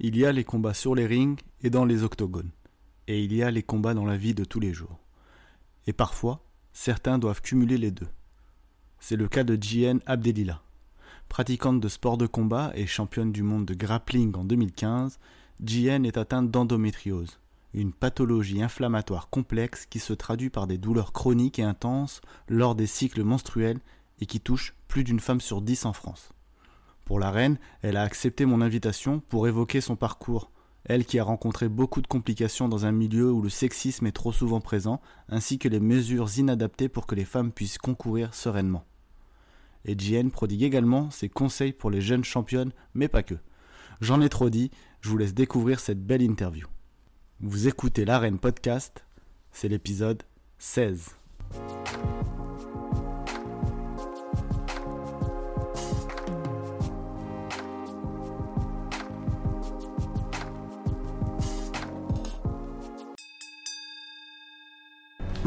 Il 0.00 0.16
y 0.16 0.24
a 0.24 0.30
les 0.30 0.44
combats 0.44 0.74
sur 0.74 0.94
les 0.94 1.06
rings 1.06 1.40
et 1.60 1.70
dans 1.70 1.84
les 1.84 2.04
octogones. 2.04 2.52
Et 3.08 3.24
il 3.24 3.34
y 3.34 3.42
a 3.42 3.50
les 3.50 3.64
combats 3.64 3.94
dans 3.94 4.04
la 4.04 4.16
vie 4.16 4.34
de 4.34 4.44
tous 4.44 4.60
les 4.60 4.72
jours. 4.72 5.00
Et 5.88 5.92
parfois, 5.92 6.44
certains 6.72 7.18
doivent 7.18 7.42
cumuler 7.42 7.78
les 7.78 7.90
deux. 7.90 8.06
C'est 9.00 9.16
le 9.16 9.26
cas 9.26 9.42
de 9.42 9.60
Jian 9.60 9.98
Abdelila. 10.06 10.62
Pratiquante 11.28 11.80
de 11.80 11.88
sport 11.88 12.16
de 12.16 12.28
combat 12.28 12.70
et 12.76 12.86
championne 12.86 13.32
du 13.32 13.42
monde 13.42 13.66
de 13.66 13.74
grappling 13.74 14.36
en 14.36 14.44
2015, 14.44 15.18
Jian 15.64 16.04
est 16.04 16.16
atteinte 16.16 16.52
d'endométriose, 16.52 17.40
une 17.74 17.92
pathologie 17.92 18.62
inflammatoire 18.62 19.28
complexe 19.30 19.84
qui 19.84 19.98
se 19.98 20.12
traduit 20.12 20.50
par 20.50 20.68
des 20.68 20.78
douleurs 20.78 21.12
chroniques 21.12 21.58
et 21.58 21.64
intenses 21.64 22.20
lors 22.48 22.76
des 22.76 22.86
cycles 22.86 23.24
menstruels 23.24 23.80
et 24.20 24.26
qui 24.26 24.38
touche 24.38 24.74
plus 24.86 25.02
d'une 25.02 25.20
femme 25.20 25.40
sur 25.40 25.60
dix 25.60 25.84
en 25.86 25.92
France. 25.92 26.32
Pour 27.08 27.18
la 27.18 27.30
reine, 27.30 27.56
elle 27.80 27.96
a 27.96 28.02
accepté 28.02 28.44
mon 28.44 28.60
invitation 28.60 29.20
pour 29.30 29.48
évoquer 29.48 29.80
son 29.80 29.96
parcours, 29.96 30.50
elle 30.84 31.06
qui 31.06 31.18
a 31.18 31.24
rencontré 31.24 31.70
beaucoup 31.70 32.02
de 32.02 32.06
complications 32.06 32.68
dans 32.68 32.84
un 32.84 32.92
milieu 32.92 33.32
où 33.32 33.40
le 33.40 33.48
sexisme 33.48 34.06
est 34.06 34.12
trop 34.12 34.30
souvent 34.30 34.60
présent, 34.60 35.00
ainsi 35.30 35.58
que 35.58 35.70
les 35.70 35.80
mesures 35.80 36.28
inadaptées 36.38 36.90
pour 36.90 37.06
que 37.06 37.14
les 37.14 37.24
femmes 37.24 37.50
puissent 37.50 37.78
concourir 37.78 38.34
sereinement. 38.34 38.84
Et 39.86 39.96
prodigue 40.30 40.62
également 40.62 41.08
ses 41.10 41.30
conseils 41.30 41.72
pour 41.72 41.90
les 41.90 42.02
jeunes 42.02 42.24
championnes, 42.24 42.72
mais 42.92 43.08
pas 43.08 43.22
que. 43.22 43.36
J'en 44.02 44.20
ai 44.20 44.28
trop 44.28 44.50
dit, 44.50 44.70
je 45.00 45.08
vous 45.08 45.16
laisse 45.16 45.32
découvrir 45.32 45.80
cette 45.80 46.04
belle 46.04 46.20
interview. 46.20 46.66
Vous 47.40 47.68
écoutez 47.68 48.04
l'Arène 48.04 48.38
Podcast, 48.38 49.06
c'est 49.50 49.68
l'épisode 49.68 50.24
16. 50.58 51.16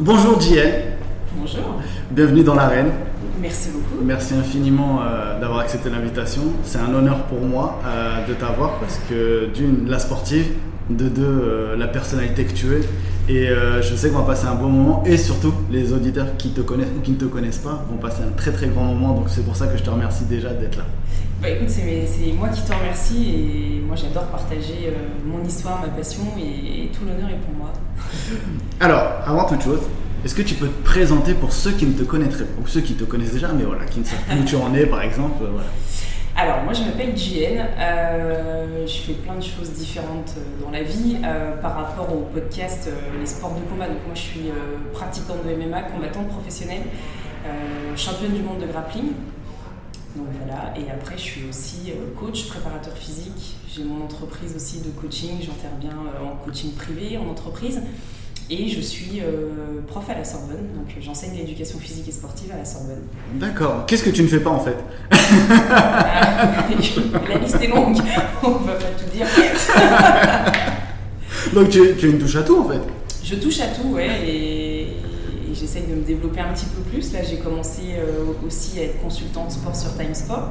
Bonjour 0.04 0.42
JL. 0.42 0.98
Bonjour. 1.36 1.76
Bienvenue 2.10 2.42
dans 2.42 2.56
l'arène. 2.56 2.88
Merci 3.40 3.70
beaucoup. 3.70 4.04
Merci 4.04 4.34
infiniment 4.34 5.00
euh, 5.04 5.40
d'avoir 5.40 5.60
accepté 5.60 5.92
l'invitation. 5.92 6.42
C'est 6.64 6.80
un 6.80 6.92
honneur 6.92 7.26
pour 7.26 7.40
moi 7.42 7.80
euh, 7.86 8.26
de 8.28 8.34
t'avoir 8.34 8.80
parce 8.80 9.00
que 9.08 9.50
d'une, 9.54 9.88
la 9.88 10.00
sportive, 10.00 10.54
de 10.90 11.08
deux, 11.08 11.22
euh, 11.22 11.78
la 11.78 11.88
personnalité 11.88 12.46
que 12.46 12.54
tu 12.54 12.74
es. 12.78 12.82
Et 13.30 13.48
je 13.82 13.96
sais 13.96 14.10
qu'on 14.10 14.20
va 14.20 14.34
passer 14.34 14.46
un 14.48 14.56
bon 14.56 14.70
moment 14.70 15.04
et 15.06 15.18
surtout 15.18 15.54
les 15.70 15.94
auditeurs 15.94 16.36
qui 16.38 16.50
te 16.50 16.62
connaissent 16.62 16.90
ou 16.98 17.02
qui 17.02 17.12
ne 17.12 17.18
te 17.18 17.26
connaissent 17.26 17.60
pas 17.60 17.86
vont 17.90 17.98
passer 17.98 18.24
un 18.24 18.32
très 18.32 18.52
très 18.52 18.68
grand 18.68 18.84
moment. 18.84 19.14
Donc 19.14 19.26
c'est 19.30 19.46
pour 19.46 19.56
ça 19.56 19.68
que 19.68 19.78
je 19.78 19.84
te 19.84 19.90
remercie 19.90 20.26
déjà 20.26 20.50
d'être 20.50 20.78
là. 20.78 20.86
Bah 21.42 21.50
écoute, 21.50 21.70
c'est 21.70 22.32
moi 22.38 22.50
qui 22.50 22.62
te 22.62 22.72
remercie 22.72 23.30
et 23.30 23.82
moi 23.86 23.96
j'adore 23.96 24.26
partager 24.26 24.94
mon 25.26 25.44
histoire, 25.44 25.82
ma 25.82 25.88
passion 25.88 26.24
et, 26.38 26.84
et 26.84 26.88
tout 26.90 27.06
l'honneur 27.06 27.30
est 27.30 27.40
pour 27.40 27.56
moi. 27.56 27.74
Alors, 28.80 29.22
avant 29.26 29.46
toute 29.46 29.64
chose, 29.64 29.80
est-ce 30.24 30.36
que 30.36 30.44
tu 30.44 30.54
peux 30.54 30.68
te 30.68 30.84
présenter 30.84 31.34
pour 31.34 31.52
ceux 31.52 31.72
qui 31.72 31.88
ne 31.88 31.94
te 31.94 32.04
connaîtraient 32.04 32.44
pas, 32.44 32.62
ou 32.62 32.68
ceux 32.68 32.82
qui 32.82 32.94
te 32.94 33.06
connaissent 33.06 33.34
déjà, 33.34 33.48
mais 33.54 33.64
voilà, 33.64 33.86
qui 33.86 34.02
ne 34.02 34.06
savent 34.06 34.24
pas 34.28 34.36
où 34.36 34.44
tu 34.44 34.56
en 34.56 34.74
es 34.76 34.86
par 34.86 35.02
exemple 35.02 35.38
voilà. 35.40 35.68
Alors, 36.36 36.64
moi 36.64 36.72
je 36.74 36.84
m'appelle 36.84 37.16
JN, 37.16 37.60
euh, 37.78 38.88
je 38.88 38.94
fais 39.02 39.14
plein 39.14 39.36
de 39.36 39.44
choses 39.44 39.72
différentes 39.72 40.34
euh, 40.38 40.64
dans 40.64 40.72
la 40.72 40.82
vie 40.82 41.18
euh, 41.24 41.58
par 41.58 41.76
rapport 41.76 42.14
au 42.16 42.22
podcast 42.22 42.90
Les 43.20 43.26
sports 43.26 43.54
de 43.54 43.70
combat. 43.70 43.88
Donc, 43.88 44.06
moi 44.06 44.16
je 44.16 44.22
suis 44.22 44.52
pratiquante 44.94 45.46
de 45.46 45.54
MMA, 45.54 45.84
combattante 45.84 46.30
professionnelle, 46.30 46.84
championne 47.96 48.34
du 48.34 48.42
monde 48.42 48.60
de 48.60 48.68
grappling. 48.68 49.12
Donc 50.16 50.28
voilà, 50.38 50.74
et 50.78 50.92
après 50.92 51.18
je 51.18 51.22
suis 51.22 51.50
aussi 51.50 51.94
coach, 52.20 52.48
préparateur 52.48 52.94
physique. 52.94 53.56
J'ai 53.74 53.84
mon 53.84 54.04
entreprise 54.04 54.56
aussi 54.56 54.82
de 54.82 54.90
coaching, 54.90 55.38
j'interviens 55.40 55.98
en 56.22 56.36
coaching 56.44 56.74
privé, 56.74 57.18
en 57.18 57.30
entreprise. 57.30 57.82
Et 58.54 58.68
je 58.68 58.82
suis 58.82 59.22
euh, 59.22 59.80
prof 59.88 60.04
à 60.10 60.14
la 60.14 60.26
Sorbonne, 60.26 60.68
donc 60.76 60.94
j'enseigne 61.00 61.38
l'éducation 61.38 61.80
physique 61.80 62.10
et 62.10 62.12
sportive 62.12 62.52
à 62.52 62.58
la 62.58 62.66
Sorbonne. 62.66 63.04
D'accord. 63.36 63.86
Qu'est-ce 63.88 64.04
que 64.04 64.10
tu 64.10 64.24
ne 64.24 64.28
fais 64.28 64.42
pas 64.42 64.50
en 64.50 64.60
fait? 64.60 64.76
La 65.10 66.68
liste 67.40 67.62
est 67.62 67.68
longue, 67.68 67.96
on 68.44 68.50
ne 68.50 68.68
va 68.68 68.74
pas 68.74 68.90
tout 69.00 69.10
dire. 69.16 69.26
donc 71.54 71.70
tu, 71.70 71.82
es 71.82 71.94
une 72.02 72.20
touche 72.20 72.36
à 72.36 72.44
tout 72.44 72.60
en 72.60 72.68
fait 72.68 72.82
Je 73.24 73.36
touche 73.36 73.62
à 73.62 73.68
tout, 73.68 73.94
ouais, 73.94 74.28
et, 74.28 74.98
j'essaye 75.54 75.84
de 75.84 75.96
me 75.96 76.04
développer 76.04 76.42
un 76.42 76.52
petit 76.52 76.66
peu 76.66 76.82
plus. 76.82 77.14
Là, 77.14 77.24
j'ai 77.24 77.38
commencé 77.38 77.96
euh, 77.96 78.34
aussi 78.46 78.80
à 78.80 78.84
être 78.84 79.02
consultante 79.02 79.52
sport 79.52 79.78
sur 79.78 79.96
Time 79.96 80.14
Sport. 80.14 80.50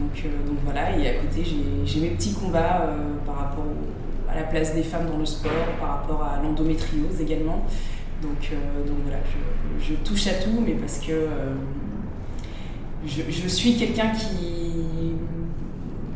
Donc, 0.00 0.20
euh, 0.24 0.48
donc 0.48 0.58
voilà, 0.64 0.98
et 0.98 1.10
à 1.10 1.14
côté, 1.14 1.44
j'ai 1.84 2.00
mes 2.00 2.10
petits 2.10 2.32
combats 2.32 2.92
par 3.24 3.36
rapport 3.36 3.64
au 3.64 4.03
la 4.34 4.42
place 4.42 4.74
des 4.74 4.82
femmes 4.82 5.08
dans 5.10 5.18
le 5.18 5.26
sport, 5.26 5.50
par 5.80 6.00
rapport 6.00 6.22
à 6.22 6.42
l'endométriose 6.42 7.20
également. 7.20 7.64
Donc, 8.22 8.50
euh, 8.52 8.86
donc 8.86 8.96
voilà, 9.02 9.18
je, 9.80 9.94
touche 10.08 10.26
à 10.28 10.34
tout, 10.34 10.62
mais 10.64 10.72
parce 10.72 10.98
que 10.98 11.12
euh, 11.12 11.54
je, 13.06 13.48
suis 13.48 13.76
quelqu'un 13.76 14.12
qui, 14.12 15.16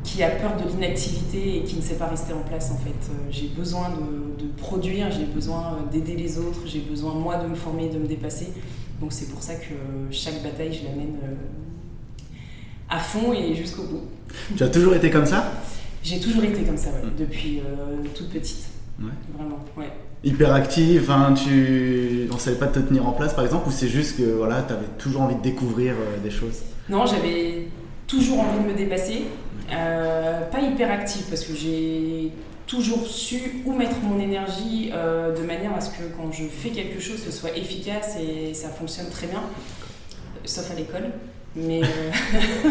qui 0.03 0.23
a 0.23 0.31
peur 0.31 0.57
de 0.57 0.71
l'inactivité 0.71 1.59
et 1.59 1.63
qui 1.65 1.77
ne 1.77 1.83
sait 1.83 1.97
pas 1.97 2.07
rester 2.07 2.33
en 2.33 2.43
place 2.43 2.71
en 2.71 2.79
fait. 2.79 3.11
Euh, 3.11 3.29
j'ai 3.31 3.49
besoin 3.49 3.91
de, 3.91 4.43
de 4.43 4.51
produire, 4.57 5.11
j'ai 5.11 5.27
besoin 5.27 5.79
d'aider 5.93 6.17
les 6.17 6.39
autres, 6.39 6.61
j'ai 6.65 6.81
besoin 6.81 7.13
moi 7.15 7.37
de 7.37 7.49
me 7.49 7.55
former, 7.55 7.89
de 7.89 7.99
me 7.99 8.07
dépasser. 8.07 8.49
Donc 9.01 9.13
c'est 9.13 9.29
pour 9.31 9.43
ça 9.43 9.55
que 9.55 9.75
chaque 10.11 10.43
bataille, 10.43 10.73
je 10.73 10.85
l'amène 10.85 11.17
à 12.89 12.99
fond 12.99 13.33
et 13.33 13.55
jusqu'au 13.55 13.83
bout. 13.83 14.03
Tu 14.57 14.63
as 14.63 14.69
toujours 14.69 14.95
été 14.95 15.11
comme 15.11 15.27
ça? 15.27 15.53
J'ai 16.09 16.21
toujours 16.21 16.45
été 16.45 16.63
comme 16.63 16.77
ça, 16.77 16.91
mm. 16.91 17.19
depuis 17.19 17.59
euh, 17.61 18.03
toute 18.15 18.31
petite. 18.31 18.69
Vraiment, 18.99 19.65
ouais. 19.77 19.91
Hyperactive, 20.25 21.09
hein, 21.11 21.35
tu 21.35 22.29
ne 22.33 22.39
savais 22.39 22.57
pas 22.57 22.67
te 22.67 22.81
tenir 22.81 23.07
en 23.07 23.13
place 23.13 23.35
par 23.35 23.45
exemple, 23.45 23.69
ou 23.69 23.71
c'est 23.71 23.89
juste 23.89 24.17
que 24.17 24.25
voilà, 24.25 24.63
tu 24.63 24.73
avais 24.73 24.87
toujours 24.99 25.23
envie 25.23 25.37
de 25.37 25.43
découvrir 25.43 25.93
euh, 25.93 26.19
des 26.23 26.31
choses? 26.31 26.63
Non, 26.89 27.07
j'avais 27.07 27.69
toujours 28.07 28.41
envie 28.41 28.59
de 28.59 28.73
me 28.73 28.77
dépasser. 28.77 29.25
Euh, 29.71 30.51
pas 30.51 30.61
hyperactive 30.61 31.27
parce 31.29 31.45
que 31.45 31.55
j'ai 31.55 32.33
toujours 32.67 33.07
su 33.07 33.63
où 33.67 33.73
mettre 33.73 33.97
mon 34.03 34.19
énergie 34.19 34.91
de 34.91 35.43
manière 35.43 35.75
à 35.75 35.81
ce 35.81 35.91
que 35.91 36.03
quand 36.17 36.33
je 36.33 36.45
fais 36.45 36.71
quelque 36.71 37.01
chose, 37.01 37.23
ce 37.25 37.31
soit 37.31 37.57
efficace 37.57 38.17
et 38.21 38.53
ça 38.53 38.69
fonctionne 38.69 39.09
très 39.11 39.27
bien, 39.27 39.43
sauf 40.45 40.71
à 40.71 40.75
l'école. 40.75 41.13
Mais, 41.67 41.83
euh, 41.83 42.69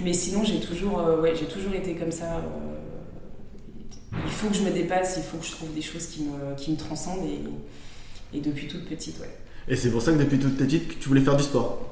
mais 0.00 0.12
sinon, 0.12 0.44
j'ai 0.44 0.60
toujours, 0.60 1.00
euh, 1.00 1.20
ouais, 1.20 1.34
j'ai 1.34 1.46
toujours 1.46 1.74
été 1.74 1.94
comme 1.94 2.12
ça. 2.12 2.24
Euh, 2.24 4.18
il 4.24 4.30
faut 4.30 4.48
que 4.48 4.54
je 4.54 4.62
me 4.62 4.70
dépasse, 4.70 5.14
il 5.16 5.22
faut 5.22 5.38
que 5.38 5.46
je 5.46 5.52
trouve 5.52 5.72
des 5.74 5.82
choses 5.82 6.06
qui 6.06 6.22
me, 6.22 6.54
qui 6.56 6.70
me 6.70 6.76
transcendent 6.76 7.24
et, 7.24 8.36
et 8.36 8.40
depuis 8.40 8.66
toute 8.66 8.88
petite, 8.88 9.18
ouais. 9.20 9.30
Et 9.68 9.76
c'est 9.76 9.90
pour 9.90 10.00
ça 10.00 10.12
que 10.12 10.18
depuis 10.18 10.38
toute 10.38 10.56
petite, 10.56 11.00
tu 11.00 11.08
voulais 11.08 11.20
faire 11.20 11.36
du 11.36 11.42
sport? 11.42 11.90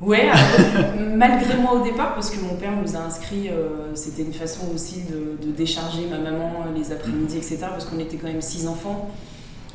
Ouais, 0.00 0.30
malgré 1.14 1.56
moi 1.56 1.74
au 1.74 1.84
départ, 1.84 2.14
parce 2.14 2.30
que 2.30 2.40
mon 2.40 2.56
père 2.56 2.72
nous 2.74 2.96
a 2.96 3.00
inscrits, 3.00 3.50
c'était 3.94 4.22
une 4.22 4.32
façon 4.32 4.68
aussi 4.74 5.02
de, 5.02 5.46
de, 5.46 5.52
décharger 5.52 6.06
ma 6.06 6.18
maman 6.18 6.64
les 6.74 6.90
après-midi, 6.90 7.36
etc. 7.36 7.58
Parce 7.60 7.84
qu'on 7.84 7.98
était 7.98 8.16
quand 8.16 8.28
même 8.28 8.40
six 8.40 8.66
enfants. 8.66 9.10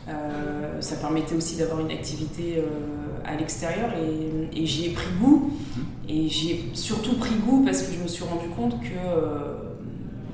Euh, 0.08 0.82
ça 0.82 0.98
permettait 0.98 1.36
aussi 1.36 1.56
d'avoir 1.56 1.80
une 1.80 1.90
activité 1.90 2.58
euh, 2.58 2.62
à 3.26 3.36
l'extérieur 3.36 3.90
et, 4.54 4.66
j'y 4.66 4.88
ai 4.88 4.90
pris 4.90 5.08
goût. 5.20 5.52
Mhm. 5.76 5.86
Et 6.08 6.30
j'y 6.30 6.52
ai 6.52 6.70
surtout 6.74 7.16
pris 7.16 7.36
goût 7.36 7.64
parce 7.66 7.82
que 7.82 7.94
je 7.94 8.00
me 8.00 8.08
suis 8.08 8.24
rendu 8.24 8.48
compte 8.50 8.80
que 8.82 8.94
euh, 8.96 9.56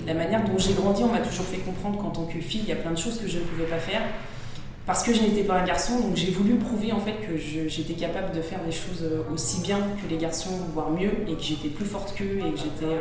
la 0.06 0.14
manière 0.14 0.44
dont 0.44 0.58
j'ai 0.58 0.74
grandi, 0.74 1.04
on 1.04 1.12
m'a 1.12 1.20
toujours 1.20 1.46
fait 1.46 1.60
comprendre 1.60 2.02
qu'en 2.02 2.10
tant 2.10 2.26
que 2.26 2.40
fille, 2.40 2.62
il 2.64 2.70
y 2.70 2.74
a 2.74 2.76
plein 2.76 2.92
de 2.92 2.98
choses 2.98 3.20
que 3.20 3.28
je 3.28 3.40
ne 3.40 3.44
pouvais 3.44 3.66
pas 3.66 3.78
faire 3.78 4.02
parce 4.86 5.04
que 5.04 5.14
je 5.14 5.22
n'étais 5.22 5.44
pas 5.44 5.60
un 5.60 5.66
garçon. 5.66 6.00
Donc 6.00 6.16
j'ai 6.16 6.32
voulu 6.32 6.56
prouver 6.56 6.92
en 6.92 7.00
fait 7.00 7.16
que 7.26 7.38
j'étais 7.38 7.94
capable 7.94 8.36
de 8.36 8.42
faire 8.42 8.60
des 8.66 8.72
choses 8.72 9.06
aussi 9.34 9.62
bien 9.62 9.78
que 9.78 10.10
les 10.10 10.18
garçons, 10.18 10.52
voire 10.74 10.90
mieux, 10.90 11.12
et 11.28 11.36
que 11.36 11.42
j'étais 11.42 11.70
plus 11.70 11.86
forte 11.86 12.14
qu'eux 12.16 12.40
et 12.40 12.52
que 12.52 12.58
j'étais 12.58 12.98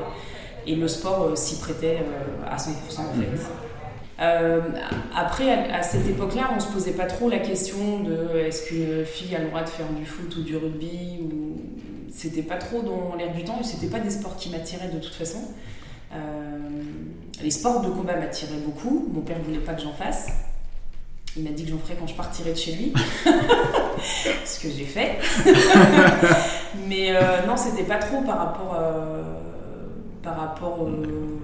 et 0.67 0.77
le 0.77 0.87
sport 0.89 1.37
s'y 1.39 1.59
prêtait 1.59 2.01
à 2.47 2.57
100% 2.57 2.69
en 2.69 3.15
fait. 3.15 3.70
Euh, 4.21 4.61
après, 5.17 5.71
à, 5.71 5.83
cette 5.83 6.07
époque-là, 6.07 6.51
on 6.53 6.57
ne 6.57 6.61
se 6.61 6.69
posait 6.69 6.93
pas 6.93 7.07
trop 7.07 7.29
la 7.29 7.39
question 7.39 8.01
de 8.01 8.39
est-ce 8.39 8.69
qu'une 8.69 9.05
fille 9.05 9.35
a 9.35 9.39
le 9.39 9.47
droit 9.47 9.63
de 9.63 9.69
faire 9.69 9.89
du 9.89 10.05
foot 10.05 10.35
ou 10.37 10.43
du 10.43 10.57
rugby 10.57 11.21
ou... 11.23 11.57
C'était 12.13 12.43
pas 12.43 12.57
trop 12.57 12.83
dans 12.83 13.15
l'air 13.17 13.33
du 13.33 13.45
temps 13.45 13.59
et 13.61 13.65
c'était 13.65 13.87
pas 13.87 14.01
des 14.01 14.11
sports 14.11 14.37
qui 14.37 14.51
m'attiraient 14.51 14.89
de 14.89 14.99
toute 14.99 15.15
façon. 15.15 15.39
Euh, 16.13 16.19
les 17.41 17.53
sports 17.53 17.81
de 17.83 17.89
combat 17.89 18.17
m'attiraient 18.17 18.59
beaucoup. 18.67 19.09
Mon 19.13 19.21
père 19.21 19.39
ne 19.39 19.45
voulait 19.45 19.61
pas 19.61 19.75
que 19.75 19.83
j'en 19.83 19.93
fasse. 19.93 20.27
Il 21.37 21.45
m'a 21.45 21.51
dit 21.51 21.65
que 21.65 21.71
j'en 21.71 21.79
ferais 21.79 21.95
quand 21.99 22.09
je 22.09 22.15
partirais 22.15 22.51
de 22.51 22.59
chez 22.59 22.73
lui. 22.73 22.93
Ce 24.45 24.61
que 24.61 24.69
j'ai 24.69 24.85
fait. 24.85 25.19
Mais 26.89 27.15
euh, 27.15 27.47
non, 27.47 27.57
c'était 27.57 27.85
pas 27.85 27.99
trop 27.99 28.21
par 28.23 28.39
rapport, 28.39 28.77
par 30.23 30.37
rapport 30.37 30.83
euh, 30.83 31.39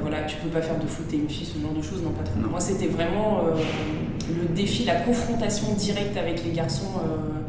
voilà, 0.00 0.22
tu 0.22 0.36
peux 0.36 0.48
pas 0.48 0.62
faire 0.62 0.78
de 0.78 0.86
foot, 0.86 1.06
et 1.12 1.16
une 1.16 1.28
fille, 1.28 1.46
ce 1.46 1.60
genre 1.60 1.72
de 1.72 1.82
choses, 1.82 2.02
non 2.02 2.10
pas 2.10 2.22
trop. 2.22 2.38
Moi, 2.38 2.60
c'était 2.60 2.86
vraiment 2.86 3.44
euh, 3.46 3.60
le 4.28 4.54
défi, 4.54 4.84
la 4.84 4.96
confrontation 4.96 5.72
directe 5.74 6.16
avec 6.16 6.44
les 6.44 6.52
garçons. 6.52 6.92
Euh, 6.98 7.42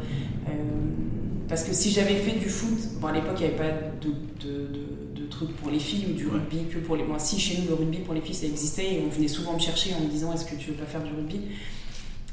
parce 1.48 1.62
que 1.62 1.72
si 1.72 1.90
j'avais 1.90 2.16
fait 2.16 2.38
du 2.38 2.48
foot, 2.48 2.78
bon, 3.00 3.08
à 3.08 3.12
l'époque, 3.12 3.36
il 3.40 3.46
n'y 3.46 3.54
avait 3.54 3.56
pas 3.56 3.76
de, 4.00 4.10
truc 5.30 5.56
pour 5.56 5.70
les 5.70 5.80
filles 5.80 6.06
ou 6.10 6.12
du 6.12 6.28
rugby 6.28 6.66
que 6.72 6.78
pour 6.78 6.94
les. 6.94 7.02
Moi, 7.02 7.18
si 7.18 7.40
chez 7.40 7.58
nous 7.58 7.68
le 7.68 7.74
rugby 7.74 7.98
pour 7.98 8.14
les 8.14 8.20
filles 8.20 8.34
ça 8.34 8.46
existait 8.46 8.84
et 8.84 9.02
on 9.04 9.08
venait 9.08 9.26
souvent 9.26 9.54
me 9.54 9.58
chercher 9.58 9.92
en 9.94 10.00
me 10.00 10.08
disant 10.08 10.32
est-ce 10.32 10.44
que 10.44 10.54
tu 10.54 10.70
veux 10.70 10.76
pas 10.76 10.86
faire 10.86 11.02
du 11.02 11.10
rugby? 11.12 11.40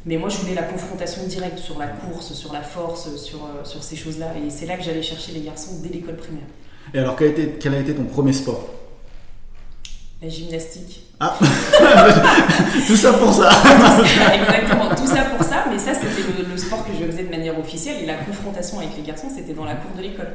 Mais 0.06 0.18
moi, 0.18 0.30
je 0.30 0.38
voulais 0.38 0.54
la 0.54 0.64
confrontation 0.64 1.26
directe 1.26 1.58
sur 1.58 1.80
la 1.80 1.88
course, 1.88 2.34
sur 2.34 2.54
la 2.54 2.62
force, 2.62 3.16
sur, 3.16 3.40
euh, 3.40 3.64
sur 3.64 3.82
ces 3.82 3.96
choses-là. 3.96 4.34
Et 4.38 4.50
c'est 4.50 4.66
là 4.66 4.78
que 4.78 4.84
j'allais 4.84 5.02
chercher 5.02 5.32
les 5.32 5.42
garçons 5.42 5.80
dès 5.82 5.90
l'école 5.90 6.18
primaire. 6.18 6.48
Et 6.94 7.00
alors, 7.00 7.16
quel 7.16 7.28
a 7.28 7.32
été, 7.32 7.48
quel 7.60 7.76
a 7.76 7.80
été 7.80 7.94
ton 7.94 8.06
premier 8.06 8.34
sport? 8.34 8.68
La 10.22 10.30
gymnastique. 10.30 11.02
Ah 11.20 11.36
Tout 12.88 12.96
ça 12.96 13.14
pour 13.14 13.34
ça 13.34 13.50
Exactement, 14.36 14.90
tout 14.96 15.08
ça 15.08 15.24
pour 15.24 15.44
ça. 15.44 15.66
Mais 15.72 15.80
ça, 15.80 15.96
c'était 15.96 16.44
le, 16.48 16.58
sport 16.58 16.86
que 16.86 16.92
je 16.94 17.06
faisais 17.06 17.24
de 17.24 17.30
manière 17.30 17.58
officielle. 17.58 18.04
Et 18.04 18.06
la 18.06 18.16
confrontation 18.16 18.78
avec 18.78 18.96
les 18.96 19.02
garçons, 19.02 19.30
c'était 19.36 19.54
dans 19.54 19.66
la 19.66 19.74
cour 19.76 19.92
de 19.98 20.02
l'école. 20.04 20.30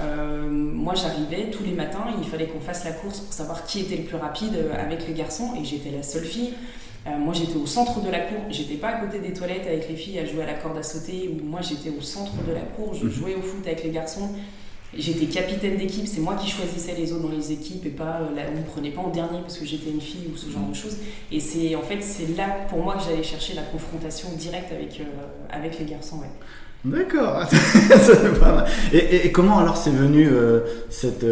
Euh, 0.00 0.50
moi, 0.50 0.94
j'arrivais 0.94 1.50
tous 1.50 1.64
les 1.64 1.72
matins, 1.72 2.04
il 2.22 2.28
fallait 2.28 2.46
qu'on 2.46 2.60
fasse 2.60 2.84
la 2.84 2.92
course 2.92 3.20
pour 3.20 3.32
savoir 3.32 3.64
qui 3.64 3.80
était 3.80 3.96
le 3.96 4.04
plus 4.04 4.16
rapide 4.16 4.54
avec 4.78 5.06
les 5.08 5.14
garçons. 5.14 5.54
Et 5.58 5.64
j'étais 5.64 5.90
la 5.90 6.02
seule 6.02 6.24
fille. 6.24 6.52
Euh, 7.06 7.16
moi, 7.16 7.34
j'étais 7.34 7.56
au 7.56 7.66
centre 7.66 8.00
de 8.00 8.10
la 8.10 8.20
cour. 8.20 8.38
J'étais 8.50 8.74
pas 8.74 8.88
à 8.88 8.92
côté 9.00 9.18
des 9.18 9.32
toilettes 9.32 9.66
avec 9.66 9.88
les 9.88 9.96
filles 9.96 10.18
à 10.18 10.26
jouer 10.26 10.42
à 10.42 10.46
la 10.46 10.54
corde 10.54 10.76
à 10.76 10.82
sauter. 10.82 11.30
Ou 11.32 11.44
moi, 11.44 11.60
j'étais 11.62 11.90
au 11.90 12.00
centre 12.00 12.32
de 12.46 12.52
la 12.52 12.60
cour. 12.60 12.94
Je 12.94 13.06
mhm. 13.06 13.10
jouais 13.10 13.34
au 13.34 13.42
foot 13.42 13.66
avec 13.66 13.82
les 13.82 13.90
garçons. 13.90 14.30
J'étais 14.96 15.26
capitaine 15.26 15.76
d'équipe. 15.76 16.06
C'est 16.06 16.20
moi 16.20 16.34
qui 16.34 16.50
choisissais 16.50 16.94
les 16.94 17.12
autres 17.12 17.22
dans 17.22 17.34
les 17.34 17.52
équipes 17.52 17.86
et 17.86 17.90
pas 17.90 18.20
euh, 18.20 18.48
on 18.54 18.58
me 18.58 18.64
prenait 18.64 18.90
pas 18.90 19.00
en 19.00 19.08
dernier 19.08 19.40
parce 19.40 19.56
que 19.58 19.64
j'étais 19.64 19.90
une 19.90 20.00
fille 20.00 20.28
ou 20.32 20.36
ce 20.36 20.50
genre 20.50 20.68
de 20.68 20.74
choses. 20.74 20.96
Et 21.30 21.40
c'est 21.40 21.74
en 21.74 21.82
fait 21.82 22.02
c'est 22.02 22.36
là 22.36 22.66
pour 22.68 22.82
moi 22.82 22.96
que 22.96 23.04
j'allais 23.04 23.22
chercher 23.22 23.54
la 23.54 23.62
confrontation 23.62 24.28
directe 24.36 24.72
avec 24.72 25.00
euh, 25.00 25.04
avec 25.50 25.78
les 25.78 25.86
garçons. 25.86 26.18
Ouais. 26.18 26.30
D'accord. 26.84 27.44
et, 28.92 29.26
et, 29.26 29.32
comment 29.32 29.58
alors 29.60 29.76
c'est 29.76 29.92
venu 29.92 30.28
cette 30.90 31.24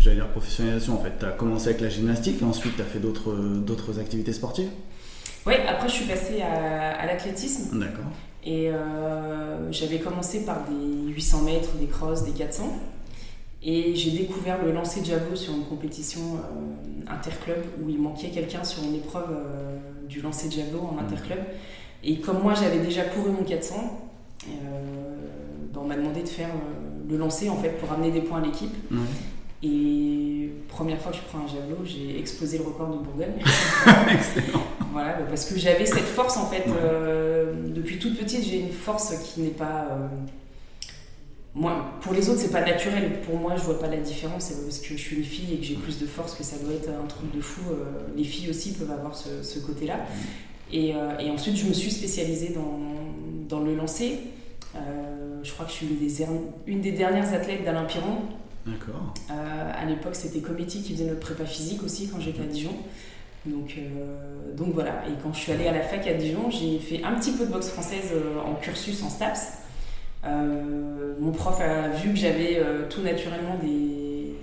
j'allais 0.00 0.16
dire 0.16 0.28
professionnalisation 0.28 0.94
en 0.94 1.02
fait? 1.02 1.12
Tu 1.18 1.24
as 1.24 1.30
commencé 1.30 1.68
avec 1.68 1.80
la 1.80 1.88
gymnastique 1.88 2.42
et 2.42 2.44
ensuite 2.44 2.74
tu 2.76 2.82
as 2.82 2.84
fait 2.84 2.98
d'autres, 2.98 3.34
d'autres 3.34 4.00
activités 4.00 4.32
sportives? 4.32 4.68
Oui, 5.46 5.54
après 5.68 5.88
je 5.88 5.94
suis 5.94 6.04
passée 6.06 6.42
à, 6.42 7.06
l'athlétisme. 7.06 7.78
D'accord. 7.78 8.10
Et 8.46 8.70
euh, 8.70 9.72
j'avais 9.72 9.98
commencé 9.98 10.44
par 10.44 10.60
des 10.68 11.12
800 11.12 11.42
mètres, 11.42 11.74
des 11.80 11.86
crosses, 11.86 12.22
des 12.22 12.30
400. 12.30 12.78
Et 13.64 13.96
j'ai 13.96 14.12
découvert 14.12 14.64
le 14.64 14.70
lancer 14.70 15.00
de 15.00 15.06
javelot 15.06 15.34
sur 15.34 15.52
une 15.52 15.64
compétition 15.64 16.20
euh, 16.20 17.10
interclub 17.12 17.58
où 17.82 17.90
il 17.90 18.00
manquait 18.00 18.30
quelqu'un 18.30 18.62
sur 18.62 18.84
une 18.84 18.94
épreuve 18.94 19.30
euh, 19.30 19.76
du 20.08 20.20
lancer 20.20 20.46
de 20.46 20.52
javelot 20.52 20.78
en 20.78 20.94
mmh. 20.94 20.98
interclub. 21.00 21.38
Et 22.04 22.20
comme 22.20 22.40
moi 22.40 22.54
j'avais 22.54 22.78
déjà 22.78 23.02
couru 23.02 23.32
mon 23.32 23.42
400, 23.42 23.74
ben, 24.46 25.80
on 25.80 25.84
m'a 25.84 25.96
demandé 25.96 26.22
de 26.22 26.28
faire 26.28 26.50
le 27.08 27.16
lancer 27.16 27.48
en 27.48 27.56
fait 27.56 27.70
pour 27.80 27.90
amener 27.90 28.12
des 28.12 28.20
points 28.20 28.40
à 28.40 28.44
l'équipe. 28.44 28.76
Et 29.64 30.35
première 30.68 31.00
fois 31.00 31.12
que 31.12 31.18
je 31.18 31.22
prends 31.22 31.38
un 31.38 31.48
javelot, 31.48 31.84
j'ai 31.84 32.18
explosé 32.18 32.58
le 32.58 32.64
record 32.64 32.88
de 32.88 32.98
Bourgogne. 32.98 33.34
Excellent. 34.10 34.62
Voilà, 34.92 35.14
bah, 35.14 35.26
parce 35.28 35.44
que 35.44 35.58
j'avais 35.58 35.86
cette 35.86 36.04
force 36.04 36.36
en 36.36 36.46
fait. 36.46 36.64
Euh, 36.68 37.52
depuis 37.68 37.98
toute 37.98 38.18
petite, 38.18 38.44
j'ai 38.44 38.60
une 38.60 38.72
force 38.72 39.14
qui 39.24 39.40
n'est 39.40 39.50
pas. 39.50 39.88
Euh, 39.90 40.08
moi, 41.54 41.92
pour 42.00 42.12
les 42.12 42.28
autres, 42.28 42.40
c'est 42.40 42.52
pas 42.52 42.62
naturel. 42.62 43.20
Pour 43.22 43.38
moi, 43.38 43.56
je 43.56 43.62
vois 43.62 43.78
pas 43.78 43.88
la 43.88 43.98
différence. 43.98 44.50
parce 44.50 44.78
que 44.78 44.96
je 44.96 45.02
suis 45.02 45.16
une 45.16 45.24
fille 45.24 45.54
et 45.54 45.58
que 45.58 45.64
j'ai 45.64 45.74
plus 45.74 45.98
de 45.98 46.06
force 46.06 46.34
que 46.34 46.44
ça 46.44 46.56
doit 46.58 46.74
être 46.74 46.88
un 46.88 47.06
truc 47.06 47.34
de 47.34 47.40
fou. 47.40 47.62
Euh, 47.70 48.08
les 48.16 48.24
filles 48.24 48.50
aussi 48.50 48.72
peuvent 48.72 48.90
avoir 48.90 49.14
ce, 49.14 49.58
côté-là. 49.58 49.98
Et, 50.72 50.94
et, 51.20 51.30
ensuite, 51.30 51.56
je 51.56 51.66
me 51.66 51.72
suis 51.72 51.90
spécialisée 51.90 52.54
dans, 52.54 52.80
dans 53.48 53.64
le 53.64 53.74
lancer. 53.74 54.18
je 54.74 55.52
crois 55.52 55.64
que 55.64 55.70
je 55.70 55.76
suis 55.76 55.86
une 55.86 55.98
des, 55.98 56.24
une 56.66 56.80
des 56.80 56.92
dernières 56.92 57.32
athlètes 57.32 57.64
d'Alain 57.64 57.84
Piron 57.84 58.18
D'accord. 58.66 59.14
Euh, 59.30 59.72
à 59.74 59.84
l'époque, 59.84 60.16
c'était 60.16 60.40
Cometti 60.40 60.82
qui 60.82 60.94
faisait 60.94 61.04
notre 61.04 61.20
prépa 61.20 61.44
physique 61.44 61.82
aussi 61.84 62.08
quand 62.08 62.20
j'étais 62.20 62.42
à 62.42 62.46
Dijon. 62.46 62.74
Donc, 63.44 63.76
euh, 63.78 64.52
donc 64.56 64.74
voilà. 64.74 65.04
Et 65.06 65.12
quand 65.22 65.32
je 65.32 65.38
suis 65.38 65.52
allée 65.52 65.68
à 65.68 65.72
la 65.72 65.82
fac 65.82 66.04
à 66.06 66.14
Dijon, 66.14 66.50
j'ai 66.50 66.80
fait 66.80 67.04
un 67.04 67.12
petit 67.12 67.30
peu 67.30 67.46
de 67.46 67.52
boxe 67.52 67.68
française 67.68 68.10
euh, 68.12 68.40
en 68.40 68.54
cursus, 68.56 69.02
en 69.04 69.08
STAPS. 69.08 69.58
mon 70.24 71.30
prof 71.30 71.60
a 71.60 71.88
vu 71.90 72.10
que 72.10 72.16
j'avais 72.16 72.60
tout 72.90 73.02
naturellement 73.02 73.56
des, 73.62 74.34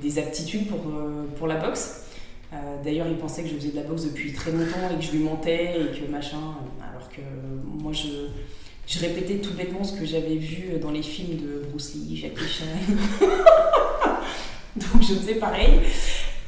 des, 0.00 0.18
aptitudes 0.18 0.68
pour 1.36 1.46
la 1.46 1.56
boxe. 1.56 2.06
D'ailleurs, 2.82 3.06
il 3.08 3.16
pensait 3.16 3.42
que 3.42 3.48
je 3.50 3.54
faisais 3.56 3.72
de 3.72 3.76
la 3.76 3.82
boxe 3.82 4.04
depuis 4.04 4.32
très 4.32 4.50
longtemps 4.50 4.88
et 4.90 4.96
que 4.96 5.02
je 5.02 5.12
lui 5.12 5.18
mentais 5.18 5.74
et 5.78 6.00
que 6.00 6.10
machin. 6.10 6.38
Alors 6.80 7.10
que 7.10 7.20
moi, 7.82 7.92
je, 7.92 8.08
je 8.90 8.98
répétais 8.98 9.36
tout 9.36 9.54
bêtement 9.54 9.84
ce 9.84 9.92
que 9.92 10.04
j'avais 10.04 10.34
vu 10.34 10.78
dans 10.80 10.90
les 10.90 11.02
films 11.02 11.36
de 11.36 11.62
Bruce 11.70 11.94
Lee, 11.94 12.16
Jackie 12.16 12.48
Chan. 12.48 12.64
Donc 14.76 15.02
je 15.02 15.14
faisais 15.14 15.36
pareil. 15.36 15.78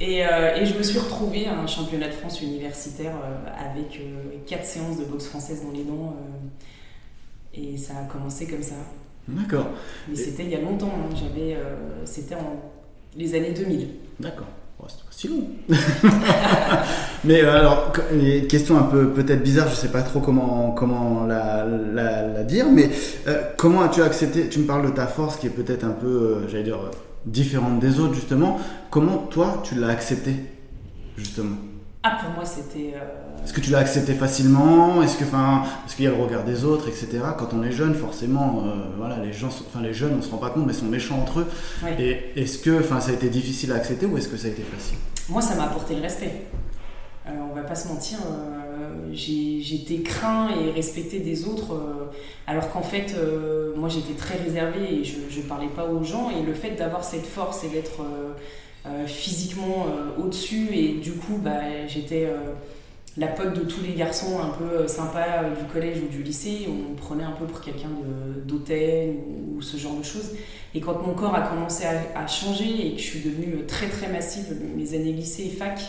Et, 0.01 0.27
euh, 0.27 0.57
et, 0.57 0.67
je 0.67 0.77
me 0.77 0.83
suis 0.83 0.99
retrouvée 0.99 1.47
à 1.47 1.57
un 1.57 1.67
championnat 1.69 2.09
de 2.09 2.15
France 2.15 2.43
universitaire 2.43 3.15
euh, 3.23 3.71
avec 3.71 4.01
euh, 4.01 4.39
quatre 4.45 4.65
séances 4.65 4.99
de 4.99 5.05
boxe 5.05 5.27
française 5.27 5.63
dans 5.63 5.71
les 5.71 5.85
dents. 5.85 6.17
et 7.55 7.77
ça 7.77 7.95
a 7.99 8.05
commencé 8.07 8.49
comme 8.49 8.65
ça. 8.65 8.75
D'accord. 9.29 9.69
Mais 10.09 10.17
c'était 10.17 10.43
il 10.43 10.51
y 10.51 10.57
a 10.57 10.61
longtemps. 10.61 10.93
Hein. 10.93 11.15
J'avais, 11.15 11.57
c'était 12.05 12.35
en 12.35 12.61
les 13.17 13.37
années 13.37 13.53
2000. 13.53 13.89
D'accord 14.19 14.49
c'est 14.89 15.05
pas 15.05 15.11
si 15.11 15.29
long. 15.29 15.49
Mais 17.25 17.43
euh, 17.43 17.61
alors, 17.61 17.93
question 18.49 18.79
un 18.79 18.83
peu 18.83 19.11
peut-être 19.11 19.43
bizarre, 19.43 19.69
je 19.69 19.75
sais 19.75 19.89
pas 19.89 20.03
trop 20.03 20.21
comment, 20.21 20.73
comment 20.73 21.25
la, 21.27 21.65
la, 21.65 22.43
dire, 22.43 22.67
mais 22.69 22.91
euh, 23.29 23.43
comment 23.57 23.83
as-tu 23.83 24.03
accepté 24.03 24.49
Tu 24.49 24.59
me 24.59 24.67
parles 24.67 24.87
de 24.87 24.91
ta 24.91 25.07
force 25.07 25.37
qui 25.37 25.47
est 25.47 25.51
peut-être 25.51 25.85
un 25.85 25.93
peu, 25.93 26.07
euh, 26.09 26.49
j'allais 26.49 26.65
dire, 26.65 26.81
différente 27.25 27.79
des 27.79 28.01
autres 28.01 28.15
justement. 28.15 28.59
Comment 28.91 29.19
toi 29.19 29.63
tu 29.63 29.77
l'as 29.77 29.89
accepté 29.89 30.35
justement? 31.17 31.57
Ah, 32.03 32.19
pour 32.21 32.31
moi, 32.31 32.45
c'était. 32.45 32.95
Euh, 33.43 33.45
Est-ce 33.45 33.53
que 33.53 33.61
tu 33.61 33.71
l'as 33.71 33.79
accepté 33.79 34.15
facilement? 34.15 35.03
Est-ce 35.03 35.17
que, 35.17 35.25
enfin, 35.25 35.63
parce 35.83 35.95
qu'il 35.95 36.05
y 36.05 36.09
a 36.09 36.11
le 36.11 36.23
regard 36.23 36.45
des 36.45 36.65
autres, 36.65 36.89
etc. 36.89 37.09
Quand 37.39 37.49
on 37.53 37.63
est 37.63 37.73
jeune, 37.73 37.95
forcément, 37.95 38.65
euh, 38.67 38.85
voilà, 38.97 39.19
les 39.19 39.33
gens, 39.33 39.49
enfin, 39.49 39.83
les 39.83 39.95
jeunes, 39.95 40.15
on 40.19 40.23
se 40.23 40.31
rend 40.31 40.39
pas 40.39 40.51
compte, 40.51 40.67
mais 40.67 40.73
sont 40.73 40.87
méchants 40.87 41.19
entre 41.21 41.41
eux. 41.41 41.47
Et 41.99 42.33
est-ce 42.37 42.59
que, 42.59 42.81
enfin, 42.81 43.01
ça 43.01 43.11
a 43.11 43.15
été 43.15 43.29
difficile 43.29 43.73
à 43.73 43.77
accepter 43.77 44.07
ou 44.07 44.17
est-ce 44.17 44.29
que 44.29 44.37
ça 44.37 44.49
a 44.49 44.51
été 44.51 44.63
facile? 44.63 44.99
Moi, 45.29 45.43
ça 45.43 45.55
m'a 45.55 45.65
apporté 45.65 45.95
le 45.95 46.03
respect. 46.03 46.47
Euh, 47.27 47.31
on 47.51 47.55
va 47.55 47.63
pas 47.63 47.77
se 47.77 47.87
mentir, 47.87 48.19
j'étais 49.13 50.01
craint 50.03 50.49
et 50.49 50.73
respecté 50.73 51.21
des 51.21 51.45
autres, 51.45 51.77
alors 52.49 52.69
qu'en 52.73 52.83
fait, 52.83 53.15
moi, 53.77 53.89
j'étais 53.89 54.15
très 54.15 54.39
réservée 54.39 55.01
et 55.01 55.05
je, 55.05 55.15
je 55.31 55.41
parlais 55.43 55.69
pas 55.69 55.85
aux 55.85 56.03
gens. 56.03 56.31
Et 56.31 56.43
le 56.45 56.53
fait 56.53 56.73
d'avoir 56.73 57.05
cette 57.05 57.27
force 57.27 57.63
et 57.63 57.69
d'être 57.69 58.03
euh, 58.85 59.07
physiquement 59.07 59.87
euh, 59.87 60.21
au-dessus 60.21 60.71
et 60.73 60.95
du 60.95 61.13
coup 61.13 61.39
bah, 61.39 61.87
j'étais 61.87 62.25
euh, 62.25 62.51
la 63.19 63.27
pote 63.27 63.55
de 63.55 63.65
tous 63.65 63.83
les 63.83 63.93
garçons 63.95 64.41
un 64.41 64.49
peu 64.49 64.89
sympas 64.89 65.45
du 65.59 65.65
collège 65.71 65.99
ou 66.03 66.09
du 66.09 66.23
lycée. 66.23 66.67
On 66.69 66.95
prenait 66.95 67.25
un 67.25 67.33
peu 67.33 67.45
pour 67.45 67.61
quelqu'un 67.61 67.91
d'hôtel 68.47 69.17
ou, 69.55 69.61
ce 69.61 69.77
genre 69.77 69.97
de 69.97 70.03
choses. 70.03 70.31
Et 70.75 70.81
quand 70.81 71.07
mon 71.07 71.15
corps 71.15 71.35
a 71.35 71.43
commencé 71.43 71.85
à, 71.85 72.27
changer 72.27 72.87
et 72.87 72.93
que 72.95 72.99
je 72.99 73.07
suis 73.07 73.21
devenue 73.21 73.67
très 73.67 73.89
très 73.89 74.09
massive, 74.09 74.57
mes 74.75 74.95
années 74.95 75.13
lycée 75.13 75.45
et 75.45 75.51
fac, 75.51 75.81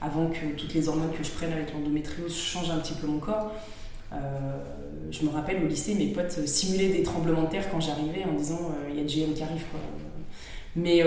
avant 0.00 0.28
que 0.28 0.46
toutes 0.56 0.72
les 0.74 0.88
hormones 0.88 1.10
que 1.10 1.24
je 1.24 1.30
prenne 1.30 1.52
avec 1.52 1.72
l'endométriose 1.74 2.34
changent 2.36 2.70
un 2.70 2.78
petit 2.78 2.94
peu 2.94 3.08
mon 3.08 3.18
corps, 3.18 3.52
je 5.10 5.24
me 5.24 5.30
rappelle 5.30 5.62
au 5.64 5.66
lycée, 5.66 5.94
mes 5.94 6.08
potes 6.08 6.46
simulaient 6.46 6.90
des 6.90 7.02
tremblements 7.02 7.42
de 7.42 7.48
terre 7.48 7.68
quand 7.70 7.80
j'arrivais 7.80 8.24
en 8.24 8.34
disant 8.34 8.72
il 8.88 8.96
y 8.96 9.00
a 9.00 9.04
GM 9.04 9.34
qui 9.34 9.42
arrive. 9.42 9.64
Mais 10.76 11.02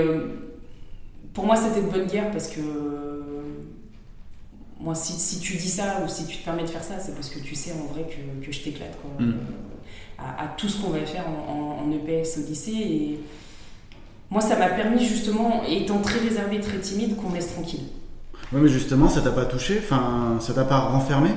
pour 1.34 1.46
moi, 1.46 1.56
c'était 1.56 1.82
de 1.82 1.90
bonne 1.90 2.08
guerre 2.08 2.30
parce 2.32 2.50
que 2.50 2.60
moi, 4.82 4.96
si, 4.96 5.14
si, 5.14 5.40
tu 5.40 5.58
dis 5.58 5.70
ça 5.70 6.02
ou 6.04 6.10
si 6.10 6.26
tu 6.26 6.38
te 6.38 6.46
permets 6.46 6.64
de 6.64 6.70
faire 6.70 6.84
ça, 6.84 7.00
c'est 7.00 7.14
parce 7.14 7.30
que 7.30 7.40
tu 7.40 7.56
sais 7.56 7.72
en 7.74 7.94
vrai 7.94 8.04
que, 8.04 8.46
que 8.46 8.52
je 8.52 8.62
t'éclate 8.62 8.98
mm. 9.20 9.32
à, 10.18 10.48
tout 10.58 10.68
ce 10.68 10.82
qu'on 10.82 10.90
va 10.90 11.06
faire 11.06 11.26
en, 11.28 11.90
EPS 11.92 12.40
au 12.40 12.48
lycée. 12.48 12.72
Et 12.72 13.20
moi, 14.30 14.42
ça 14.42 14.58
m'a 14.58 14.70
permis 14.70 15.04
justement, 15.06 15.64
étant 15.68 16.00
très 16.00 16.20
réservée, 16.20 16.60
très 16.60 16.80
timide, 16.80 17.16
qu'on 17.16 17.30
me 17.30 17.36
laisse 17.36 17.54
tranquille. 17.54 17.84
Oui, 18.54 18.62
mais 18.64 18.70
justement, 18.70 19.08
ça 19.08 19.22
t'a 19.22 19.32
pas 19.32 19.46
touché? 19.46 19.80
Enfin, 19.80 20.38
ça 20.40 20.54
t'a 20.54 20.66
pas 20.66 20.80
renfermé 20.80 21.30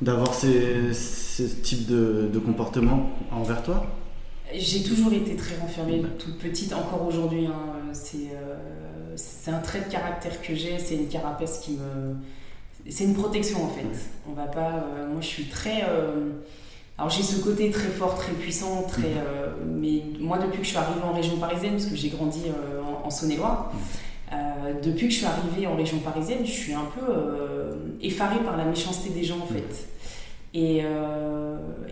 d'avoir 0.00 0.32
ces, 0.32 0.92
ces, 0.94 1.48
types 1.48 1.86
de, 1.86 2.30
de 2.32 2.38
comportements 2.38 3.10
envers 3.30 3.62
toi? 3.62 3.86
J'ai 4.54 4.82
toujours 4.82 5.12
été 5.12 5.34
très 5.34 5.56
renfermée, 5.56 6.02
toute 6.18 6.38
petite, 6.38 6.72
encore 6.72 7.06
aujourd'hui. 7.06 7.46
Hein, 7.46 7.92
c'est. 7.92 8.32
Euh, 8.34 8.56
c'est 9.16 9.50
un 9.50 9.58
trait 9.58 9.80
de 9.80 9.92
caractère 9.92 10.40
que 10.40 10.54
j'ai, 10.54 10.78
c'est 10.78 10.96
une 10.96 11.08
carapace 11.08 11.58
qui 11.60 11.72
me. 11.72 12.16
C'est 12.88 13.04
une 13.04 13.14
protection 13.14 13.64
en 13.64 13.68
fait. 13.68 13.86
On 14.28 14.32
va 14.32 14.46
pas. 14.46 14.70
Euh, 14.70 15.08
moi 15.08 15.20
je 15.20 15.26
suis 15.26 15.44
très. 15.44 15.84
Euh, 15.88 16.30
alors 16.98 17.10
j'ai 17.10 17.22
ce 17.22 17.40
côté 17.40 17.70
très 17.70 17.88
fort, 17.88 18.16
très 18.16 18.32
puissant, 18.32 18.82
très. 18.82 19.02
Mm. 19.02 19.18
Euh, 19.26 19.46
mais 19.66 20.02
moi 20.18 20.38
depuis 20.38 20.58
que 20.58 20.64
je 20.64 20.70
suis 20.70 20.78
arrivée 20.78 21.02
en 21.02 21.12
région 21.12 21.36
parisienne, 21.36 21.72
parce 21.72 21.86
que 21.86 21.96
j'ai 21.96 22.08
grandi 22.08 22.42
en, 23.04 23.10
Saône-et-Loire, 23.10 23.72
mm. 24.32 24.36
depuis 24.82 25.08
que 25.08 25.12
je 25.12 25.18
suis 25.18 25.26
arrivée 25.26 25.66
en 25.66 25.76
région 25.76 25.98
parisienne, 25.98 26.44
je 26.44 26.50
suis 26.50 26.74
un 26.74 26.86
peu 26.96 27.12
effarée 28.00 28.40
par 28.40 28.56
la 28.56 28.64
méchanceté 28.64 29.10
des 29.10 29.24
gens 29.24 29.38
en 29.40 29.52
mm. 29.52 29.54
fait. 29.54 29.88
Et, 30.54 30.82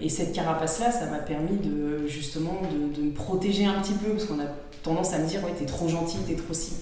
et 0.03 0.09
cette 0.11 0.35
carapace-là, 0.35 0.91
ça 0.91 1.07
m'a 1.07 1.19
permis 1.19 1.57
de 1.57 2.07
justement 2.07 2.61
de, 2.71 2.95
de, 2.95 3.07
me 3.07 3.13
protéger 3.13 3.65
un 3.65 3.81
petit 3.81 3.95
peu, 3.95 4.11
parce 4.11 4.27
qu'on 4.27 4.39
a 4.39 4.49
tendance 4.83 5.15
à 5.15 5.19
me 5.19 5.27
dire, 5.27 5.43
ouais, 5.45 5.53
t'es 5.59 5.65
trop 5.65 5.89
gentil, 5.89 6.19
t'es 6.27 6.35
trop 6.35 6.53
si. 6.53 6.73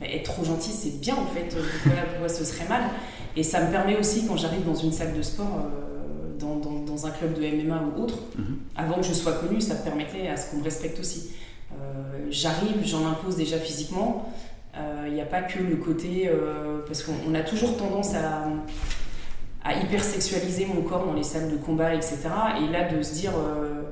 Mais 0.00 0.16
être 0.16 0.32
trop 0.32 0.44
gentil, 0.44 0.70
c'est 0.70 1.00
bien 1.00 1.14
en 1.14 1.26
fait. 1.26 1.56
Pourquoi, 1.82 2.28
ce 2.28 2.44
serait 2.44 2.68
mal? 2.68 2.82
Et 3.36 3.42
ça 3.42 3.64
me 3.64 3.70
permet 3.70 3.96
aussi, 3.96 4.26
quand 4.26 4.36
j'arrive 4.36 4.64
dans 4.64 4.74
une 4.74 4.92
salle 4.92 5.16
de 5.16 5.22
sport, 5.22 5.66
dans, 6.38 6.56
dans, 6.56 7.06
un 7.06 7.10
club 7.10 7.34
de 7.34 7.40
MMA 7.40 7.82
ou 7.82 8.02
autre, 8.02 8.18
mhm. 8.36 8.58
avant 8.76 8.96
que 8.96 9.02
je 9.02 9.12
sois 9.12 9.32
connue, 9.32 9.60
ça 9.60 9.74
permettait 9.76 10.28
à 10.28 10.36
ce 10.36 10.50
qu'on 10.50 10.58
me 10.58 10.64
respecte 10.64 10.98
aussi. 11.00 11.30
j'arrive, 12.30 12.84
j'en 12.84 13.06
impose 13.06 13.36
déjà 13.36 13.58
physiquement. 13.58 14.32
Il 15.06 15.12
n'y 15.12 15.20
a 15.20 15.26
pas 15.26 15.42
que 15.42 15.60
le 15.60 15.76
côté. 15.76 16.30
parce 16.86 17.02
qu'on 17.02 17.34
a 17.34 17.40
toujours 17.42 17.76
tendance 17.76 18.14
à 18.14 18.48
à 19.64 19.74
hyper 19.74 20.02
sexualiser 20.02 20.66
mon 20.66 20.82
corps 20.82 21.04
dans 21.04 21.12
les 21.12 21.22
salles 21.22 21.50
de 21.50 21.56
combat, 21.56 21.94
etc. 21.94 22.20
Et 22.62 22.72
là, 22.72 22.90
de 22.90 23.02
se 23.02 23.14
dire, 23.14 23.32
euh, 23.36 23.82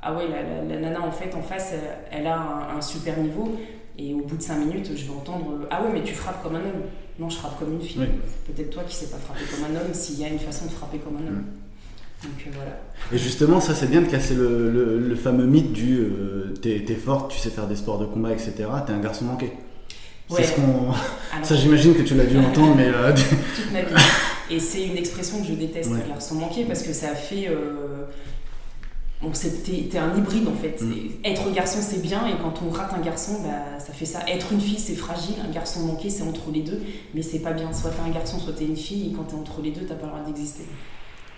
ah 0.00 0.14
ouais, 0.14 0.24
la, 0.28 0.76
nana 0.78 1.00
en 1.02 1.10
fait 1.10 1.34
en 1.34 1.42
face, 1.42 1.74
elle, 2.10 2.26
a 2.26 2.68
un, 2.76 2.80
super 2.80 3.18
niveau. 3.18 3.56
Et 3.98 4.12
au 4.12 4.20
bout 4.20 4.36
de 4.36 4.42
5 4.42 4.58
minutes, 4.58 4.90
je 4.94 5.04
vais 5.04 5.10
entendre, 5.10 5.66
ah 5.70 5.82
ouais, 5.82 5.88
mais 5.92 6.02
tu 6.02 6.14
frappes 6.14 6.42
comme 6.42 6.56
un 6.56 6.60
homme. 6.60 6.82
Non, 7.18 7.30
je 7.30 7.36
frappe 7.36 7.58
comme 7.58 7.72
une 7.72 7.80
fille. 7.80 8.06
Peut-être 8.46 8.70
toi 8.70 8.82
qui 8.86 8.94
sais 8.94 9.06
pas 9.06 9.16
frapper 9.16 9.44
comme 9.50 9.64
un 9.64 9.80
homme, 9.80 9.94
s'il 9.94 10.18
y 10.20 10.24
a 10.24 10.28
une 10.28 10.38
façon 10.38 10.66
de 10.66 10.70
frapper 10.70 10.98
comme 10.98 11.16
un 11.16 11.26
homme. 11.26 11.36
Mm. 11.36 11.66
Donc 12.22 12.46
euh, 12.46 12.50
voilà. 12.54 12.80
Et 13.12 13.18
justement, 13.18 13.60
ça 13.60 13.74
c'est 13.74 13.88
bien 13.88 14.02
de 14.02 14.06
casser 14.06 14.34
le, 14.34 15.14
fameux 15.16 15.46
mythe 15.46 15.72
du 15.72 15.98
euh, 15.98 16.54
t'es, 16.60 16.82
forte, 16.94 17.30
tu 17.30 17.38
sais 17.38 17.50
faire 17.50 17.66
des 17.66 17.76
sports 17.76 17.98
de 17.98 18.06
combat, 18.06 18.32
etc. 18.32 18.54
T'es 18.86 18.92
un 18.92 19.00
garçon 19.00 19.26
manqué. 19.26 19.52
C'est 20.28 20.44
ce 20.44 20.52
qu'on. 20.52 20.92
ça 21.42 21.54
j'imagine 21.54 21.94
que 21.94 22.02
tu 22.02 22.14
l'as 22.14 22.26
dû 22.26 22.38
entendre, 22.38 22.74
mais. 22.76 22.90
Toute 23.56 23.72
ma 23.72 23.82
vie. 23.82 24.02
Et 24.50 24.60
c'est 24.60 24.84
une 24.84 24.96
expression 24.96 25.40
que 25.40 25.46
je 25.46 25.54
déteste, 25.54 25.90
ouais. 25.90 26.04
garçon 26.08 26.36
manqué, 26.36 26.64
parce 26.64 26.82
que 26.82 26.92
ça 26.92 27.10
a 27.10 27.14
fait. 27.14 27.48
Euh, 27.48 28.04
bon, 29.22 29.30
t'es 29.30 29.98
un 29.98 30.16
hybride 30.16 30.48
en 30.48 30.54
fait. 30.54 30.80
Mm. 30.82 30.94
Être 31.24 31.52
garçon 31.52 31.78
c'est 31.80 32.02
bien, 32.02 32.26
et 32.26 32.32
quand 32.42 32.62
on 32.66 32.70
rate 32.70 32.92
un 32.94 33.00
garçon, 33.00 33.42
bah, 33.42 33.78
ça 33.78 33.92
fait 33.92 34.06
ça. 34.06 34.20
Être 34.28 34.52
une 34.52 34.60
fille 34.60 34.78
c'est 34.78 34.94
fragile, 34.94 35.36
un 35.46 35.50
garçon 35.50 35.80
manqué 35.80 36.10
c'est 36.10 36.22
entre 36.22 36.50
les 36.52 36.62
deux, 36.62 36.82
mais 37.14 37.22
c'est 37.22 37.40
pas 37.40 37.52
bien. 37.52 37.72
Soit 37.72 37.90
t'es 37.90 38.08
un 38.08 38.12
garçon, 38.12 38.38
soit 38.38 38.52
t'es 38.52 38.64
une 38.64 38.76
fille, 38.76 39.10
et 39.10 39.12
quand 39.12 39.24
t'es 39.24 39.36
entre 39.36 39.60
les 39.62 39.70
deux, 39.70 39.86
t'as 39.86 39.94
pas 39.94 40.06
le 40.06 40.12
droit 40.12 40.24
d'exister. 40.24 40.64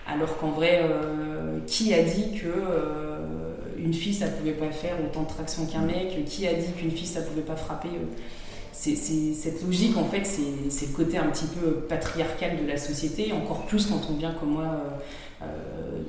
Alors 0.06 0.38
qu'en 0.38 0.50
vrai, 0.50 0.80
euh, 0.82 1.60
qui 1.66 1.92
a 1.92 2.02
dit 2.02 2.32
que 2.32 2.46
euh, 2.46 3.18
une 3.76 3.92
fille 3.92 4.14
ça 4.14 4.28
pouvait 4.28 4.52
pas 4.52 4.70
faire 4.70 4.96
autant 5.04 5.22
de 5.22 5.28
traction 5.28 5.66
qu'un 5.66 5.82
mec? 5.82 6.24
Qui 6.24 6.46
a 6.46 6.54
dit 6.54 6.72
qu'une 6.72 6.90
fille 6.90 7.06
ça 7.06 7.20
pouvait 7.20 7.42
pas 7.42 7.56
frapper 7.56 7.90
c'est, 8.72 8.94
cette 8.94 9.62
logique, 9.64 9.96
en 9.96 10.04
fait, 10.04 10.24
c'est, 10.24 10.86
le 10.86 10.92
côté 10.92 11.18
un 11.18 11.26
petit 11.26 11.46
peu 11.46 11.72
patriarcal 11.88 12.62
de 12.62 12.68
la 12.68 12.76
société, 12.76 13.32
encore 13.32 13.66
plus 13.66 13.86
quand 13.86 14.00
on 14.10 14.14
vient 14.16 14.32
comme 14.32 14.52
moi 14.52 14.82
euh, 15.42 15.44
euh, 15.44 16.02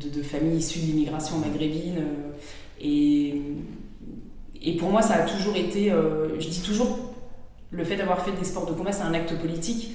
de, 0.00 0.08
de, 0.08 0.22
familles 0.22 0.58
issues 0.58 0.80
de 0.80 0.86
l'immigration 0.86 1.38
maghrébine. 1.38 1.98
Euh, 1.98 2.80
et, 2.80 3.42
et, 4.62 4.76
pour 4.76 4.90
moi, 4.90 5.02
ça 5.02 5.14
a 5.14 5.22
toujours 5.22 5.56
été, 5.56 5.90
je 6.38 6.48
dis 6.48 6.62
toujours, 6.62 6.98
le 7.70 7.84
fait 7.84 7.96
d'avoir 7.96 8.24
fait 8.24 8.32
des 8.32 8.44
sports 8.44 8.66
de 8.66 8.72
combat, 8.72 8.92
c'est 8.92 9.02
un 9.02 9.14
acte 9.14 9.38
politique. 9.38 9.92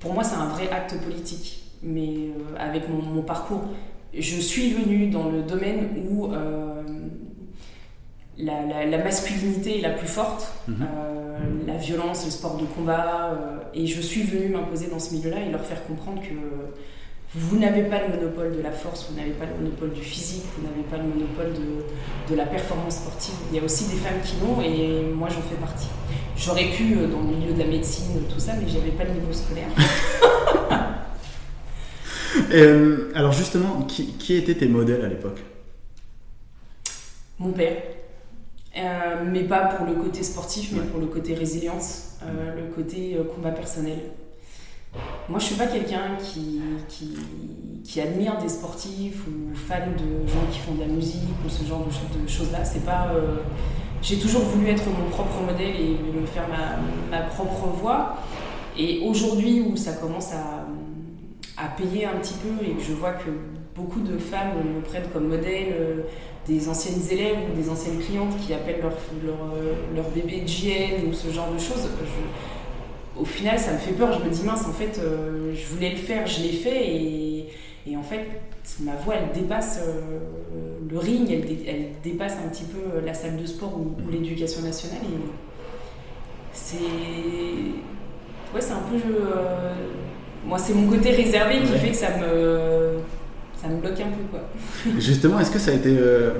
Pour 0.00 0.14
moi, 0.14 0.24
c'est 0.24 0.36
un 0.36 0.48
vrai 0.48 0.70
acte 0.70 1.00
politique. 1.02 1.62
Mais 1.82 2.30
avec 2.58 2.84
mon, 2.88 3.22
parcours, 3.22 3.62
je 4.16 4.36
suis 4.36 4.72
venue 4.72 5.08
dans 5.08 5.28
le 5.28 5.42
domaine 5.42 5.88
où 6.08 6.30
la, 8.38 8.98
masculinité 8.98 9.78
est 9.78 9.82
la 9.82 9.90
plus 9.90 10.08
forte, 10.08 10.52
mhm. 10.68 10.86
Euh, 11.72 11.76
la 11.76 11.78
violence, 11.78 12.24
le 12.24 12.30
sport 12.30 12.56
de 12.56 12.64
combat. 12.64 13.32
Euh, 13.32 13.58
et 13.74 13.86
je 13.86 14.00
suis 14.00 14.22
venue 14.22 14.48
m'imposer 14.48 14.88
dans 14.88 14.98
ce 14.98 15.14
milieu-là 15.14 15.40
et 15.40 15.50
leur 15.50 15.64
faire 15.64 15.84
comprendre 15.86 16.20
que 16.22 16.34
vous 17.34 17.58
n'avez 17.58 17.84
pas 17.84 17.98
le 18.06 18.14
monopole 18.14 18.54
de 18.54 18.62
la 18.62 18.72
force, 18.72 19.08
vous 19.10 19.16
n'avez 19.16 19.30
pas 19.30 19.46
le 19.46 19.54
monopole 19.64 19.92
du 19.92 20.02
physique, 20.02 20.44
vous 20.56 20.66
n'avez 20.66 20.82
pas 20.82 20.98
le 20.98 21.04
monopole 21.04 21.52
de, 22.28 22.34
la 22.34 22.46
performance 22.46 22.96
sportive. 22.96 23.34
Il 23.50 23.56
y 23.56 23.60
a 23.60 23.64
aussi 23.64 23.84
des 23.84 23.96
femmes 23.96 24.20
qui 24.24 24.36
l'ont 24.40 24.62
et 24.62 25.02
moi 25.14 25.28
j'en 25.28 25.42
fais 25.42 25.56
partie. 25.56 25.88
J'aurais 26.36 26.70
pu 26.70 26.96
euh, 26.96 27.06
dans 27.08 27.20
le 27.20 27.36
milieu 27.36 27.52
de 27.52 27.58
la 27.58 27.66
médecine, 27.66 28.22
tout 28.28 28.40
ça, 28.40 28.52
mais 28.60 28.68
j'avais 28.68 28.90
pas 28.90 29.04
le 29.04 29.12
niveau 29.12 29.32
scolaire. 29.32 29.68
alors 33.14 33.32
justement, 33.32 33.82
qui, 33.82 34.14
qui 34.14 34.34
étaient 34.34 34.54
tes 34.54 34.68
modèles 34.68 35.04
à 35.04 35.08
l'époque? 35.08 35.40
Mon 37.38 37.52
père. 37.52 37.76
Euh, 38.76 39.24
mais 39.30 39.42
pas 39.42 39.64
pour 39.64 39.86
le 39.86 39.94
côté 39.94 40.22
sportif, 40.22 40.70
mais 40.72 40.80
pour 40.80 40.98
le 40.98 41.06
côté 41.06 41.34
résilience, 41.34 42.16
euh, 42.22 42.56
le 42.56 42.74
côté 42.74 43.16
euh, 43.16 43.24
combat 43.24 43.50
personnel. 43.50 43.98
Moi, 45.28 45.38
je 45.38 45.44
suis 45.44 45.54
pas 45.56 45.66
quelqu'un 45.66 46.16
qui, 46.18 46.60
qui, 47.84 48.00
admire 48.00 48.38
des 48.38 48.48
sportifs 48.48 49.26
ou 49.26 49.54
fan 49.54 49.92
de 49.92 50.26
gens 50.28 50.46
qui 50.50 50.58
font 50.58 50.74
de 50.74 50.80
la 50.80 50.86
musique 50.86 51.22
ou 51.44 51.48
ce 51.48 51.64
genre 51.64 51.86
de, 51.86 52.28
choses-là. 52.28 52.64
C'est 52.64 52.84
pas. 52.84 53.10
J'ai 54.02 54.18
toujours 54.18 54.42
voulu 54.42 54.68
être 54.68 54.84
mon 54.86 55.08
propre 55.08 55.40
modèle 55.46 55.76
et 55.76 55.96
me 56.20 56.26
faire 56.26 56.46
ma, 56.48 57.16
ma 57.16 57.24
propre 57.24 57.68
voix. 57.68 58.18
Et 58.78 59.00
aujourd'hui, 59.06 59.62
où 59.62 59.76
ça 59.76 59.94
commence 59.94 60.32
à, 60.34 60.66
à, 61.56 61.68
payer 61.68 62.04
un 62.04 62.16
petit 62.16 62.34
peu 62.34 62.62
et 62.62 62.74
que 62.74 62.82
je 62.82 62.92
vois 62.92 63.12
que 63.12 63.30
beaucoup 63.74 64.00
de 64.00 64.18
femmes 64.18 64.58
me 64.76 64.82
prennent 64.82 65.08
comme 65.10 65.28
modèle, 65.28 66.04
des 66.46 66.68
anciennes 66.68 67.00
élèves 67.10 67.38
ou 67.50 67.60
des 67.60 67.68
anciennes 67.70 67.98
clientes 67.98 68.36
qui 68.44 68.52
appellent 68.52 68.80
leur, 68.80 68.96
leur, 69.24 69.54
euh, 69.54 69.74
leur 69.94 70.08
bébé 70.10 70.44
GN 70.44 71.08
ou 71.08 71.12
ce 71.12 71.30
genre 71.30 71.52
de 71.52 71.58
choses, 71.58 71.88
au 73.16 73.24
final, 73.24 73.58
ça 73.58 73.72
me 73.72 73.78
fait 73.78 73.92
peur. 73.92 74.18
Je 74.18 74.24
me 74.24 74.30
dis, 74.30 74.42
mince, 74.42 74.66
en 74.66 74.72
fait, 74.72 74.98
euh, 74.98 75.54
je 75.54 75.66
voulais 75.66 75.90
le 75.90 75.96
faire, 75.96 76.26
je 76.26 76.42
l'ai 76.42 76.52
fait, 76.52 76.86
et, 76.86 77.48
et, 77.86 77.96
en 77.96 78.02
fait, 78.02 78.26
ma 78.80 78.96
voix, 78.96 79.14
elle 79.16 79.40
dépasse 79.40 79.80
euh, 79.86 80.28
le 80.90 80.98
ring, 80.98 81.30
elle, 81.30 81.44
elle, 81.66 81.88
dépasse 82.02 82.34
un 82.44 82.48
petit 82.48 82.64
peu 82.64 83.04
la 83.04 83.14
salle 83.14 83.36
de 83.36 83.46
sport 83.46 83.78
ou, 83.78 83.94
l'éducation 84.10 84.62
nationale. 84.62 85.02
Et 85.04 85.28
c'est. 86.52 86.76
Ouais, 88.54 88.60
c'est 88.60 88.72
un 88.72 88.82
peu. 88.90 88.98
moi, 90.46 90.58
c'est 90.58 90.74
mon 90.74 90.88
côté 90.90 91.10
réservé 91.10 91.60
qui 91.60 91.78
fait 91.78 91.90
que 91.90 91.96
ça 91.96 92.16
me 92.18 92.98
ça 93.62 93.68
me 93.68 93.80
bloque 93.80 94.00
un 94.00 94.10
peu. 94.10 94.90
Justement, 95.00 95.38
est-ce 95.38 95.50
que 95.50 95.58
ça 95.58 95.70
a 95.70 95.74
été 95.74 95.96
euh, 95.96 96.32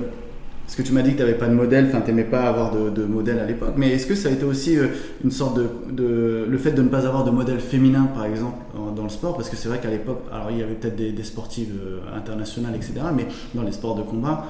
parce 0.66 0.76
que 0.76 0.82
tu 0.82 0.92
m'as 0.92 1.02
dit 1.02 1.10
que 1.10 1.16
tu 1.16 1.22
n'avais 1.22 1.34
pas 1.34 1.48
de 1.48 1.54
modèle, 1.54 1.86
enfin 1.88 2.00
tu 2.00 2.06
n'aimais 2.06 2.24
pas 2.24 2.44
avoir 2.44 2.72
de, 2.72 3.04
modèle 3.04 3.38
à 3.38 3.44
l'époque, 3.44 3.74
mais 3.76 3.90
est-ce 3.90 4.06
que 4.06 4.14
ça 4.14 4.28
a 4.28 4.32
été 4.32 4.44
aussi 4.44 4.78
euh, 4.78 4.88
une 5.22 5.30
sorte 5.30 5.58
de, 5.58 6.46
le 6.48 6.58
fait 6.58 6.72
de 6.72 6.82
ne 6.82 6.88
pas 6.88 7.06
avoir 7.06 7.24
de 7.24 7.30
modèle 7.30 7.60
féminin 7.60 8.08
par 8.14 8.24
exemple 8.24 8.56
dans 8.96 9.02
le 9.02 9.08
sport, 9.08 9.36
parce 9.36 9.50
que 9.50 9.56
c'est 9.56 9.68
vrai 9.68 9.80
qu'à 9.80 9.90
l'époque, 9.90 10.22
alors 10.32 10.50
il 10.50 10.58
y 10.58 10.62
avait 10.62 10.74
peut-être 10.74 10.96
des, 10.96 11.12
des 11.12 11.24
sportives 11.24 11.74
euh, 11.84 12.16
internationales, 12.16 12.74
etc., 12.74 12.94
mais 13.14 13.26
dans 13.54 13.62
les 13.62 13.72
sports 13.72 13.96
de 13.96 14.02
combat, 14.02 14.46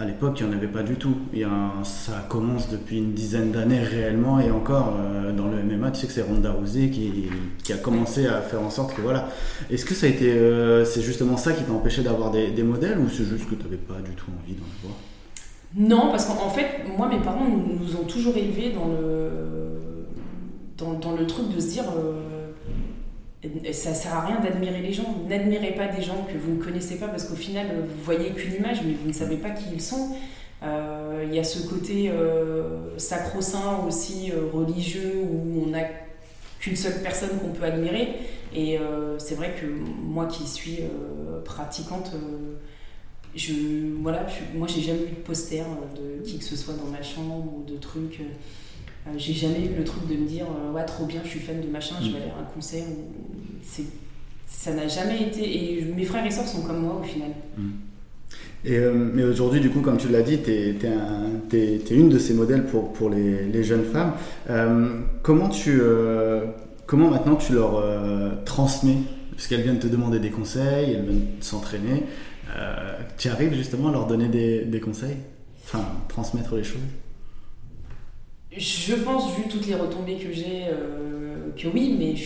à 0.00 0.06
l'époque, 0.06 0.40
il 0.40 0.46
n'y 0.46 0.54
en 0.54 0.56
avait 0.56 0.66
pas 0.66 0.82
du 0.82 0.96
tout. 0.96 1.14
Il 1.34 1.40
y 1.40 1.46
ça 1.84 2.24
commence 2.28 2.70
depuis 2.70 2.98
une 2.98 3.12
dizaine 3.12 3.52
d'années 3.52 3.80
réellement, 3.80 4.40
et 4.40 4.50
encore 4.50 4.96
euh, 4.98 5.30
dans 5.30 5.46
le 5.46 5.62
MMA, 5.62 5.90
tu 5.90 6.00
sais 6.00 6.06
que 6.06 6.12
c'est 6.14 6.22
Ronda 6.22 6.52
Rousey 6.52 6.88
qui, 6.88 7.72
a 7.72 7.76
commencé 7.76 8.26
à 8.26 8.40
faire 8.40 8.62
en 8.62 8.70
sorte 8.70 8.94
que 8.94 9.02
voilà. 9.02 9.28
Est-ce 9.70 9.84
que 9.84 9.94
ça 9.94 10.06
a 10.06 10.08
été, 10.08 10.32
euh, 10.32 10.86
c'est 10.86 11.02
justement 11.02 11.36
ça 11.36 11.52
qui 11.52 11.62
t'a 11.64 11.72
empêché 11.72 12.02
d'avoir 12.02 12.30
des, 12.30 12.62
modèles, 12.62 12.98
ou 12.98 13.10
c'est 13.10 13.24
juste 13.24 13.48
que 13.48 13.54
tu 13.54 13.62
n'avais 13.62 13.76
pas 13.76 14.00
du 14.02 14.12
tout 14.12 14.30
envie 14.42 14.54
d'en 14.54 14.64
avoir? 14.80 14.96
Non, 15.76 16.10
parce 16.10 16.24
qu'en 16.24 16.48
fait, 16.48 16.82
moi, 16.96 17.06
mes 17.06 17.20
parents 17.20 17.46
nous, 17.46 17.94
ont 17.94 18.04
toujours 18.04 18.36
élevés 18.36 18.72
dans 18.72 18.88
le, 18.88 19.30
dans, 20.78 21.14
le 21.14 21.26
truc 21.26 21.54
de 21.54 21.60
se 21.60 21.68
dire. 21.68 21.84
Euh, 21.94 22.39
ça 23.72 23.94
sert 23.94 24.14
à 24.14 24.26
rien 24.26 24.40
d'admirer 24.40 24.80
les 24.80 24.92
gens. 24.92 25.16
N'admirez 25.28 25.72
pas 25.72 25.86
des 25.88 26.02
gens 26.02 26.26
que 26.30 26.36
vous 26.36 26.56
ne 26.56 26.62
connaissez 26.62 26.96
pas 26.96 27.08
parce 27.08 27.24
qu'au 27.24 27.36
final, 27.36 27.66
vous 27.86 28.04
voyez 28.04 28.30
qu'une 28.30 28.54
image, 28.54 28.82
mais 28.84 28.92
vous 28.92 29.08
ne 29.08 29.12
savez 29.12 29.36
pas 29.36 29.50
qui 29.50 29.64
ils 29.72 29.80
sont. 29.80 30.10
Euh, 30.62 31.24
il 31.26 31.34
y 31.34 31.38
a 31.38 31.44
ce 31.44 31.66
côté 31.66 32.10
euh, 32.10 32.98
sacro-saint 32.98 33.84
aussi 33.86 34.30
euh, 34.30 34.50
religieux 34.52 35.14
où 35.22 35.64
on 35.64 35.70
n'a 35.70 35.84
qu'une 36.58 36.76
seule 36.76 37.00
personne 37.02 37.30
qu'on 37.38 37.52
peut 37.52 37.64
admirer. 37.64 38.16
Et 38.54 38.78
c'est 39.18 39.36
vrai 39.36 39.54
que 39.60 39.64
moi 39.64 40.26
qui 40.26 40.44
suis 40.44 40.80
pratiquante, 41.44 42.10
je, 43.36 43.52
voilà, 44.02 44.26
moi 44.56 44.66
j'ai 44.66 44.80
jamais 44.82 45.04
eu 45.04 45.10
de 45.10 45.22
poster 45.24 45.62
de 45.94 46.26
qui 46.26 46.38
que 46.38 46.44
ce 46.44 46.56
soit 46.56 46.74
dans 46.74 46.90
ma 46.90 47.00
chambre 47.00 47.44
ou 47.56 47.62
de 47.62 47.76
trucs. 47.78 48.20
Euh, 49.10 49.14
j'ai 49.18 49.32
jamais 49.32 49.66
eu 49.66 49.76
le 49.76 49.84
truc 49.84 50.06
de 50.08 50.14
me 50.14 50.26
dire 50.26 50.46
euh, 50.46 50.72
ouais 50.72 50.84
trop 50.84 51.04
bien 51.04 51.20
je 51.24 51.28
suis 51.28 51.40
fan 51.40 51.60
de 51.60 51.66
machin 51.68 51.96
je 52.00 52.06
vais 52.06 52.12
mm. 52.12 52.22
aller 52.22 52.30
à 52.30 52.40
un 52.40 52.54
concert 52.54 52.84
c'est 53.62 53.84
ça 54.46 54.74
n'a 54.74 54.88
jamais 54.88 55.22
été 55.22 55.42
et 55.42 55.84
mes 55.84 56.04
frères 56.04 56.26
et 56.26 56.30
sœurs 56.30 56.46
sont 56.46 56.62
comme 56.62 56.80
moi 56.82 57.00
au 57.00 57.02
final. 57.02 57.30
Mm. 57.56 57.68
et, 58.64 58.76
euh, 58.76 58.92
mais 58.92 59.22
aujourd'hui 59.22 59.60
du 59.60 59.70
coup 59.70 59.80
comme 59.80 59.96
tu 59.96 60.08
l'as 60.08 60.22
dit 60.22 60.38
tu 60.42 60.50
es, 60.50 61.80
une 61.90 62.08
de 62.08 62.18
ces 62.18 62.34
modèles 62.34 62.66
pour, 62.66 62.92
pour 62.92 63.10
les, 63.10 63.44
les 63.44 63.64
jeunes 63.64 63.84
femmes. 63.84 64.12
Comment 65.22 65.48
tu 65.48 65.80
comment 66.86 67.10
maintenant 67.10 67.36
tu 67.36 67.54
leur 67.54 67.82
transmets? 68.44 68.98
Parce 69.32 69.46
qu'elles 69.46 69.62
viennent 69.62 69.78
te 69.78 69.86
demander 69.86 70.18
des 70.18 70.30
conseils 70.30 70.92
elles 70.92 71.04
viennent 71.04 71.26
s'entraîner. 71.40 72.04
Tu 73.16 73.28
arrives 73.28 73.54
justement 73.54 73.88
à 73.88 73.92
leur 73.92 74.06
donner 74.06 74.28
des, 74.28 74.64
des 74.64 74.80
conseils? 74.80 75.16
Enfin 75.64 75.84
transmettre 76.08 76.56
les 76.56 76.64
choses? 76.64 76.80
Je 78.56 78.94
pense, 78.96 79.36
vu 79.36 79.44
toutes 79.48 79.66
les 79.66 79.76
retombées 79.76 80.16
que 80.16 80.32
j'ai, 80.32 80.64
euh, 80.68 81.50
que 81.56 81.68
oui, 81.68 81.94
mais 81.96 82.10
il 82.10 82.18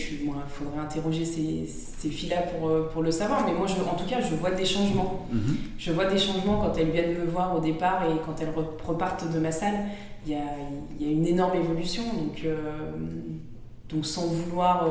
faudrait 0.47 0.79
interroger 0.79 1.23
ces, 1.23 1.67
ces 1.67 2.09
filles-là 2.09 2.41
pour, 2.41 2.89
pour 2.89 3.03
le 3.03 3.11
savoir. 3.11 3.45
Mais 3.45 3.53
moi, 3.53 3.67
je, 3.67 3.75
en 3.75 3.95
tout 3.95 4.09
cas, 4.09 4.21
je 4.21 4.33
vois 4.35 4.51
des 4.51 4.65
changements. 4.65 5.27
Mhm. 5.31 5.57
Je 5.77 5.91
vois 5.91 6.05
des 6.05 6.17
changements 6.17 6.61
quand 6.61 6.75
elles 6.77 6.89
viennent 6.89 7.19
me 7.19 7.25
voir 7.25 7.55
au 7.55 7.59
départ 7.59 8.05
et 8.05 8.15
quand 8.25 8.41
elles 8.41 8.53
repartent 8.83 9.31
de 9.31 9.39
ma 9.39 9.51
salle. 9.51 9.75
Il 10.25 10.31
y 10.31 10.35
a, 10.35 10.45
y 10.99 11.07
a 11.07 11.11
une 11.11 11.27
énorme 11.27 11.55
évolution. 11.55 12.01
Donc, 12.03 12.43
donc 13.89 14.05
sans 14.05 14.25
vouloir 14.25 14.89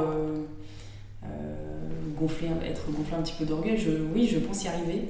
gonfler, 2.16 2.46
être 2.64 2.88
gonflé 2.92 3.16
un 3.18 3.22
petit 3.22 3.34
peu 3.36 3.44
d'orgueil, 3.44 3.76
je, 3.76 3.90
oui, 4.14 4.28
je 4.28 4.38
pense 4.38 4.62
y 4.62 4.68
arriver. 4.68 5.08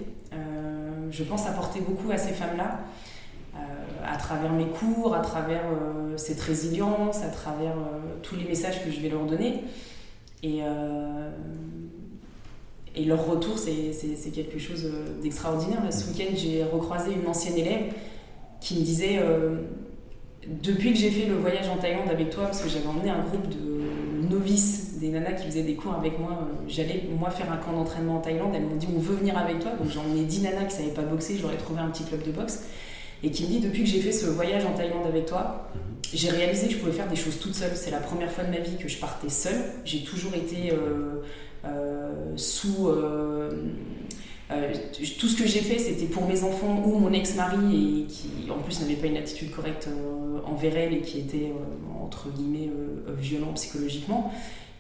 je 1.11 1.23
pense 1.25 1.47
apporter 1.47 1.81
beaucoup 1.81 2.11
à 2.11 2.17
ces 2.17 2.33
femmes-là 2.33 2.81
à 4.07 4.17
travers 4.17 4.53
mes 4.53 4.67
cours, 4.67 5.15
à 5.15 5.21
travers 5.21 5.63
euh, 5.65 6.04
cette 6.17 6.41
résilience, 6.41 7.23
à 7.23 7.29
travers 7.29 7.73
euh, 7.73 8.17
tous 8.23 8.37
les 8.37 8.45
messages 8.45 8.85
que 8.85 8.91
je 8.91 9.01
vais 9.01 9.09
leur 9.09 9.27
donner. 9.27 9.61
Et, 10.43 10.61
euh, 10.63 11.31
et 12.95 13.05
leur 13.05 13.27
retour, 13.27 13.59
c'est 13.59 14.31
quelque 14.31 14.59
chose 14.59 14.87
d'extraordinaire. 15.23 15.81
Ce 15.91 16.09
week-end, 16.09 16.33
j'ai 16.37 16.63
recroisé 16.63 17.13
une 17.13 17.27
ancienne 17.27 17.57
élève 17.57 17.93
qui 18.61 18.79
me 18.79 18.85
disait 18.85 19.19
Depuis 20.63 20.93
que 20.93 20.99
j'ai 20.99 21.11
fait 21.11 21.27
le 21.27 21.35
voyage 21.35 21.69
en 21.69 21.77
Thaïlande 21.77 22.09
avec 22.09 22.31
toi, 22.31 22.45
parce 22.45 22.61
que 22.61 22.69
j'avais 22.69 22.87
emmené 22.87 23.11
un 23.11 23.25
groupe 23.25 23.49
de 23.49 24.29
novices, 24.33 24.99
des 25.01 25.09
nanas 25.09 25.33
qui 25.33 25.47
faisaient 25.47 25.63
des 25.63 25.75
cours 25.75 25.95
avec 25.95 26.21
moi, 26.21 26.49
j'allais 26.69 27.03
moi 27.19 27.31
faire 27.31 27.51
un 27.51 27.57
camp 27.57 27.73
d'entraînement 27.73 28.19
en 28.19 28.21
Thaïlande. 28.21 28.53
Elles 28.55 28.63
m'ont 28.63 28.77
dit 28.77 28.87
On 28.95 29.01
veut 29.01 29.17
venir 29.17 29.37
avec 29.37 29.59
toi. 29.59 29.73
Donc 29.73 29.91
j'ai 29.91 29.99
emmené 29.99 30.23
10 30.23 30.43
nanas 30.43 30.67
qui 30.67 30.77
ne 30.77 30.83
savaient 30.83 30.95
pas 30.95 31.03
boxer, 31.03 31.37
j'aurais 31.41 31.57
trouvé 31.57 31.81
un 31.81 31.89
petit 31.89 32.05
club 32.05 32.23
de 32.23 32.31
boxe 32.31 32.65
et 33.25 33.31
qui 33.31 33.45
me 33.45 33.49
dit 33.49 33.61
depuis 33.61 33.85
que 33.85 33.89
j'ai 33.89 34.01
fait 34.01 34.13
ce 34.13 34.27
voyage 34.27 34.65
en 34.67 34.75
Thaïlande 34.75 35.07
avec 35.07 35.25
toi, 35.27 35.71
mhm. 35.75 35.81
j'ai 36.13 36.31
réalisé 36.31 36.67
que 36.67 36.75
je 36.75 36.79
pouvais 36.79 36.93
faire 36.93 37.09
des 37.09 37.17
choses 37.17 37.39
toute 37.41 37.55
seule. 37.55 37.73
C'est 37.75 37.91
la 37.91 37.99
première 37.99 38.31
fois 38.31 38.45
de 38.45 38.51
ma 38.51 38.59
vie 38.59 38.77
que 38.77 38.87
je 38.87 38.99
partais 38.99 39.31
seule. 39.31 39.63
J'ai 39.85 40.05
toujours 40.05 40.35
été 40.35 40.73
euh, 40.73 41.23
euh, 41.65 42.37
sous. 42.37 42.89
Euh, 42.89 43.51
tout 45.19 45.27
ce 45.27 45.37
que 45.37 45.49
j'ai 45.49 45.61
fait, 45.61 45.79
c'était 45.79 46.05
pour 46.05 46.29
mes 46.29 46.45
enfants 46.45 46.81
ou 46.85 46.99
mon 46.99 47.13
ex-mari, 47.13 48.03
et 48.03 48.07
qui 48.07 48.51
en 48.51 48.59
plus 48.59 48.79
n'avait 48.81 48.95
pas 48.95 49.07
une 49.07 49.17
attitude 49.17 49.51
correcte 49.51 49.89
envers 50.47 50.77
elle 50.77 50.93
et 50.93 51.01
qui 51.01 51.19
était, 51.19 51.51
entre 52.01 52.29
guillemets, 52.29 52.71
violent 53.19 53.53
psychologiquement. 53.55 54.33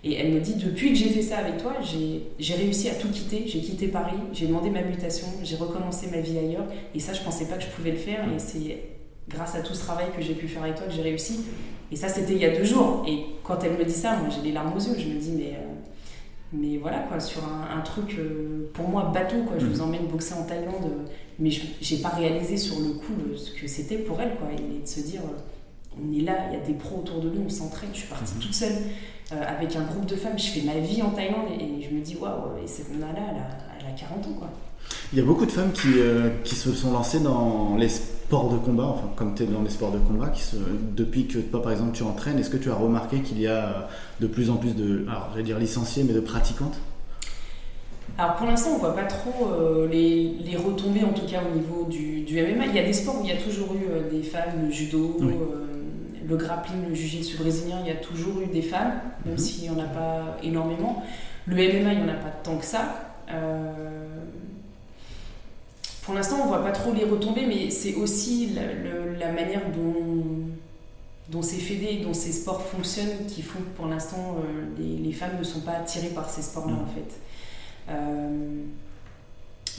Et 0.04 0.14
elle 0.16 0.32
me 0.32 0.40
dit, 0.40 0.54
depuis 0.56 0.90
que 0.90 0.96
j'ai 0.96 1.08
fait 1.08 1.22
ça 1.22 1.38
avec 1.38 1.56
toi, 1.56 1.76
j'ai 1.82 2.54
réussi 2.54 2.90
à 2.90 2.94
tout 2.94 3.08
quitter. 3.08 3.44
J'ai 3.46 3.60
quitté 3.60 3.88
Paris, 3.88 4.18
j'ai 4.34 4.46
demandé 4.46 4.68
ma 4.68 4.82
mutation, 4.82 5.26
j'ai 5.42 5.56
recommencé 5.56 6.08
ma 6.08 6.18
vie 6.18 6.38
ailleurs. 6.38 6.66
Et 6.94 7.00
ça, 7.00 7.14
je 7.14 7.22
pensais 7.22 7.46
pas 7.46 7.56
que 7.56 7.62
je 7.62 7.68
pouvais 7.68 7.92
le 7.92 7.96
faire. 7.96 8.20
Et 8.30 8.38
c'est 8.38 8.82
grâce 9.30 9.54
à 9.54 9.60
tout 9.60 9.72
ce 9.72 9.80
travail 9.80 10.06
que 10.14 10.22
j'ai 10.22 10.34
pu 10.34 10.46
faire 10.46 10.62
avec 10.62 10.74
toi 10.76 10.86
que 10.86 10.92
j'ai 10.92 11.00
réussi. 11.00 11.40
Et 11.90 11.96
ça, 11.96 12.08
c'était 12.08 12.34
il 12.34 12.38
y 12.38 12.44
a 12.44 12.54
deux 12.54 12.64
jours. 12.64 13.02
Et 13.08 13.24
quand 13.42 13.64
elle 13.64 13.78
me 13.78 13.84
dit 13.84 13.94
ça, 13.94 14.16
moi, 14.16 14.28
j'ai 14.28 14.42
les 14.42 14.52
larmes 14.52 14.74
aux 14.74 14.78
yeux. 14.78 14.94
Je 14.98 15.08
me 15.08 15.18
dis, 15.18 15.32
mais, 15.32 15.54
euh, 15.54 15.72
mais 16.52 16.76
voilà, 16.76 16.98
quoi, 16.98 17.18
sur 17.18 17.40
un, 17.42 17.80
truc, 17.80 18.16
euh, 18.18 18.70
pour 18.74 18.86
moi, 18.86 19.10
bateau, 19.14 19.42
quoi. 19.46 19.58
Je 19.58 19.64
mm. 19.64 19.68
vous 19.70 19.80
emmène 19.80 20.06
boxer 20.06 20.34
en 20.34 20.44
Thaïlande. 20.44 20.90
mais 21.38 21.50
je 21.50 21.62
j'ai 21.80 21.96
pas 21.98 22.10
réalisé 22.10 22.58
sur 22.58 22.78
le 22.78 22.90
coup 22.90 23.14
ce 23.36 23.58
que 23.58 23.66
c'était 23.66 23.96
pour 23.96 24.20
elle, 24.20 24.34
quoi. 24.36 24.48
Et 24.52 24.82
de 24.82 24.86
se 24.86 25.00
dire, 25.00 25.22
on 25.98 26.12
est 26.12 26.20
là, 26.20 26.48
il 26.50 26.58
y 26.58 26.60
a 26.60 26.64
des 26.66 26.74
pros 26.74 26.98
autour 26.98 27.20
de 27.20 27.30
nous, 27.30 27.44
on 27.46 27.48
s'entraîne. 27.48 27.90
Je 27.94 28.00
suis 28.00 28.08
partie 28.08 28.34
mm-hmm. 28.34 28.38
toute 28.42 28.54
seule. 28.54 28.74
Euh, 29.32 29.36
avec 29.48 29.74
un 29.74 29.84
groupe 29.84 30.04
de 30.04 30.16
femmes. 30.16 30.38
Je 30.38 30.48
fais 30.48 30.60
ma 30.60 30.78
vie 30.78 31.00
en 31.00 31.08
Thaïlande 31.10 31.46
et, 31.58 31.82
je 31.82 31.94
me 31.94 32.02
dis, 32.02 32.16
waouh, 32.20 32.62
et 32.62 32.66
cette 32.66 32.90
nana-là, 32.92 33.22
elle, 33.80 33.86
a, 33.86 33.98
40 33.98 34.26
ans, 34.26 34.38
quoi. 34.38 34.48
Il 35.12 35.18
y 35.18 35.22
a 35.22 35.24
beaucoup 35.24 35.46
de 35.46 35.50
femmes 35.50 35.72
qui, 35.72 35.94
euh, 35.96 36.28
qui, 36.44 36.54
se 36.54 36.70
sont 36.72 36.92
lancées 36.92 37.20
dans 37.20 37.74
les 37.78 37.88
sports 37.88 38.50
de 38.50 38.58
combat, 38.58 38.84
enfin 38.84 39.08
comme 39.16 39.34
tu 39.34 39.44
es 39.44 39.46
dans 39.46 39.62
les 39.62 39.70
sports 39.70 39.92
de 39.92 39.98
combat, 39.98 40.28
qui 40.28 40.42
se, 40.42 40.56
depuis 40.94 41.26
que 41.26 41.38
toi 41.38 41.62
par 41.62 41.72
exemple 41.72 41.92
tu 41.92 42.02
entraînes, 42.02 42.38
est-ce 42.38 42.50
que 42.50 42.58
tu 42.58 42.70
as 42.70 42.74
remarqué 42.74 43.20
qu'il 43.20 43.40
y 43.40 43.46
a 43.46 43.64
euh, 43.64 43.72
de 44.20 44.26
plus 44.26 44.50
en 44.50 44.56
plus 44.56 44.76
de, 44.76 45.06
alors 45.08 45.30
j'allais 45.32 45.44
dire 45.44 45.58
licenciées, 45.58 46.04
mais 46.04 46.12
de 46.12 46.20
pratiquantes? 46.20 46.76
Alors 48.18 48.34
pour 48.36 48.46
l'instant, 48.46 48.72
on 48.74 48.78
voit 48.78 48.94
pas 48.94 49.04
trop 49.04 49.50
les, 49.90 50.34
les, 50.44 50.56
retombées, 50.56 51.02
en 51.02 51.14
tout 51.14 51.26
cas 51.26 51.40
au 51.50 51.56
niveau 51.56 51.86
du, 51.88 52.20
du, 52.20 52.34
MMA. 52.34 52.66
Il 52.66 52.74
y 52.74 52.78
a 52.78 52.84
des 52.84 52.92
sports 52.92 53.20
où 53.20 53.24
il 53.24 53.30
y 53.30 53.32
a 53.32 53.40
toujours 53.40 53.74
eu 53.74 54.14
des 54.14 54.22
femmes, 54.22 54.66
le 54.66 54.70
judo, 54.70 55.16
le 56.26 56.36
grappling, 56.36 56.88
le 56.88 56.94
jiu-jitsu 56.94 57.36
brésilien, 57.36 57.78
il 57.80 57.88
y 57.88 57.90
a 57.90 57.96
toujours 57.96 58.40
eu 58.40 58.46
des 58.46 58.62
femmes, 58.62 59.00
même 59.24 59.34
mhm. 59.34 59.38
s'il 59.38 59.62
n'y 59.64 59.70
en 59.70 59.78
a 59.78 59.86
pas 59.86 60.36
énormément. 60.42 61.02
Le 61.46 61.56
MMA, 61.56 61.92
il 61.92 62.04
n'y 62.04 62.10
en 62.10 62.14
a 62.14 62.16
pas 62.16 62.30
tant 62.42 62.56
que 62.56 62.64
ça. 62.64 63.14
Euh, 63.30 63.72
pour 66.02 66.14
l'instant, 66.14 66.36
on 66.40 66.44
ne 66.44 66.48
voit 66.48 66.62
pas 66.62 66.72
trop 66.72 66.92
les 66.92 67.04
retombées, 67.04 67.46
mais 67.46 67.70
c'est 67.70 67.94
aussi 67.94 68.54
la, 68.54 69.32
manière 69.32 69.62
dont, 69.70 70.24
dont 71.30 71.42
ces 71.42 71.56
fédés, 71.56 72.00
dont 72.02 72.14
ces 72.14 72.32
sports 72.32 72.62
fonctionnent 72.62 73.26
qui 73.26 73.42
font 73.42 73.58
que 73.58 73.76
pour 73.76 73.86
l'instant, 73.86 74.36
euh, 74.38 74.82
les, 75.02 75.12
femmes 75.12 75.38
ne 75.38 75.44
sont 75.44 75.60
pas 75.60 75.72
attirées 75.72 76.08
par 76.08 76.28
ces 76.28 76.42
sports-là, 76.42 76.74
mhm. 76.74 76.80
en 76.80 76.86
fait. 76.86 77.20
Euh, 77.90 78.62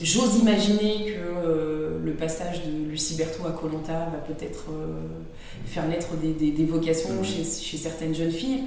J'ose 0.00 0.40
imaginer 0.40 1.06
que 1.06 1.46
euh, 1.46 1.98
le 2.04 2.12
passage 2.12 2.62
de 2.66 2.90
Lucie 2.90 3.16
Berthaud 3.16 3.46
à 3.46 3.52
Colanta 3.52 4.10
va 4.12 4.18
peut-être 4.18 4.66
euh, 4.70 5.00
faire 5.64 5.88
naître 5.88 6.16
des, 6.16 6.64
vocations 6.66 7.22
chez, 7.22 7.44
certaines 7.44 8.14
jeunes 8.14 8.30
filles. 8.30 8.64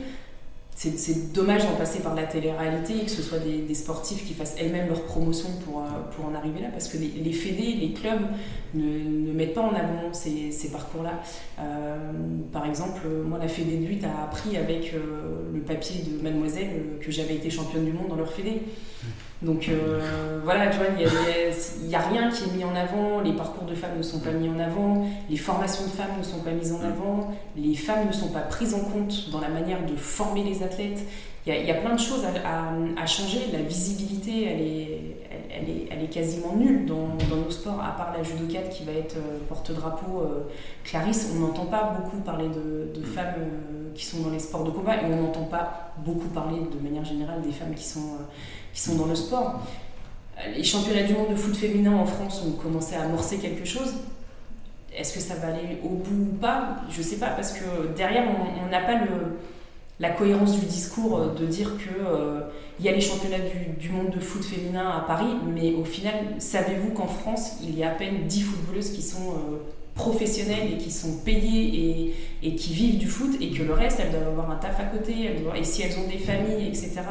C'est 0.76 1.34
dommage 1.34 1.64
d'en 1.64 1.76
passer 1.76 2.00
par 2.00 2.16
la 2.16 2.24
télé-réalité 2.24 3.02
et 3.02 3.04
que 3.04 3.12
ce 3.12 3.22
soit 3.22 3.38
des, 3.40 3.76
sportifs 3.76 4.26
qui 4.26 4.34
fassent 4.34 4.56
elles-mêmes 4.58 4.88
leur 4.88 5.04
promotion 5.04 5.50
pour, 5.66 5.82
euh, 5.82 5.88
pour 6.16 6.26
en 6.26 6.34
arriver 6.34 6.62
là, 6.62 6.70
parce 6.72 6.88
que 6.88 6.98
les, 6.98 7.10
les 7.10 7.34
fédés, 7.34 7.74
les 7.74 7.92
clubs 7.92 8.22
ne, 8.74 9.32
mettent 9.34 9.54
pas 9.54 9.62
en 9.62 9.76
avant 9.76 10.14
ces, 10.14 10.52
ces 10.52 10.70
parcours-là. 10.70 11.22
par 12.52 12.66
exemple, 12.66 13.02
moi, 13.28 13.38
la 13.38 13.50
fédé 13.50 13.78
de 13.78 13.86
lutte 13.86 14.04
a 14.04 14.24
appris 14.24 14.58
avec 14.58 14.94
le 14.94 15.60
papier 15.60 16.02
de 16.02 16.24
Mademoiselle 16.24 16.98
que 17.02 17.12
j'avais 17.12 17.36
été 17.36 17.52
championne 17.52 17.86
du 17.86 17.94
monde 17.94 18.08
dans 18.08 18.16
leur 18.16 18.32
fédé. 18.32 18.64
Donc 19.42 19.70
euh, 19.70 20.42
voilà, 20.44 20.68
tu 20.68 20.78
vois, 20.78 20.88
il 21.00 21.88
n'y 21.88 21.96
a, 21.96 22.00
rien 22.00 22.30
qui 22.30 22.44
est 22.44 22.58
mis 22.58 22.66
en 22.66 22.76
avant, 22.76 23.22
les 23.22 23.32
parcours 23.32 23.64
de 23.64 23.74
femmes 23.74 23.98
ne 23.98 24.04
sont 24.04 24.20
pas 24.20 24.32
mis 24.32 24.50
en 24.50 24.60
avant, 24.60 25.08
les 25.30 25.38
formations 25.38 25.86
de 25.86 25.92
femmes 25.92 26.18
ne 26.18 26.24
sont 26.24 26.40
pas 26.40 26.52
mises 26.52 26.74
en 26.74 26.82
avant, 26.82 27.34
les 27.56 27.76
femmes 27.76 28.08
ne 28.08 28.12
sont 28.12 28.30
pas 28.30 28.42
prises 28.42 28.74
en 28.74 28.82
compte 28.82 29.30
dans 29.32 29.40
la 29.40 29.48
manière 29.48 29.86
de 29.86 29.96
former 29.96 30.44
les 30.44 30.62
athlètes. 30.62 31.06
Il 31.50 31.66
y, 31.66 31.72
a, 31.72 31.76
plein 31.76 31.96
de 31.96 32.00
choses 32.00 32.24
à, 32.26 33.06
changer, 33.08 33.40
la 33.52 33.64
visibilité, 33.64 34.44
elle 34.44 34.62
est, 34.62 35.18
elle, 35.50 35.68
est, 35.68 35.88
elle 35.90 36.04
est 36.04 36.10
quasiment 36.10 36.56
nulle 36.56 36.86
dans, 36.86 37.08
nos 37.36 37.50
sports, 37.50 37.82
à 37.82 37.98
part 37.98 38.14
la 38.16 38.22
judocate 38.22 38.70
qui 38.70 38.84
va 38.84 38.92
être 38.92 39.18
euh, 39.18 39.40
porte-drapeau. 39.48 40.22
Euh, 40.22 40.44
Clarisse, 40.84 41.32
on 41.36 41.40
n'entend 41.40 41.66
pas 41.66 41.98
beaucoup 42.00 42.18
parler 42.18 42.50
de, 42.50 43.02
femmes 43.02 43.34
qui 43.96 44.06
sont 44.06 44.20
dans 44.22 44.30
les 44.30 44.38
sports 44.38 44.64
de 44.64 44.70
combat 44.70 44.98
et 44.98 45.06
on 45.12 45.24
n'entend 45.24 45.46
pas 45.46 45.94
beaucoup 45.98 46.28
parler 46.28 46.60
de 46.60 46.84
manière 46.84 47.04
générale 47.04 47.42
des 47.42 47.52
femmes 47.52 47.74
qui 47.74 47.86
sont 47.86 48.18
qui 48.72 48.82
sont 48.82 48.96
dans 48.96 49.08
le 49.08 49.16
sport. 49.16 49.62
Les 50.56 50.64
championnats 50.64 51.04
du 51.04 51.14
monde 51.14 51.32
de 51.32 51.36
foot 51.36 51.56
féminin 51.56 51.96
en 51.96 52.06
France 52.06 52.44
ont 52.46 52.52
commencé 52.52 52.96
à 52.96 53.02
amorcer 53.02 53.38
quelque 53.38 53.66
chose. 53.66 53.96
Est-ce 54.96 55.14
que 55.14 55.20
ça 55.20 55.34
va 55.36 55.48
aller 55.48 55.80
au 55.84 55.90
bout 55.90 56.34
ou 56.34 56.38
pas? 56.38 56.78
Je 56.92 57.00
ne 57.00 57.04
sais 57.04 57.18
pas, 57.18 57.30
parce 57.30 57.54
que 57.54 57.88
derrière, 57.96 58.26
on 58.64 58.70
n'a 58.70 58.82
pas 58.82 58.96
le, 58.96 59.38
la 60.00 60.12
cohérence 60.12 60.60
du 60.60 60.66
discours 60.66 61.32
de 61.38 61.46
dire 61.46 61.78
qu'il 61.78 62.06
euh, 62.06 62.42
il 62.80 62.86
y 62.86 62.90
a 62.90 62.94
les 62.94 63.02
championnats 63.02 63.38
du, 63.78 63.90
monde 63.90 64.12
de 64.12 64.20
foot 64.20 64.44
féminin 64.44 64.90
à 64.90 65.02
Paris, 65.02 65.34
mais 65.54 65.74
au 65.74 65.84
final, 65.84 66.14
savez-vous 66.38 66.92
qu'en 66.92 67.08
France, 67.08 67.58
il 67.62 67.78
y 67.78 67.84
a 67.84 67.92
à 67.92 67.96
peine 67.96 68.26
10 68.26 68.42
footballeuses 68.42 68.92
qui 68.92 69.02
sont 69.02 69.32
euh, 69.32 69.58
professionnelles 69.96 70.74
et 70.74 70.78
qui 70.78 70.90
sont 70.90 71.18
payées 71.26 72.14
et, 72.42 72.56
qui 72.56 72.74
vivent 72.74 72.98
du 72.98 73.08
foot 73.08 73.32
et 73.42 73.52
que 73.52 73.64
le 73.64 73.74
reste, 73.74 74.00
elles 74.00 74.12
doivent 74.12 74.30
avoir 74.30 74.50
un 74.50 74.56
taf 74.56 74.80
à 74.80 74.86
côté. 74.86 75.12
et 75.56 75.64
si 75.66 75.82
elles 75.82 75.98
ont 76.00 76.08
des 76.08 76.18
familles, 76.18 76.68
etc., 76.68 77.02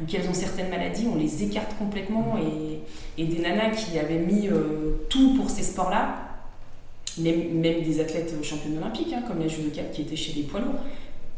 ou, 0.00 0.04
qu'elles 0.04 0.28
ont 0.28 0.34
certaines 0.34 0.70
maladies, 0.70 1.06
on 1.12 1.16
les 1.16 1.44
écarte 1.44 1.76
complètement. 1.78 2.36
Et, 3.16 3.24
des 3.24 3.38
nanas 3.40 3.70
qui 3.70 3.98
avaient 3.98 4.18
mis 4.18 4.48
euh, 4.48 5.06
tout 5.08 5.34
pour 5.36 5.50
ces 5.50 5.62
sports-là, 5.62 6.28
même, 7.18 7.82
des 7.82 8.00
athlètes 8.00 8.34
championnes 8.42 8.78
olympiques, 8.78 9.12
hein, 9.12 9.22
comme 9.26 9.38
la 9.38 9.48
judocate 9.48 9.92
qui 9.92 10.02
était 10.02 10.16
chez 10.16 10.32
les 10.32 10.42
poids 10.42 10.60
lourds, 10.60 10.80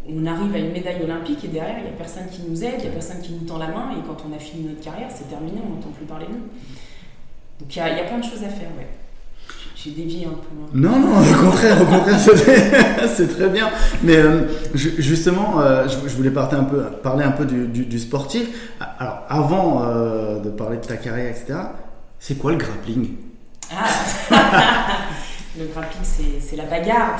on 0.08 0.26
arrive 0.26 0.54
à 0.54 0.58
une 0.58 0.72
médaille 0.72 1.02
olympique 1.02 1.44
et 1.44 1.48
derrière, 1.48 1.78
il 1.78 1.84
n'y 1.84 1.90
a 1.90 1.92
personne 1.92 2.28
qui 2.30 2.42
nous 2.48 2.64
aide, 2.64 2.74
il 2.78 2.84
n'y 2.84 2.88
a 2.88 2.92
personne 2.92 3.20
qui 3.20 3.32
nous 3.32 3.46
tend 3.46 3.58
la 3.58 3.68
main, 3.68 3.90
et 3.92 4.06
quand 4.06 4.16
on 4.28 4.34
a 4.34 4.38
fini 4.38 4.64
notre 4.68 4.80
carrière, 4.80 5.08
c'est 5.14 5.28
terminé, 5.28 5.60
on 5.64 5.74
n'entend 5.74 5.90
plus 5.90 6.06
parler 6.06 6.26
de 6.26 6.32
nous. 6.32 6.48
Donc 7.60 7.76
il 7.76 7.78
y, 7.78 7.80
a 7.80 8.04
plein 8.04 8.18
de 8.18 8.24
choses 8.24 8.42
à 8.42 8.48
faire, 8.48 8.68
ouais. 8.78 8.88
J'ai 9.76 9.90
dévié 9.92 10.26
un 10.26 10.30
peu. 10.30 10.78
Non, 10.78 10.98
non, 10.98 11.20
au 11.20 11.44
contraire, 11.46 11.80
au 11.80 11.86
contraire, 11.86 12.18
c'est 13.14 13.28
très 13.34 13.48
bien. 13.48 13.70
Mais 14.02 14.16
euh, 14.16 14.42
justement, 14.74 15.60
euh, 15.60 15.86
je, 15.88 16.16
voulais 16.16 16.30
parler 16.30 16.58
un 16.58 16.64
peu, 16.64 16.82
parler 17.02 17.24
un 17.24 17.30
peu 17.30 17.46
du, 17.46 17.98
sportif. 17.98 18.74
Alors, 18.98 19.22
avant 19.28 19.82
euh, 19.82 20.38
de 20.40 20.50
parler 20.50 20.76
de 20.76 20.84
ta 20.84 20.96
carrière, 20.96 21.30
etc., 21.30 21.58
c'est 22.18 22.36
quoi 22.36 22.52
le 22.52 22.58
grappling? 22.58 23.14
Ah. 23.70 23.86
Le 25.58 25.66
grappling, 25.66 26.04
c'est 26.40 26.56
la 26.56 26.64
bagarre. 26.64 27.18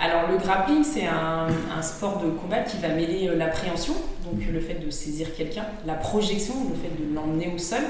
Alors, 0.00 0.30
le 0.30 0.38
grappling, 0.38 0.84
c'est 0.84 1.06
un, 1.06 1.48
sport 1.82 2.22
de 2.22 2.30
combat 2.30 2.60
qui 2.60 2.78
va 2.78 2.88
mêler 2.88 3.28
l'appréhension, 3.36 3.94
donc 4.24 4.40
le 4.46 4.60
fait 4.60 4.84
de 4.84 4.90
saisir 4.90 5.34
quelqu'un, 5.34 5.64
la 5.86 5.94
projection, 5.94 6.54
le 6.68 6.76
fait 6.76 6.90
de 6.96 7.14
l'emmener 7.14 7.52
au 7.54 7.58
sol, 7.58 7.82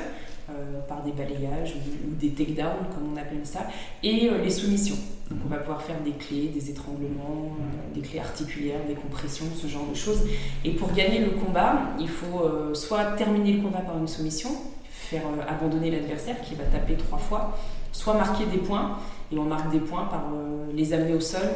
par 0.88 1.02
des 1.02 1.12
balayages 1.12 1.74
ou, 1.74 2.14
des 2.14 2.30
takedowns, 2.30 2.86
comme 2.94 3.12
on 3.14 3.16
appelle 3.16 3.44
ça, 3.44 3.60
et 4.02 4.30
les 4.30 4.50
soumissions. 4.50 4.96
Donc 5.30 5.40
on 5.46 5.48
va 5.48 5.56
pouvoir 5.56 5.82
faire 5.82 6.00
des 6.04 6.12
clés, 6.12 6.48
des 6.48 6.70
étranglements, 6.70 7.56
des 7.94 8.00
clés 8.00 8.18
articulaires, 8.18 8.80
des 8.86 8.94
compressions, 8.94 9.46
ce 9.56 9.66
genre 9.66 9.86
de 9.88 9.94
choses. 9.94 10.22
Et 10.64 10.72
pour 10.72 10.92
gagner 10.92 11.20
le 11.20 11.30
combat, 11.30 11.80
il 11.98 12.08
faut 12.08 12.74
soit 12.74 13.12
terminer 13.16 13.54
le 13.54 13.62
combat 13.62 13.80
par 13.80 13.96
une 13.98 14.08
soumission, 14.08 14.50
faire 14.90 15.22
abandonner 15.48 15.90
l'adversaire 15.90 16.40
qui 16.42 16.54
va 16.54 16.64
taper 16.64 16.94
trois 16.94 17.18
fois, 17.18 17.56
soit 17.92 18.14
marquer 18.14 18.44
des 18.46 18.58
points, 18.58 18.98
et 19.32 19.38
on 19.38 19.44
marque 19.44 19.70
des 19.70 19.80
points 19.80 20.04
par 20.04 20.28
les 20.74 20.92
amener 20.92 21.14
au 21.14 21.20
sol, 21.20 21.48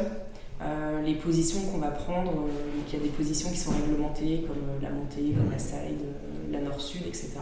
euh, 0.61 1.01
les 1.03 1.13
positions 1.13 1.61
qu'on 1.71 1.77
va 1.77 1.89
prendre, 1.89 2.31
euh, 2.31 2.81
il 2.87 2.93
y 2.93 2.99
a 2.99 3.03
des 3.03 3.09
positions 3.09 3.49
qui 3.51 3.57
sont 3.57 3.71
réglementées 3.71 4.43
comme 4.47 4.57
euh, 4.57 4.81
la 4.81 4.89
montée, 4.89 5.33
comme 5.35 5.51
la 5.51 5.59
side, 5.59 6.01
la 6.51 6.59
nord-sud, 6.61 7.03
etc. 7.05 7.33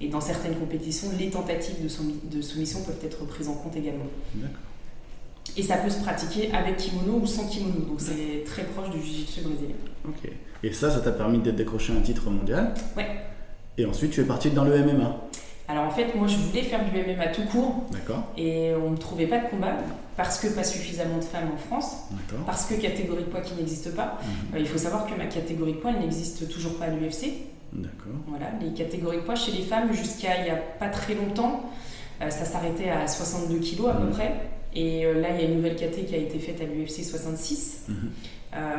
Et 0.00 0.08
dans 0.08 0.20
certaines 0.20 0.54
compétitions, 0.54 1.08
les 1.18 1.28
tentatives 1.28 1.76
de, 1.82 2.40
soumission 2.40 2.82
peuvent 2.82 3.00
être 3.04 3.26
prises 3.26 3.48
en 3.48 3.54
compte 3.54 3.76
également. 3.76 4.06
Et 5.56 5.62
ça 5.62 5.76
peut 5.78 5.90
se 5.90 6.00
pratiquer 6.00 6.52
avec 6.52 6.76
kimono 6.76 7.20
ou 7.22 7.26
sans 7.26 7.48
kimono, 7.48 7.80
donc 7.80 8.00
c'est 8.00 8.44
très 8.44 8.62
proche 8.62 8.90
du 8.90 9.02
jiu-jitsu 9.02 9.40
brésilien. 9.40 9.74
Ok. 10.06 10.30
Et 10.62 10.72
ça, 10.72 10.90
ça 10.90 11.00
t'a 11.00 11.12
permis 11.12 11.38
d'être 11.38 11.56
décroché 11.56 11.92
un 11.92 12.00
titre 12.00 12.30
mondial 12.30 12.74
Ouais. 12.96 13.08
Et 13.76 13.84
ensuite, 13.84 14.12
tu 14.12 14.20
es 14.20 14.24
parti 14.24 14.50
dans 14.50 14.64
le 14.64 14.76
MMA 14.78 15.16
alors 15.68 15.84
en 15.84 15.90
fait, 15.90 16.14
moi 16.14 16.26
je 16.26 16.36
voulais 16.36 16.62
faire 16.62 16.80
du 16.82 16.90
MMA 16.90 17.28
tout 17.28 17.44
court. 17.44 17.84
Et 18.36 18.72
on 18.74 18.90
ne 18.90 18.96
trouvait 18.96 19.26
pas 19.26 19.38
de 19.38 19.48
combat 19.48 19.76
parce 20.16 20.40
que 20.40 20.48
pas 20.48 20.64
suffisamment 20.64 21.18
de 21.18 21.24
femmes 21.24 21.50
en 21.54 21.56
France. 21.56 22.08
Parce 22.46 22.64
que 22.64 22.74
catégorie 22.74 23.22
de 23.22 23.28
poids 23.28 23.40
qui 23.40 23.54
n'existe 23.54 23.94
pas. 23.94 24.18
Mhm. 24.20 24.56
Euh, 24.56 24.58
il 24.58 24.66
faut 24.66 24.78
savoir 24.78 25.06
que 25.06 25.14
ma 25.14 25.26
catégorie 25.26 25.74
de 25.74 25.78
poids 25.78 25.92
n'existe 25.92 26.48
toujours 26.48 26.76
pas 26.76 26.86
à 26.86 26.88
l'UFC. 26.88 27.34
D'accord. 27.72 28.18
Voilà, 28.26 28.46
les 28.60 28.72
catégories 28.72 29.18
de 29.18 29.22
poids 29.22 29.36
chez 29.36 29.52
les 29.52 29.62
femmes 29.62 29.92
jusqu'à 29.92 30.38
il 30.38 30.44
n'y 30.44 30.50
a 30.50 30.56
pas 30.56 30.88
très 30.88 31.14
longtemps, 31.14 31.70
euh, 32.22 32.30
ça 32.30 32.46
s'arrêtait 32.46 32.88
à 32.88 33.06
62 33.06 33.58
kg 33.58 33.90
à 33.90 33.92
peu 33.92 34.04
mhm. 34.04 34.10
près. 34.10 34.34
Et 34.74 35.04
euh, 35.04 35.20
là, 35.20 35.28
il 35.34 35.40
y 35.40 35.44
a 35.44 35.48
une 35.48 35.56
nouvelle 35.56 35.76
catégorie 35.76 36.06
qui 36.06 36.14
a 36.14 36.18
été 36.18 36.38
faite 36.38 36.60
à 36.62 36.64
l'UFC 36.64 37.04
66. 37.04 37.86
Mhm. 37.88 37.96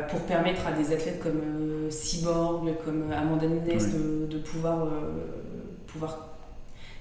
pour 0.09 0.19
permettre 0.21 0.67
à 0.67 0.71
des 0.71 0.91
athlètes 0.91 1.21
comme 1.21 1.89
Cyborg, 1.89 2.73
comme 2.83 3.11
Amanda 3.13 3.47
Nunes 3.47 3.63
de, 3.63 4.25
de, 4.25 4.37
pouvoir, 4.39 4.87
pouvoir 5.87 6.28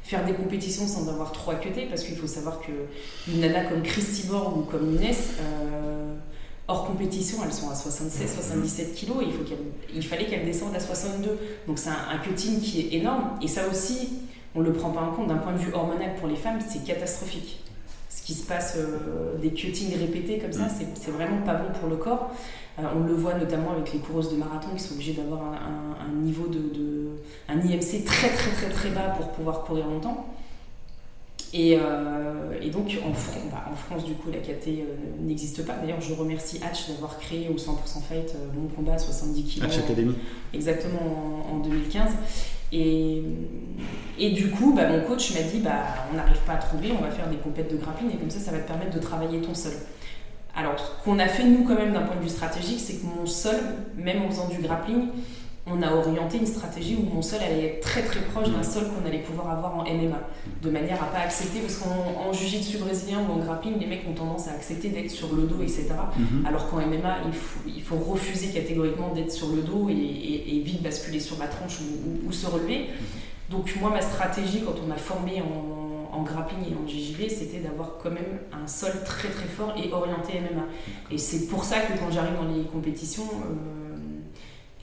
faire 0.09 0.25
des 0.25 0.33
compétitions 0.33 0.87
sans 0.87 1.07
avoir 1.11 1.33
trop 1.33 1.51
à 1.51 1.57
parce 1.57 2.03
qu'il 2.03 2.17
faut 2.17 2.27
savoir 2.27 2.61
que 2.61 2.73
une 3.31 3.41
nana 3.41 3.65
comme 3.65 3.83
Christy 3.83 4.27
Borg 4.27 4.57
ou 4.57 4.63
comme 4.63 4.95
Inès, 4.95 5.35
euh, 5.39 6.15
hors 6.67 6.87
compétition, 6.87 7.39
elles 7.45 7.53
sont 7.53 7.69
à 7.69 7.75
76, 7.75 8.37
77 8.37 8.95
kilos, 8.95 9.19
et 9.23 9.27
il, 9.27 9.33
faut 9.33 9.45
il 9.95 10.03
fallait 10.03 10.25
qu'elles 10.25 10.47
descendent 10.47 10.75
à 10.75 10.81
62. 10.81 11.39
Donc 11.67 11.79
c'est 11.79 11.91
un, 11.91 12.19
cutting 12.25 12.59
qui 12.59 12.81
est 12.81 12.95
énorme, 12.97 13.39
et 13.43 13.49
ça 13.49 13.69
aussi, 13.69 14.21
on 14.55 14.61
ne 14.61 14.65
le 14.65 14.73
prend 14.73 14.89
pas 14.89 15.03
en 15.03 15.13
compte 15.13 15.27
d'un 15.27 15.37
point 15.37 15.53
de 15.53 15.59
vue 15.59 15.75
hormonal 15.75 16.15
pour 16.19 16.27
les 16.27 16.37
femmes, 16.37 16.59
c'est 16.67 16.85
catastrophique. 16.85 17.63
Ce 18.09 18.23
qui 18.23 18.35
se 18.35 18.47
passe, 18.47 18.77
euh, 18.79 19.37
des 19.41 19.51
cuttings 19.51 19.95
répétés 19.99 20.39
comme 20.39 20.53
ça, 20.53 20.65
mm. 20.65 20.87
c'est 20.95 21.11
vraiment 21.11 21.43
pas 21.43 21.55
bon 21.55 21.79
pour 21.79 21.89
le 21.91 21.97
corps. 21.97 22.31
Euh, 22.79 22.83
on 22.97 23.01
le 23.01 23.13
voit 23.13 23.35
notamment 23.35 23.73
avec 23.73 23.93
les 23.93 23.99
coureuses 23.99 24.31
de 24.31 24.37
marathon 24.37 24.69
qui 24.75 24.83
sont 24.83 24.95
obligées 24.95 25.13
d'avoir 25.13 25.43
un, 25.43 26.23
niveau 26.23 26.47
de, 26.47 26.61
un 27.49 27.59
IMC 27.59 28.05
très 28.05 28.31
très 28.31 28.51
très 28.53 28.71
très 28.71 28.91
bas 28.91 29.15
pour 29.17 29.29
pouvoir 29.29 29.63
courir 29.65 29.87
longtemps. 29.89 30.27
Et, 31.55 31.79
euh, 31.79 32.71
donc 32.71 32.91
en, 33.05 33.11
bah, 33.51 33.65
en, 33.71 33.77
France, 33.77 34.05
du 34.05 34.13
coup, 34.13 34.31
la 34.31 34.39
KT 34.39 34.69
n'existe 35.21 35.65
pas. 35.67 35.75
D'ailleurs, 35.75 36.01
je 36.01 36.13
remercie 36.13 36.61
Hatch 36.63 36.89
d'avoir 36.89 37.19
créé 37.19 37.49
au 37.49 37.57
100% 37.57 38.03
Fight 38.09 38.35
mon 38.55 38.69
combat 38.69 38.95
à 38.95 38.99
70 38.99 39.43
kg. 39.57 39.65
Hatch 39.65 39.79
Academy. 39.79 40.15
Exactement 40.53 41.45
en, 41.53 41.59
2015. 41.59 42.11
Et, 42.73 43.23
du 44.19 44.51
coup, 44.51 44.75
bah, 44.75 44.89
mon 44.89 45.01
coach 45.01 45.35
m'a 45.35 45.43
dit 45.43 45.61
bah, 45.61 45.85
on 46.13 46.17
n'arrive 46.17 46.41
pas 46.47 46.55
à 46.55 46.57
trouver, 46.57 46.93
on 46.99 47.03
va 47.03 47.11
faire 47.11 47.29
des 47.29 47.37
compètes 47.37 47.71
de 47.73 47.77
grappling 47.77 48.11
et 48.13 48.17
comme 48.17 48.31
ça, 48.31 48.41
ça 48.41 48.51
va 48.51 48.59
te 48.59 48.69
permettre 48.69 48.95
de 48.95 49.01
travailler 49.01 49.41
ton 49.41 49.55
sol. 49.55 49.73
Alors, 50.55 50.79
ce 50.79 51.05
qu'on 51.05 51.19
a 51.19 51.29
fait 51.29 51.45
nous 51.45 51.65
quand 51.65 51.77
même 51.77 51.93
d'un 51.93 52.03
point 52.03 52.17
de 52.17 52.23
vue 52.23 52.29
stratégique, 52.29 52.81
c'est 52.81 52.95
que 52.95 53.07
mon 53.07 53.27
sol, 53.27 53.57
même 53.97 54.23
en 54.23 54.29
faisant 54.29 54.49
du 54.49 54.59
grappling, 54.59 55.09
on 55.73 55.83
a 55.83 55.93
orienté 55.93 56.39
une 56.39 56.47
stratégie 56.47 56.97
où 56.97 57.15
mon 57.15 57.23
sol 57.23 57.41
allait 57.43 57.67
être 57.67 57.81
très 57.81 58.03
très 58.03 58.21
proche 58.21 58.49
d'un 58.49 58.63
sol 58.63 58.85
qu'on 58.89 59.07
allait 59.07 59.19
pouvoir 59.19 59.51
avoir 59.51 59.77
en 59.77 59.85
MMA, 59.85 60.21
de 60.63 60.71
manière 60.71 61.03
à 61.03 61.07
pas 61.07 61.19
accepter, 61.19 61.61
parce 61.61 61.77
qu'en 61.77 62.33
jiu-jitsu 62.33 62.79
brésilien 62.79 63.21
ou 63.29 63.33
en 63.33 63.37
grappling, 63.39 63.79
les 63.79 63.87
mecs 63.87 64.07
ont 64.09 64.15
tendance 64.15 64.49
à 64.49 64.53
accepter 64.53 64.89
d'être 64.89 65.11
sur 65.11 65.35
le 65.35 65.43
dos, 65.43 65.63
etc. 65.63 65.87
Mhm. 66.17 66.47
Alors 66.47 66.69
qu'en 66.71 66.79
MMA, 66.79 67.19
il 67.67 67.83
faut, 67.83 67.97
refuser 67.97 68.49
catégoriquement 68.49 69.13
d'être 69.13 69.33
sur 69.33 69.49
le 69.49 69.63
dos 69.63 69.89
et, 69.89 70.63
vite 70.65 70.83
basculer 70.83 71.21
sur 71.21 71.39
la 71.39 71.47
tronche 71.47 71.79
ou, 72.27 72.33
se 72.33 72.47
relever. 72.47 72.79
Mhm. 72.79 72.87
Donc 73.51 73.75
moi, 73.81 73.91
ma 73.91 74.03
stratégie, 74.03 74.63
quand 74.65 74.75
on 74.83 74.87
m'a 74.87 74.97
formé 74.97 75.43
en 75.43 75.89
en 76.13 76.23
grappling 76.23 76.61
et 76.71 76.75
en 76.75 76.87
JJB, 76.87 77.29
c'était 77.29 77.59
d'avoir 77.59 77.99
quand 78.03 78.11
même 78.11 78.39
un 78.53 78.67
sol 78.67 78.93
très 79.05 79.29
très 79.29 79.47
fort 79.47 79.75
et 79.77 79.93
orienté 79.93 80.41
MMA. 80.41 80.65
Et 81.11 81.19
c'est 81.19 81.47
pour 81.47 81.65
ça 81.65 81.81
que 81.81 81.99
quand 81.99 82.11
j'arrive 82.11 82.35
dans 82.37 82.55
les 82.55 82.65
compétitions, 82.65 83.25
euh, 83.25 83.88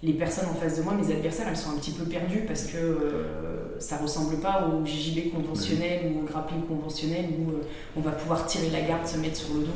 les 0.05 0.13
personnes 0.13 0.47
en 0.49 0.53
face 0.53 0.77
de 0.77 0.83
moi, 0.83 0.93
mes 0.93 1.11
adversaires, 1.11 1.47
elles 1.49 1.57
sont 1.57 1.71
un 1.71 1.79
petit 1.79 1.91
peu 1.91 2.05
perdues 2.05 2.43
parce 2.47 2.65
que 2.65 2.77
euh, 2.77 3.79
ça 3.79 3.97
ressemble 3.97 4.37
pas 4.37 4.67
au 4.67 4.85
JJB 4.85 5.31
conventionnel 5.33 6.11
ou 6.11 6.19
au 6.19 6.23
grappling 6.23 6.61
conventionnel 6.63 7.25
où 7.39 7.51
euh, 7.51 7.61
on 7.97 8.01
va 8.01 8.11
pouvoir 8.11 8.45
tirer 8.45 8.69
la 8.69 8.81
garde, 8.81 9.07
se 9.07 9.17
mettre 9.17 9.37
sur 9.37 9.53
le 9.55 9.61
dos. 9.61 9.71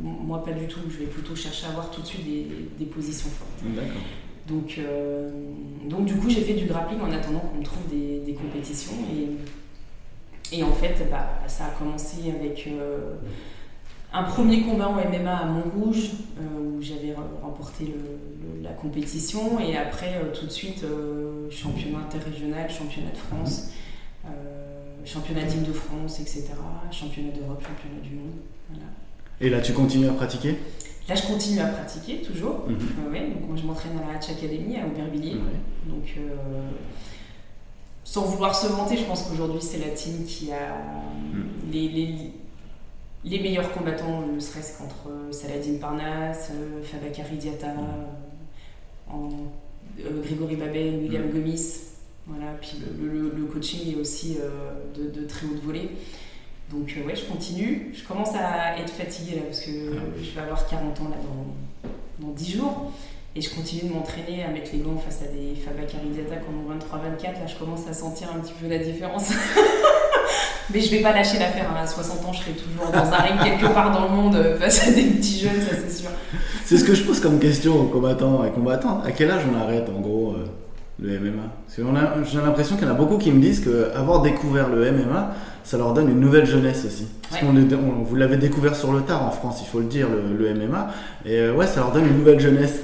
moi, 0.00 0.44
pas 0.44 0.52
du 0.52 0.66
tout. 0.66 0.80
Je 0.88 0.98
vais 0.98 1.06
plutôt 1.06 1.34
chercher 1.34 1.66
à 1.66 1.70
avoir 1.70 1.90
tout 1.90 2.02
de 2.02 2.06
suite 2.06 2.24
des, 2.78 2.84
positions 2.86 3.30
fortes. 3.30 3.64
Donc, 4.48 4.78
donc, 5.88 6.04
du 6.04 6.14
coup, 6.14 6.28
j'ai 6.28 6.42
fait 6.42 6.54
du 6.54 6.66
grappling 6.66 7.00
en 7.00 7.12
attendant 7.12 7.40
qu'on 7.40 7.58
me 7.58 7.64
trouve 7.64 7.88
des, 7.90 8.20
des 8.20 8.34
compétitions. 8.34 8.94
Et, 9.12 9.28
et 10.52 10.62
en 10.62 10.72
fait, 10.72 11.08
bah, 11.10 11.40
ça 11.46 11.66
a 11.66 11.70
commencé 11.70 12.16
avec 12.28 12.66
euh, 12.66 13.14
un 14.12 14.22
premier 14.24 14.62
combat 14.62 14.88
en 14.88 14.94
MMA 14.94 15.36
à 15.36 15.44
Montrouge, 15.46 16.10
euh, 16.38 16.76
où 16.76 16.82
j'avais 16.82 17.14
remporté 17.42 17.94
la 18.62 18.70
compétition. 18.70 19.58
Et 19.58 19.76
après, 19.76 20.16
euh, 20.16 20.34
tout 20.34 20.46
de 20.46 20.50
suite, 20.50 20.84
championnat 21.50 21.98
interrégional, 21.98 22.70
championnat 22.70 23.10
de 23.10 23.16
France, 23.16 23.70
championnat 25.04 25.42
d'Île 25.44 25.64
de 25.64 25.72
France, 25.72 26.20
etc. 26.20 26.52
Championnat 26.90 27.30
d'Europe, 27.30 27.62
championnat 27.62 28.02
du 28.02 28.14
monde. 28.14 28.80
Et 29.40 29.50
là, 29.50 29.60
tu 29.60 29.72
continues 29.72 30.08
à 30.08 30.12
pratiquer? 30.12 30.58
Là, 31.08 31.16
je 31.16 31.22
continue 31.22 31.58
à 31.58 31.66
pratiquer 31.66 32.22
toujours. 32.22 32.66
Mhm. 32.68 32.78
donc, 32.78 33.48
moi, 33.48 33.56
je 33.56 33.66
m'entraîne 33.66 33.98
à 33.98 34.12
la 34.12 34.18
Hatch 34.18 34.30
Academy 34.30 34.76
à 34.76 34.86
Aubervilliers. 34.86 35.38
Donc, 35.86 36.16
sans 38.04 38.22
vouloir 38.26 38.54
se 38.54 38.66
vanter, 38.66 38.96
je 38.96 39.04
pense 39.04 39.22
qu'aujourd'hui 39.22 39.62
c'est 39.62 39.78
la 39.78 39.88
team 39.88 40.24
qui 40.26 40.52
a 40.52 40.76
les, 41.72 41.88
les, 41.88 42.14
meilleurs 43.24 43.72
combattants, 43.72 44.26
ne 44.26 44.40
serait-ce 44.40 44.78
qu'entre 44.78 45.10
Saladin 45.32 45.78
Parnasse, 45.80 46.50
Fabakari 46.82 47.36
Diata, 47.36 47.68
mm. 47.68 49.14
euh, 50.00 50.22
Grégory 50.22 50.56
Babel, 50.56 50.98
William 51.02 51.26
mm. 51.26 51.32
Gomis. 51.32 51.80
Voilà, 52.26 52.52
puis 52.60 52.78
le, 53.00 53.44
coaching 53.46 53.92
est 53.92 54.00
aussi 54.00 54.38
euh, 54.40 54.72
de, 54.94 55.10
de, 55.10 55.26
très 55.26 55.46
haute 55.46 55.62
volée. 55.62 55.90
Donc 56.70 56.94
euh, 56.96 57.04
ouais, 57.06 57.16
je 57.16 57.24
continue. 57.24 57.92
Je 57.94 58.06
commence 58.06 58.34
à 58.34 58.78
être 58.78 58.92
fatiguée 58.92 59.36
là 59.36 59.42
parce 59.46 59.60
que 59.60 59.70
je 60.22 60.30
vais 60.30 60.40
avoir 60.40 60.66
40 60.66 61.00
ans 61.00 61.08
là 61.10 61.16
dans, 61.16 62.26
dans 62.26 62.32
10 62.32 62.52
jours. 62.52 62.92
Et 63.34 63.40
je 63.40 63.54
continue 63.54 63.88
de 63.88 63.94
m'entraîner 63.94 64.44
à 64.44 64.48
mettre 64.48 64.72
les 64.72 64.80
gants 64.80 64.98
face 64.98 65.22
à 65.22 65.26
des 65.26 65.54
Fabakari 65.54 66.10
d'attaque 66.10 66.44
en 66.48 66.74
23-24. 66.74 67.32
Là, 67.32 67.46
je 67.46 67.56
commence 67.56 67.88
à 67.88 67.94
sentir 67.94 68.28
un 68.30 68.40
petit 68.40 68.52
peu 68.60 68.68
la 68.68 68.78
différence. 68.78 69.32
Mais 70.72 70.80
je 70.80 70.90
vais 70.90 71.00
pas 71.00 71.12
lâcher 71.12 71.38
l'affaire. 71.38 71.66
Hein. 71.70 71.80
À 71.82 71.86
60 71.86 72.24
ans, 72.24 72.32
je 72.32 72.40
serai 72.40 72.52
toujours 72.52 72.90
dans 72.92 73.12
un 73.12 73.22
ring 73.22 73.40
quelque 73.42 73.72
part 73.72 73.90
dans 73.92 74.04
le 74.04 74.22
monde 74.22 74.36
euh, 74.36 74.58
face 74.58 74.88
à 74.88 74.90
des 74.92 75.02
petits 75.02 75.40
jeunes, 75.40 75.60
ça 75.60 75.76
c'est 75.76 76.02
sûr. 76.02 76.10
C'est 76.64 76.78
ce 76.78 76.84
que 76.84 76.94
je 76.94 77.02
pose 77.02 77.20
comme 77.20 77.38
question 77.38 77.80
aux 77.80 77.84
combattants 77.86 78.44
et 78.44 78.50
combattantes. 78.50 79.04
À 79.06 79.12
quel 79.12 79.30
âge 79.30 79.42
on 79.52 79.60
arrête 79.60 79.88
en 79.94 80.00
gros 80.00 80.34
euh, 80.36 80.46
le 81.00 81.18
MMA 81.18 81.42
J'ai 82.24 82.38
l'impression 82.38 82.76
qu'il 82.76 82.86
y 82.86 82.90
en 82.90 82.94
a 82.94 82.96
beaucoup 82.96 83.18
qui 83.18 83.30
me 83.30 83.40
disent 83.40 83.60
qu'avoir 83.60 84.22
découvert 84.22 84.68
le 84.68 84.90
MMA, 84.92 85.34
ça 85.64 85.76
leur 85.76 85.92
donne 85.92 86.08
une 86.08 86.20
nouvelle 86.20 86.46
jeunesse 86.46 86.84
aussi. 86.86 87.08
Parce 87.30 87.42
vous 87.42 88.16
l'avez 88.16 88.36
découvert 88.36 88.76
sur 88.76 88.92
le 88.92 89.00
tard 89.02 89.24
en 89.24 89.30
France, 89.30 89.60
il 89.62 89.68
faut 89.68 89.80
le 89.80 89.86
dire, 89.86 90.08
le, 90.08 90.54
MMA. 90.54 90.88
Et 91.24 91.38
euh, 91.38 91.54
ouais, 91.54 91.66
ça 91.66 91.80
leur 91.80 91.92
donne 91.92 92.06
une 92.06 92.18
nouvelle 92.18 92.40
jeunesse. 92.40 92.80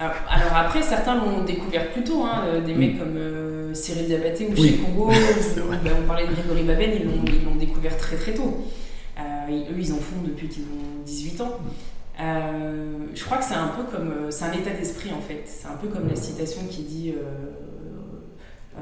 Alors, 0.00 0.56
après, 0.56 0.80
certains 0.80 1.14
l'ont 1.16 1.44
découvert 1.44 1.90
plus 1.92 2.02
tôt, 2.02 2.22
hein, 2.24 2.44
euh, 2.46 2.60
des 2.62 2.72
mecs 2.72 2.94
mm. 2.94 2.98
comme 2.98 3.16
euh, 3.16 3.74
Cyril 3.74 4.06
Diabaté 4.06 4.48
ou 4.50 4.56
chez 4.56 4.76
Congo, 4.76 5.08
ben, 5.84 5.92
on 6.02 6.06
parlait 6.06 6.26
de 6.26 6.32
Grégory 6.32 6.62
Babel, 6.62 7.02
ils 7.02 7.44
l'ont 7.44 7.56
découvert 7.56 7.96
très 7.98 8.16
très 8.16 8.32
tôt. 8.32 8.64
Euh, 9.18 9.22
eux, 9.50 9.78
ils 9.78 9.92
en 9.92 9.96
font 9.96 10.22
depuis 10.24 10.48
qu'ils 10.48 10.62
ont 10.62 11.04
18 11.04 11.40
ans. 11.42 11.58
je 12.18 13.24
crois 13.24 13.38
que 13.38 13.44
c'est 13.44 13.54
un 13.54 13.68
peu 13.68 13.82
comme. 13.94 14.30
C'est 14.30 14.44
un 14.44 14.52
état 14.52 14.70
d'esprit 14.70 15.10
en 15.12 15.20
fait. 15.20 15.42
C'est 15.44 15.68
un 15.68 15.76
peu 15.76 15.88
comme 15.88 16.08
la 16.08 16.16
citation 16.16 16.62
qui 16.70 16.82
dit. 16.82 17.14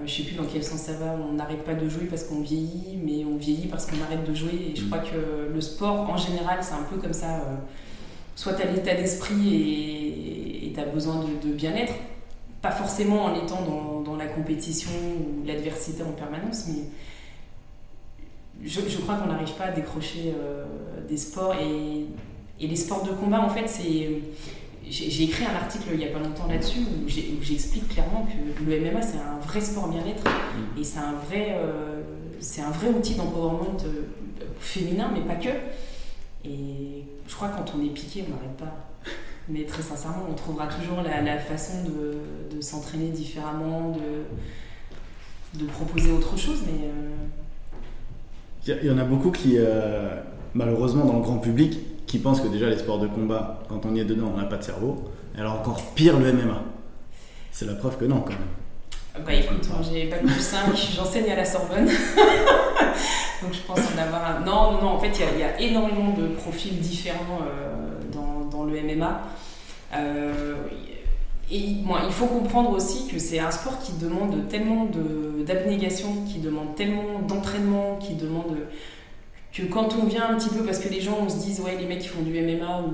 je 0.06 0.14
sais 0.14 0.22
plus 0.22 0.36
dans 0.36 0.44
quel 0.44 0.62
sens 0.62 0.82
ça 0.82 0.92
va, 0.92 1.16
on 1.28 1.32
n'arrête 1.32 1.64
pas 1.64 1.74
de 1.74 1.88
jouer 1.88 2.04
parce 2.04 2.22
qu'on 2.22 2.42
vieillit, 2.42 2.96
mais 3.04 3.24
on 3.24 3.36
vieillit 3.36 3.66
parce 3.66 3.86
qu'on 3.86 4.00
arrête 4.04 4.24
de 4.24 4.34
jouer. 4.34 4.70
Et 4.70 4.76
je 4.76 4.84
mm. 4.84 4.90
crois 4.90 5.00
que 5.00 5.52
le 5.52 5.60
sport 5.60 6.08
en 6.08 6.16
général, 6.16 6.58
c'est 6.60 6.74
un 6.74 6.86
peu 6.88 6.96
comme 6.96 7.12
ça 7.12 7.42
soit 8.36 8.52
as 8.60 8.70
l'état 8.70 8.94
d'esprit 8.94 9.52
et 9.52 10.47
tu 10.78 10.88
as 10.88 10.92
besoin 10.92 11.24
de, 11.42 11.52
bien-être, 11.52 11.94
pas 12.62 12.70
forcément 12.70 13.26
en 13.26 13.34
étant 13.34 13.62
dans, 13.62 14.00
dans 14.00 14.16
la 14.16 14.26
compétition 14.26 14.90
ou 14.90 15.46
l'adversité 15.46 16.02
en 16.02 16.12
permanence, 16.12 16.66
mais 16.68 16.84
je, 18.64 18.80
je 18.88 18.98
crois 18.98 19.16
qu'on 19.16 19.28
n'arrive 19.28 19.54
pas 19.54 19.66
à 19.66 19.70
décrocher 19.70 20.34
euh, 20.36 20.64
des 21.08 21.16
sports 21.16 21.54
et, 21.54 22.06
et, 22.60 22.66
les 22.66 22.76
sports 22.76 23.04
de 23.04 23.10
combat, 23.10 23.40
en 23.40 23.48
fait, 23.48 23.68
c'est. 23.68 24.22
J'ai 24.90 25.24
écrit 25.24 25.44
un 25.44 25.54
article 25.54 25.88
il 25.92 25.98
n'y 25.98 26.06
a 26.06 26.08
pas 26.08 26.18
longtemps 26.18 26.46
là-dessus 26.48 26.78
où 26.78 27.06
j'explique 27.42 27.88
clairement 27.88 28.26
que 28.26 28.64
le 28.64 28.80
MMA 28.80 29.02
c'est 29.02 29.18
un 29.18 29.38
vrai 29.38 29.60
sport 29.60 29.88
bien-être 29.88 30.24
mmh. 30.24 30.80
et 30.80 30.84
c'est 30.84 30.98
un 30.98 31.12
vrai, 31.12 31.58
euh, 31.58 32.00
un 32.66 32.70
vrai 32.70 32.88
outil 32.88 33.14
d'empowerment 33.14 33.76
euh, 33.84 34.06
féminin, 34.58 35.10
mais 35.12 35.20
pas 35.20 35.34
que. 35.34 35.50
Et 36.42 37.04
je 37.26 37.34
crois 37.34 37.48
que 37.48 37.58
quand 37.58 37.74
on 37.76 37.84
est 37.84 37.90
piqué, 37.90 38.24
on 38.26 38.30
n'arrête 38.30 38.56
pas. 38.56 38.87
Mais 39.48 39.64
très 39.64 39.82
sincèrement, 39.82 40.26
on 40.30 40.34
trouvera 40.34 40.66
toujours 40.66 41.02
la, 41.02 41.22
la 41.22 41.38
façon 41.38 41.84
de, 41.84 42.56
de 42.56 42.60
s'entraîner 42.60 43.08
différemment, 43.08 43.92
de, 43.92 45.58
de, 45.58 45.64
proposer 45.64 46.12
autre 46.12 46.36
chose. 46.36 46.62
Mais 46.66 46.88
il 48.66 48.72
euh... 48.72 48.84
y, 48.84 48.90
en 48.90 48.98
a 48.98 49.04
beaucoup 49.04 49.30
qui, 49.30 49.54
euh, 49.56 50.20
malheureusement, 50.54 51.06
dans 51.06 51.14
le 51.14 51.22
grand 51.22 51.38
public, 51.38 51.78
qui 52.06 52.18
pensent 52.18 52.42
que 52.42 52.48
déjà 52.48 52.68
les 52.68 52.76
sports 52.76 52.98
de 52.98 53.06
combat, 53.06 53.62
quand 53.70 53.86
on 53.86 53.94
y 53.94 54.00
est 54.00 54.04
dedans, 54.04 54.32
on 54.34 54.36
n'a 54.36 54.44
pas 54.44 54.58
de 54.58 54.64
cerveau. 54.64 55.10
Et 55.34 55.40
alors 55.40 55.54
encore 55.54 55.80
pire 55.94 56.18
le 56.18 56.30
MMA. 56.32 56.62
C'est 57.50 57.64
la 57.64 57.74
preuve 57.74 57.96
que 57.96 58.04
non, 58.04 58.20
quand 58.20 58.30
même. 58.30 59.24
Bah 59.24 59.32
écoute, 59.32 59.66
moi 59.70 59.80
j'ai 59.90 60.06
pas 60.06 60.18
plus 60.18 60.40
5, 60.40 60.76
j'enseigne 60.94 61.30
à 61.30 61.36
la 61.36 61.44
Sorbonne. 61.44 61.86
Donc 63.42 63.52
je 63.52 63.60
pense 63.66 63.78
en 63.78 63.98
avoir 63.98 64.36
un. 64.36 64.40
Non, 64.44 64.72
non, 64.72 64.82
non, 64.82 64.88
en 64.88 64.98
fait, 64.98 65.08
il 65.08 65.38
y, 65.38 65.40
y, 65.40 65.42
a 65.42 65.58
énormément 65.60 66.12
de 66.12 66.28
profils 66.28 66.78
différents 66.78 67.40
euh, 67.42 67.87
dans, 68.58 68.64
le 68.64 68.80
MMA. 68.80 69.22
Euh, 69.94 70.54
et 71.50 71.60
bon, 71.84 71.94
il 72.06 72.12
faut 72.12 72.26
comprendre 72.26 72.70
aussi 72.70 73.06
que 73.08 73.18
c'est 73.18 73.38
un 73.38 73.50
sport 73.50 73.78
qui 73.80 73.92
demande 73.92 74.48
tellement 74.48 74.86
d'abnégation, 75.46 76.08
qui 76.26 76.40
demande 76.40 76.74
tellement 76.74 77.20
d'entraînement, 77.26 77.96
qui 77.96 78.14
demande 78.14 78.56
que 79.52 79.62
quand 79.62 79.96
on 80.00 80.04
vient 80.04 80.28
un 80.30 80.34
petit 80.36 80.50
peu, 80.50 80.62
parce 80.62 80.78
que 80.78 80.88
les 80.88 81.00
gens 81.00 81.18
on 81.24 81.28
se 81.28 81.38
disent, 81.38 81.60
ouais, 81.60 81.76
les 81.78 81.86
mecs 81.86 82.00
qui 82.00 82.08
font 82.08 82.22
du 82.22 82.32
MMA, 82.32 82.82
ou 82.82 82.90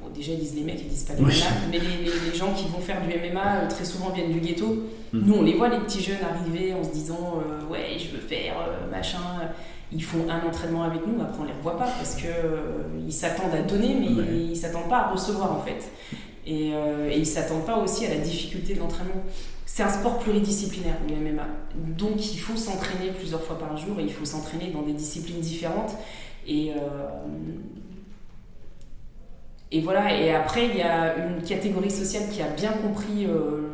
bon, 0.00 0.08
déjà 0.12 0.32
ils 0.32 0.40
disent 0.40 0.56
les 0.56 0.62
mecs, 0.62 0.80
ils 0.80 0.88
disent 0.88 1.04
pas 1.04 1.14
du 1.14 1.22
MMA, 1.22 1.30
mais 1.70 1.78
les, 1.78 2.04
les, 2.04 2.30
les, 2.30 2.36
gens 2.36 2.52
qui 2.54 2.66
vont 2.68 2.80
faire 2.80 3.00
du 3.02 3.08
MMA 3.08 3.56
euh, 3.56 3.68
très 3.68 3.84
souvent 3.84 4.10
viennent 4.10 4.32
du 4.32 4.40
ghetto. 4.40 4.66
Mmh. 5.12 5.20
Nous 5.24 5.34
on 5.34 5.42
les 5.42 5.54
voit, 5.54 5.68
les 5.68 5.78
petits 5.78 6.02
jeunes 6.02 6.16
arriver 6.28 6.74
en 6.74 6.82
se 6.82 6.90
disant, 6.90 7.40
euh, 7.46 7.72
ouais, 7.72 7.96
je 7.98 8.16
veux 8.16 8.22
faire 8.22 8.54
euh, 8.58 8.90
machin 8.90 9.20
ils 9.92 10.02
font 10.02 10.28
un 10.28 10.46
entraînement 10.46 10.82
avec 10.84 11.06
nous, 11.06 11.20
après 11.20 11.40
on 11.40 11.44
les 11.44 11.52
revoit 11.52 11.78
pas 11.78 11.88
parce 11.98 12.14
que 12.14 12.26
euh, 12.26 12.82
ils 13.06 13.12
s'attendent 13.12 13.54
à 13.54 13.62
donner, 13.62 13.94
mais 13.94 14.08
ouais. 14.08 14.26
ils 14.50 14.56
s'attendent 14.56 14.88
pas 14.88 14.98
à 14.98 15.10
recevoir 15.10 15.52
en 15.52 15.60
fait. 15.60 15.90
Et, 16.46 16.72
euh, 16.74 17.10
et 17.10 17.18
ils 17.18 17.26
s'attendent 17.26 17.66
pas 17.66 17.78
aussi 17.78 18.06
à 18.06 18.10
la 18.10 18.16
difficulté 18.16 18.74
de 18.74 18.80
l'entraînement. 18.80 19.22
C'est 19.64 19.82
un 19.84 19.88
sport 19.88 20.18
pluridisciplinaire, 20.18 20.96
le 21.08 21.16
MMA. 21.16 21.46
Donc 21.96 22.34
il 22.34 22.38
faut 22.38 22.56
s'entraîner 22.56 23.10
plusieurs 23.10 23.42
fois 23.42 23.58
par 23.58 23.76
jour 23.76 23.98
et 24.00 24.02
il 24.02 24.12
faut 24.12 24.24
s'entraîner 24.24 24.68
dans 24.68 24.82
des 24.82 24.92
disciplines 24.92 25.40
différentes. 25.40 25.96
Et, 26.46 26.72
euh, 26.72 27.08
et 29.70 29.80
voilà, 29.80 30.14
et 30.14 30.34
après 30.34 30.66
il 30.66 30.76
y 30.76 30.82
a 30.82 31.16
une 31.16 31.42
catégorie 31.42 31.90
sociale 31.90 32.24
qui 32.30 32.42
a 32.42 32.48
bien 32.48 32.72
compris 32.72 33.24
euh, 33.24 33.71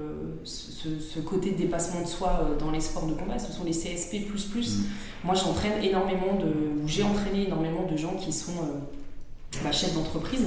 ce, 0.83 1.01
ce, 1.01 1.21
côté 1.21 1.51
dépassement 1.51 2.03
de 2.03 2.07
soi 2.07 2.41
euh, 2.43 2.59
dans 2.59 2.71
les 2.71 2.81
sports 2.81 3.07
de 3.07 3.15
combat, 3.15 3.39
ce 3.39 3.53
sont 3.53 3.65
les 3.65 3.73
CSP. 3.73 4.15
Mmh. 4.15 4.61
Moi, 5.25 5.35
j'entraîne 5.35 5.83
énormément 5.83 6.35
de. 6.35 6.83
ou 6.83 6.87
j'ai 6.87 7.03
entraîné 7.03 7.47
énormément 7.47 7.87
de 7.91 7.97
gens 7.97 8.15
qui 8.15 8.33
sont 8.33 8.53
euh, 8.53 9.61
bah, 9.65 9.73
chefs 9.73 9.95
d'entreprise. 9.95 10.47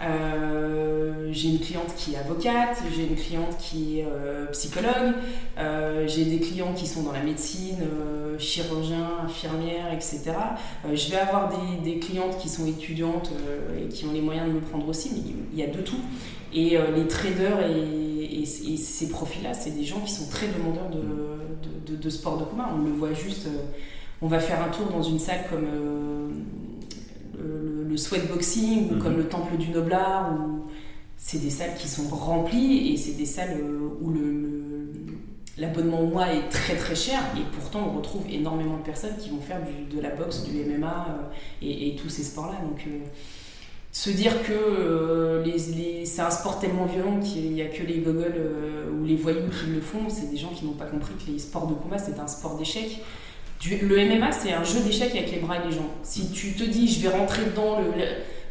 Euh, 0.00 1.28
j'ai 1.32 1.48
une 1.48 1.58
cliente 1.58 1.94
qui 1.96 2.14
est 2.14 2.18
avocate, 2.18 2.78
j'ai 2.94 3.04
une 3.04 3.16
cliente 3.16 3.56
qui 3.58 4.00
est 4.00 4.06
euh, 4.06 4.46
psychologue, 4.52 5.14
euh, 5.58 6.06
j'ai 6.06 6.24
des 6.24 6.38
clients 6.38 6.72
qui 6.72 6.86
sont 6.86 7.02
dans 7.02 7.12
la 7.12 7.22
médecine, 7.22 7.78
chirurgiens, 8.38 9.10
infirmières, 9.24 9.92
etc. 9.92 10.32
je 10.92 11.10
vais 11.10 11.16
avoir 11.16 11.50
des, 11.50 11.90
des, 11.90 11.98
clientes 11.98 12.38
qui 12.38 12.48
sont 12.48 12.66
étudiantes 12.66 13.32
et 13.76 13.88
qui 13.88 14.04
ont 14.04 14.12
les 14.12 14.20
moyens 14.20 14.46
de 14.46 14.52
me 14.52 14.60
prendre 14.60 14.88
aussi, 14.88 15.10
mais 15.12 15.32
il 15.52 15.58
y 15.58 15.62
a 15.62 15.66
de 15.66 15.80
tout. 15.80 16.00
Et 16.54 16.78
les 16.94 17.06
traders 17.08 17.60
et, 17.68 18.17
et, 18.40 18.72
et 18.72 18.76
ces 18.76 19.08
profils-là, 19.08 19.54
c'est 19.54 19.70
des 19.70 19.84
gens 19.84 20.00
qui 20.00 20.12
sont 20.12 20.28
très 20.28 20.48
demandeurs 20.48 20.90
de, 20.90 20.98
de, 20.98 21.92
de, 21.92 22.02
de, 22.02 22.10
sport 22.10 22.38
de 22.38 22.44
combat. 22.44 22.70
On 22.74 22.82
le 22.82 22.90
voit 22.90 23.12
juste, 23.12 23.48
on 24.22 24.28
va 24.28 24.40
faire 24.40 24.62
un 24.62 24.68
tour 24.68 24.86
dans 24.86 25.02
une 25.02 25.18
salle 25.18 25.44
comme 25.50 25.64
le, 25.64 26.28
le 27.88 27.96
sweatboxing 27.96 28.90
ou 28.90 28.94
mmh. 28.94 28.98
comme 28.98 29.16
le 29.16 29.28
temple 29.28 29.56
du 29.56 29.70
Noblard 29.70 30.32
où 30.32 30.66
c'est 31.16 31.42
des 31.42 31.50
salles 31.50 31.74
qui 31.76 31.88
sont 31.88 32.08
remplies 32.14 32.92
et 32.92 32.96
c'est 32.96 33.16
des 33.16 33.26
salles 33.26 33.60
où 34.00 34.10
le, 34.10 34.20
le 34.20 34.58
l'abonnement 35.58 36.04
mois 36.04 36.32
est 36.32 36.48
très 36.48 36.76
très 36.76 36.94
cher 36.94 37.20
et 37.36 37.40
pourtant 37.52 37.90
on 37.92 37.96
retrouve 37.96 38.22
énormément 38.30 38.76
de 38.76 38.82
personnes 38.82 39.16
qui 39.18 39.30
vont 39.30 39.40
faire 39.40 39.60
du, 39.64 39.96
de 39.96 40.00
la 40.00 40.10
boxe, 40.10 40.44
du 40.44 40.64
MMA 40.64 41.06
euh, 41.08 41.22
et, 41.62 41.88
et, 41.88 41.96
tous 41.96 42.08
ces 42.08 42.22
sports 42.22 42.46
là 42.46 42.60
donc 42.62 42.84
euh, 42.86 43.00
se 43.92 44.10
dire 44.10 44.42
que 44.42 44.52
euh, 44.52 45.58
c'est 46.04 46.22
un 46.22 46.30
sport 46.30 46.58
tellement 46.58 46.86
violent 46.86 47.20
qu'il 47.20 47.52
n'y 47.52 47.62
a 47.62 47.66
que 47.66 47.82
les 47.82 47.98
gogoles 47.98 48.34
euh, 48.36 48.90
ou 48.90 49.04
les 49.04 49.16
voyous 49.16 49.48
qui 49.50 49.70
le 49.70 49.80
font, 49.80 50.08
c'est 50.08 50.30
des 50.30 50.36
gens 50.36 50.50
qui 50.54 50.64
n'ont 50.64 50.72
pas 50.72 50.86
compris 50.86 51.14
que 51.14 51.30
les 51.30 51.38
sports 51.38 51.66
de 51.66 51.74
combat 51.74 51.98
c'est 51.98 52.18
un 52.18 52.26
sport 52.26 52.56
d'échec 52.56 53.00
le 53.66 54.04
MMA, 54.04 54.32
c'est 54.32 54.52
un 54.52 54.64
jeu 54.64 54.80
d'échecs 54.80 55.14
avec 55.14 55.32
les 55.32 55.38
bras 55.38 55.56
et 55.56 55.66
les 55.66 55.72
jambes. 55.72 55.90
Si 56.02 56.30
tu 56.30 56.52
te 56.52 56.64
dis, 56.64 56.88
je 56.88 57.00
vais 57.00 57.16
rentrer 57.16 57.44
dedans, 57.44 57.78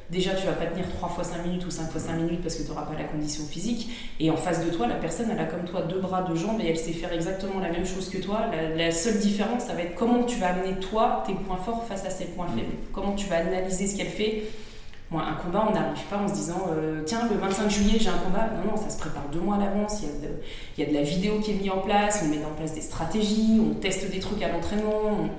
déjà, 0.09 0.33
tu 0.33 0.45
vas 0.45 0.53
pas 0.53 0.65
tenir 0.65 0.89
3 0.89 1.09
fois 1.09 1.23
5 1.23 1.45
minutes 1.45 1.65
ou 1.65 1.71
5 1.71 1.89
fois 1.89 2.01
5 2.01 2.15
minutes 2.17 2.41
parce 2.41 2.55
que 2.55 2.63
tu 2.63 2.69
n'auras 2.69 2.83
pas 2.83 2.93
la 2.97 3.05
condition 3.05 3.45
physique. 3.45 3.89
Et 4.19 4.29
en 4.29 4.37
face 4.37 4.65
de 4.65 4.69
toi, 4.69 4.87
la 4.87 4.95
personne, 4.95 5.27
elle 5.31 5.39
a 5.39 5.45
comme 5.45 5.63
toi 5.63 5.83
deux 5.83 5.99
bras, 5.99 6.23
deux 6.23 6.35
jambes 6.35 6.59
et 6.61 6.69
elle 6.69 6.77
sait 6.77 6.91
faire 6.91 7.13
exactement 7.13 7.59
la 7.59 7.71
même 7.71 7.85
chose 7.85 8.09
que 8.09 8.17
toi. 8.17 8.47
La 8.75 8.91
seule 8.91 9.19
différence, 9.19 9.63
ça 9.63 9.73
va 9.73 9.83
être 9.83 9.95
comment 9.95 10.23
tu 10.23 10.37
vas 10.39 10.49
amener 10.49 10.77
toi 10.79 11.23
tes 11.25 11.33
points 11.33 11.57
forts 11.57 11.85
face 11.87 12.05
à 12.05 12.09
ses 12.09 12.25
points 12.25 12.47
faibles. 12.47 12.75
Comment 12.91 13.13
tu 13.13 13.27
vas 13.27 13.37
analyser 13.37 13.87
ce 13.87 13.95
qu'elle 13.95 14.07
fait 14.07 14.43
Bon, 15.09 15.19
un 15.19 15.35
combat, 15.35 15.65
on 15.69 15.73
n'arrive 15.73 16.03
pas 16.09 16.17
en 16.17 16.27
se 16.27 16.33
disant 16.33 16.67
euh, 16.69 17.01
tiens, 17.05 17.29
le 17.31 17.37
25 17.37 17.69
juillet, 17.69 17.97
j'ai 17.97 18.09
un 18.09 18.17
combat. 18.17 18.49
Non, 18.57 18.71
non, 18.71 18.77
ça 18.77 18.89
se 18.89 18.99
prépare 18.99 19.23
deux 19.31 19.39
mois 19.39 19.55
à 19.55 19.59
l'avance. 19.59 20.01
Il, 20.03 20.09
il, 20.77 20.83
y 20.83 20.87
a 20.87 20.89
de 20.89 20.93
la 20.93 21.03
vidéo 21.03 21.39
qui 21.39 21.51
est 21.51 21.53
mise 21.53 21.69
en 21.69 21.77
place, 21.77 22.23
on 22.25 22.29
met 22.29 22.43
en 22.43 22.53
place 22.53 22.73
des 22.73 22.81
stratégies, 22.81 23.61
on 23.61 23.73
teste 23.75 24.11
des 24.11 24.19
trucs 24.19 24.41
à 24.43 24.49
l'entraînement. 24.49 25.29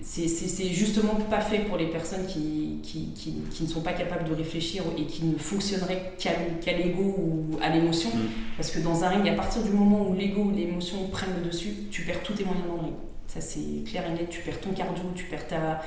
C'est 0.00 0.68
justement 0.68 1.16
pas 1.28 1.40
fait 1.40 1.58
pour 1.58 1.76
les 1.76 1.88
personnes 1.88 2.24
qui, 2.26 2.78
qui, 2.82 3.12
qui, 3.14 3.42
qui, 3.50 3.62
ne 3.64 3.68
sont 3.68 3.82
pas 3.82 3.92
capables 3.92 4.26
de 4.26 4.32
réfléchir 4.32 4.84
et 4.96 5.04
qui 5.04 5.24
ne 5.24 5.36
fonctionneraient 5.36 6.12
qu'à 6.18 6.30
qu 6.62 6.70
l'ego 6.70 7.14
ou 7.18 7.58
à 7.60 7.68
l'émotion. 7.68 8.08
Mmh. 8.08 8.56
Parce 8.56 8.70
que 8.70 8.78
dans 8.78 9.04
un 9.04 9.08
ring, 9.08 9.28
à 9.28 9.34
partir 9.34 9.62
du 9.62 9.70
moment 9.70 10.08
où 10.08 10.14
l'ego 10.14 10.44
ou 10.44 10.50
l'émotion 10.50 11.08
prennent 11.08 11.34
le 11.42 11.50
dessus, 11.50 11.74
tu 11.90 12.02
perds 12.02 12.22
tous 12.22 12.34
tes 12.34 12.44
moyens 12.44 12.66
dans 12.66 12.76
le 12.76 12.80
ring. 12.80 12.94
Ça, 13.26 13.40
c'est 13.42 13.84
clair 13.84 14.04
et 14.08 14.12
net. 14.12 14.30
Tu 14.30 14.40
perds 14.40 14.60
ton 14.60 14.70
cardio, 14.70 15.04
tu 15.14 15.24
perds 15.24 15.46
ta 15.48 15.82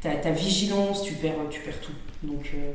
ta, 0.00 0.10
ta, 0.10 0.30
vigilance, 0.30 1.02
tu 1.02 1.14
perds, 1.14 1.34
tu 1.50 1.60
perds 1.60 1.80
tout. 1.80 1.92
Donc, 2.22 2.50
euh, 2.54 2.72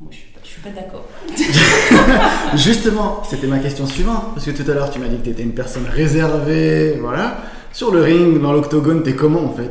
moi, 0.00 0.10
je 0.12 0.48
suis 0.48 0.60
pas, 0.60 0.70
pas 0.70 0.80
d'accord. 0.80 1.04
Justement, 2.56 3.22
c'était 3.24 3.46
ma 3.46 3.58
question 3.58 3.86
suivante, 3.86 4.34
parce 4.34 4.46
que 4.46 4.50
tout 4.50 4.70
à 4.70 4.74
l'heure, 4.74 4.90
tu 4.90 4.98
m'as 4.98 5.08
dit 5.08 5.18
que 5.18 5.24
tu 5.24 5.30
étais 5.30 5.42
une 5.42 5.54
personne 5.54 5.86
réservée, 5.86 6.98
voilà. 7.00 7.38
Sur 7.72 7.92
le 7.92 8.02
ring, 8.02 8.40
dans 8.40 8.52
l'octogone, 8.52 9.02
t'es 9.02 9.14
comment 9.14 9.44
en 9.44 9.52
fait? 9.52 9.70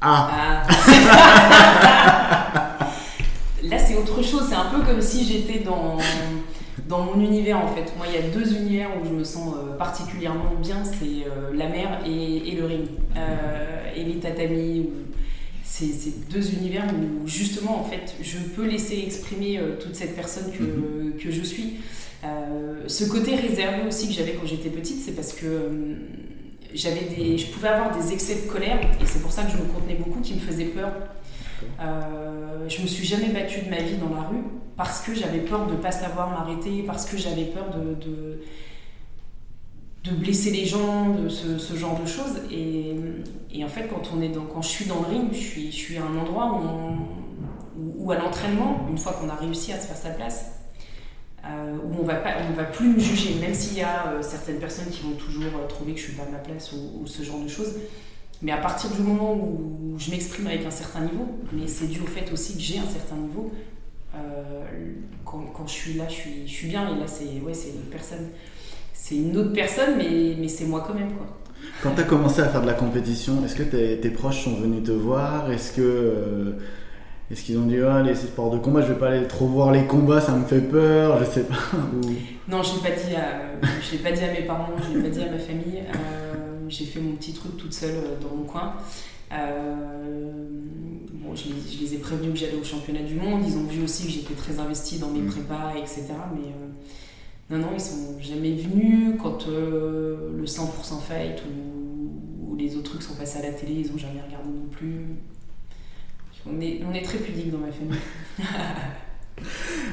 Ah, 0.00 0.30
ah. 0.32 0.66
Là, 3.62 3.78
c'est 3.78 3.96
autre 3.96 4.22
chose. 4.22 4.44
C'est 4.48 4.54
un 4.54 4.66
peu 4.66 4.82
comme 4.82 5.00
si 5.00 5.24
j'étais 5.24 5.60
dans, 5.60 5.96
dans 6.88 7.02
mon 7.02 7.20
univers 7.20 7.58
en 7.58 7.68
fait. 7.68 7.92
Moi, 7.96 8.06
il 8.08 8.14
y 8.14 8.18
a 8.18 8.22
deux 8.30 8.54
univers 8.54 8.90
où 9.00 9.04
je 9.04 9.12
me 9.12 9.24
sens 9.24 9.54
euh, 9.54 9.76
particulièrement 9.76 10.52
bien 10.60 10.84
c'est 10.84 11.26
euh, 11.26 11.52
la 11.54 11.68
mer 11.68 12.00
et, 12.06 12.48
et, 12.48 12.56
le 12.56 12.66
ring. 12.66 12.86
Euh, 13.16 13.92
et 13.96 14.04
les 14.04 14.18
tatamis, 14.18 14.90
c'est 15.84 16.28
deux 16.30 16.54
univers 16.54 16.86
où 16.94 17.26
justement 17.28 17.80
en 17.80 17.84
fait 17.84 18.14
je 18.22 18.38
peux 18.54 18.66
laisser 18.66 18.98
exprimer 19.06 19.58
euh, 19.58 19.76
toute 19.78 19.94
cette 19.94 20.14
personne 20.16 20.50
que, 20.56 20.62
mm 20.62 21.12
-hmm. 21.12 21.22
que 21.22 21.30
je 21.30 21.42
suis. 21.42 21.68
Euh, 22.24 22.84
ce 22.86 23.04
côté 23.04 23.34
réservé 23.36 23.86
aussi 23.86 24.08
que 24.08 24.14
j'avais 24.14 24.32
quand 24.32 24.46
j'étais 24.46 24.70
petite, 24.70 25.00
c'est 25.04 25.12
parce 25.12 25.32
que 25.32 25.46
euh, 25.46 25.94
j'avais 26.74 27.02
des, 27.14 27.38
je 27.38 27.46
pouvais 27.52 27.68
avoir 27.68 27.96
des 27.96 28.12
excès 28.12 28.36
de 28.42 28.46
colère 28.52 28.80
et 29.00 29.06
c'est 29.06 29.22
pour 29.22 29.32
ça 29.32 29.42
que 29.44 29.52
je 29.52 29.58
me 29.58 29.66
contenais 29.74 29.98
beaucoup, 30.02 30.20
qui 30.20 30.34
me 30.34 30.40
faisaient 30.40 30.72
peur. 30.80 30.92
Euh, 31.80 32.68
je 32.68 32.82
me 32.82 32.86
suis 32.86 33.06
jamais 33.06 33.28
battue 33.28 33.60
de 33.66 33.70
ma 33.70 33.78
vie 33.88 33.96
dans 33.96 34.14
la 34.14 34.22
rue 34.28 34.44
parce 34.76 35.00
que 35.04 35.14
j'avais 35.14 35.38
peur 35.40 35.66
de 35.66 35.74
pas 35.74 35.92
savoir 35.92 36.30
m'arrêter, 36.30 36.82
parce 36.86 37.04
que 37.06 37.16
j'avais 37.16 37.46
peur 37.46 37.66
de, 37.76 37.84
de 38.06 38.40
de 40.08 40.14
blesser 40.14 40.50
les 40.50 40.64
gens, 40.64 41.10
de 41.10 41.28
ce, 41.28 41.76
genre 41.76 42.00
de 42.00 42.06
choses. 42.06 42.40
Et, 42.50 43.64
en 43.64 43.68
fait, 43.68 43.88
quand, 43.88 44.10
on 44.14 44.20
est 44.20 44.28
dans, 44.28 44.44
quand 44.44 44.62
je 44.62 44.68
suis 44.68 44.84
dans 44.84 45.00
le 45.00 45.06
ring, 45.06 45.32
je 45.32 45.70
suis, 45.70 45.96
à 45.96 46.02
un 46.04 46.18
endroit 46.18 46.60
où, 47.76 48.10
à 48.12 48.16
l'entraînement, 48.16 48.86
une 48.88 48.98
fois 48.98 49.12
qu'on 49.12 49.28
a 49.28 49.34
réussi 49.34 49.72
à 49.72 49.80
se 49.80 49.86
faire 49.86 49.96
sa 49.96 50.10
place, 50.10 50.52
euh, 51.44 51.76
où 51.84 52.00
on 52.00 52.04
va 52.04 52.16
pas, 52.16 52.30
on 52.50 52.54
va 52.54 52.64
plus 52.64 52.88
me 52.88 52.98
juger, 52.98 53.34
même 53.40 53.54
s'il 53.54 53.78
y 53.78 53.82
a 53.82 54.08
euh, 54.08 54.22
certaines 54.22 54.58
personnes 54.58 54.90
qui 54.90 55.02
vont 55.02 55.14
toujours 55.14 55.52
euh, 55.56 55.66
trouver 55.68 55.92
que 55.92 56.00
je 56.00 56.04
suis 56.04 56.14
pas 56.14 56.24
à 56.24 56.30
ma 56.30 56.38
place 56.38 56.72
ou, 56.72 57.06
ce 57.06 57.22
genre 57.22 57.38
de 57.40 57.48
choses. 57.48 57.74
Mais 58.42 58.52
à 58.52 58.56
partir 58.56 58.90
du 58.90 59.00
moment 59.02 59.34
où 59.34 59.94
je 59.98 60.10
m'exprime 60.10 60.48
avec 60.48 60.64
un 60.66 60.70
certain 60.70 61.00
niveau, 61.00 61.26
mais 61.52 61.66
c'est 61.66 61.86
dû 61.86 62.00
au 62.00 62.06
fait 62.06 62.30
aussi 62.32 62.54
que 62.54 62.60
j'ai 62.60 62.78
un 62.78 62.86
certain 62.86 63.16
niveau, 63.16 63.52
quand, 65.24 65.66
je 65.66 65.72
suis 65.72 65.94
là, 65.94 66.04
je 66.08 66.14
suis, 66.14 66.46
je 66.46 66.52
suis 66.52 66.68
bien. 66.68 66.94
Et 66.94 66.98
là, 66.98 67.06
c'est 67.06 67.40
ouais, 67.40 67.52
personne 67.90 68.28
c'est 68.98 69.16
une 69.16 69.36
autre 69.36 69.52
personne, 69.52 69.96
mais, 69.98 70.34
mais 70.38 70.48
c'est 70.48 70.64
moi 70.64 70.84
quand 70.86 70.94
même. 70.94 71.12
Quoi. 71.12 71.26
Quand 71.82 71.94
tu 71.94 72.00
as 72.00 72.04
commencé 72.04 72.40
à 72.40 72.48
faire 72.48 72.62
de 72.62 72.66
la 72.66 72.74
compétition, 72.74 73.44
est-ce 73.44 73.54
que 73.54 73.62
tes, 73.62 74.10
proches 74.10 74.44
sont 74.44 74.56
venus 74.56 74.82
te 74.84 74.92
voir? 74.92 75.50
Est-ce 75.50 75.72
que. 75.72 75.82
Euh, 75.82 76.52
est-ce 77.30 77.42
qu'ils 77.42 77.58
ont 77.58 77.66
dit 77.66 77.78
ah, 77.80 78.02
les 78.02 78.14
sports 78.14 78.50
de 78.50 78.58
combat, 78.58 78.82
je 78.82 78.92
vais 78.92 78.98
pas 78.98 79.08
aller 79.08 79.26
trop 79.26 79.46
voir 79.46 79.72
les 79.72 79.84
combats, 79.84 80.20
ça 80.20 80.32
me 80.32 80.44
fait 80.44 80.60
peur, 80.60 81.18
je 81.18 81.24
sais 81.24 81.42
pas. 81.42 81.56
Non, 82.48 82.62
je 82.62 82.74
l'ai 82.74 82.80
pas 82.80 82.94
dit 82.94 83.16
à, 83.16 83.68
je 83.82 83.92
l'ai 83.92 83.98
pas 83.98 84.12
dit 84.12 84.22
à 84.22 84.32
mes 84.32 84.42
parents, 84.46 84.68
je 84.80 84.96
l'ai 84.96 85.02
pas 85.02 85.08
dit 85.08 85.22
à 85.22 85.30
ma 85.30 85.38
famille. 85.38 85.82
Euh, 85.88 86.68
j'ai 86.68 86.84
fait 86.84 87.00
mon 87.00 87.16
petit 87.16 87.32
truc 87.32 87.56
toute 87.56 87.72
seule 87.72 87.96
euh, 87.96 88.14
dans 88.22 88.36
mon 88.36 88.44
coin. 88.44 88.74
bon, 91.12 91.34
je 91.34 91.48
les, 91.80 91.94
ai 91.94 91.98
prévenus 91.98 92.32
que 92.32 92.38
j'allais 92.38 92.60
au 92.60 92.64
championnat 92.64 93.02
du 93.02 93.16
monde. 93.16 93.42
Ils 93.44 93.58
ont 93.58 93.64
vu 93.64 93.82
aussi 93.82 94.06
que 94.06 94.12
j'étais 94.12 94.34
très 94.34 94.60
investie 94.60 94.98
dans 94.98 95.10
mes 95.10 95.22
mm. 95.22 95.30
prépas, 95.30 95.72
etc. 95.76 96.04
Mais 96.32 96.52
non, 97.48 97.58
non, 97.58 97.68
ils 97.74 97.80
sont 97.80 98.20
jamais 98.20 98.54
venus 98.54 99.14
quand 99.22 99.46
euh, 99.48 100.32
le 100.36 100.44
100% 100.44 100.66
fight 101.00 101.42
ou, 101.46 102.56
les 102.56 102.74
autres 102.74 102.90
trucs 102.90 103.02
sont 103.02 103.14
passés 103.14 103.38
à 103.38 103.42
la 103.42 103.52
télé, 103.52 103.84
ils 103.84 103.92
ont 103.92 103.98
jamais 103.98 104.20
regardé 104.26 104.48
non 104.48 104.66
plus. 104.70 105.02
On 106.50 106.58
est, 106.58 106.80
on 106.90 106.94
est 106.94 107.02
très 107.02 107.18
pudique 107.18 107.52
dans 107.52 107.58
ma 107.58 107.72
famille. 107.72 107.98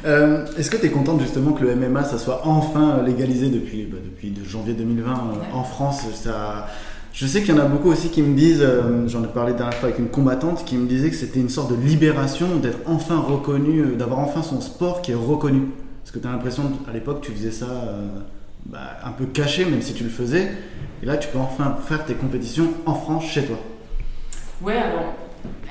Euh, 0.05 0.45
est-ce 0.57 0.69
que 0.69 0.77
tu 0.77 0.85
es 0.85 0.89
contente 0.89 1.19
justement 1.19 1.51
que 1.51 1.65
le 1.65 1.75
MMA 1.75 2.05
ça 2.05 2.17
soit 2.17 2.43
enfin 2.45 3.03
légalisé 3.03 3.49
depuis, 3.49 3.83
bah, 3.83 3.97
depuis 4.01 4.33
janvier 4.45 4.73
2020 4.73 5.11
euh, 5.11 5.15
en 5.53 5.65
France? 5.65 6.03
Ça, 6.13 6.67
Je 7.11 7.27
sais 7.27 7.41
qu'il 7.41 7.53
y 7.53 7.59
en 7.59 7.61
a 7.61 7.65
beaucoup 7.65 7.91
aussi 7.91 8.07
qui 8.07 8.21
me 8.21 8.37
disent, 8.37 8.65
j'en 9.07 9.21
ai 9.21 9.27
parlé 9.27 9.51
dernière 9.51 9.73
fois 9.73 9.89
avec 9.89 9.99
une 9.99 10.07
combattante, 10.07 10.63
qui 10.63 10.77
me 10.77 10.87
disait 10.87 11.09
que 11.09 11.17
c'était 11.17 11.41
une 11.41 11.49
sorte 11.49 11.71
de 11.71 11.75
libération 11.75 12.55
d'être 12.55 12.79
enfin 12.85 13.19
reconnu, 13.19 13.97
d'avoir 13.97 14.19
enfin 14.19 14.43
son 14.43 14.61
sport 14.61 15.01
qui 15.01 15.11
est 15.11 15.15
reconnu. 15.15 15.63
Parce 16.13 16.21
que 16.21 16.27
tu 16.27 16.31
as 16.31 16.37
l'impression 16.37 16.71
à 16.87 16.93
l'époque 16.93 17.21
tu 17.21 17.31
faisais 17.31 17.49
ça 17.49 17.65
euh, 17.65 18.07
bah, 18.67 18.99
un 19.03 19.13
peu 19.13 19.25
caché, 19.25 19.65
même 19.65 19.81
si 19.81 19.95
tu 19.95 20.03
le 20.03 20.11
faisais. 20.11 20.51
Et 21.01 21.07
là, 21.07 21.17
tu 21.17 21.27
peux 21.29 21.39
enfin 21.39 21.75
faire 21.87 22.05
tes 22.05 22.13
compétitions 22.13 22.71
en 22.85 22.93
France, 22.93 23.25
chez 23.25 23.45
toi. 23.45 23.57
Ouais, 24.61 24.77
alors, 24.77 25.15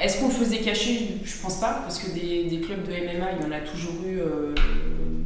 est-ce 0.01 0.19
qu'on 0.19 0.27
le 0.27 0.35
faisait 0.35 0.59
caché? 0.59 1.21
Je 1.23 1.41
pense 1.41 1.61
pas, 1.61 1.83
parce 1.83 2.01
que 2.01 2.11
des, 2.11 2.61
clubs 2.61 2.83
de 2.83 2.91
MMA, 2.91 3.27
il 3.39 3.43
y 3.45 3.49
en 3.49 3.53
a 3.53 3.61
toujours 3.61 3.95
eu 4.05 4.19
euh, 4.19 4.53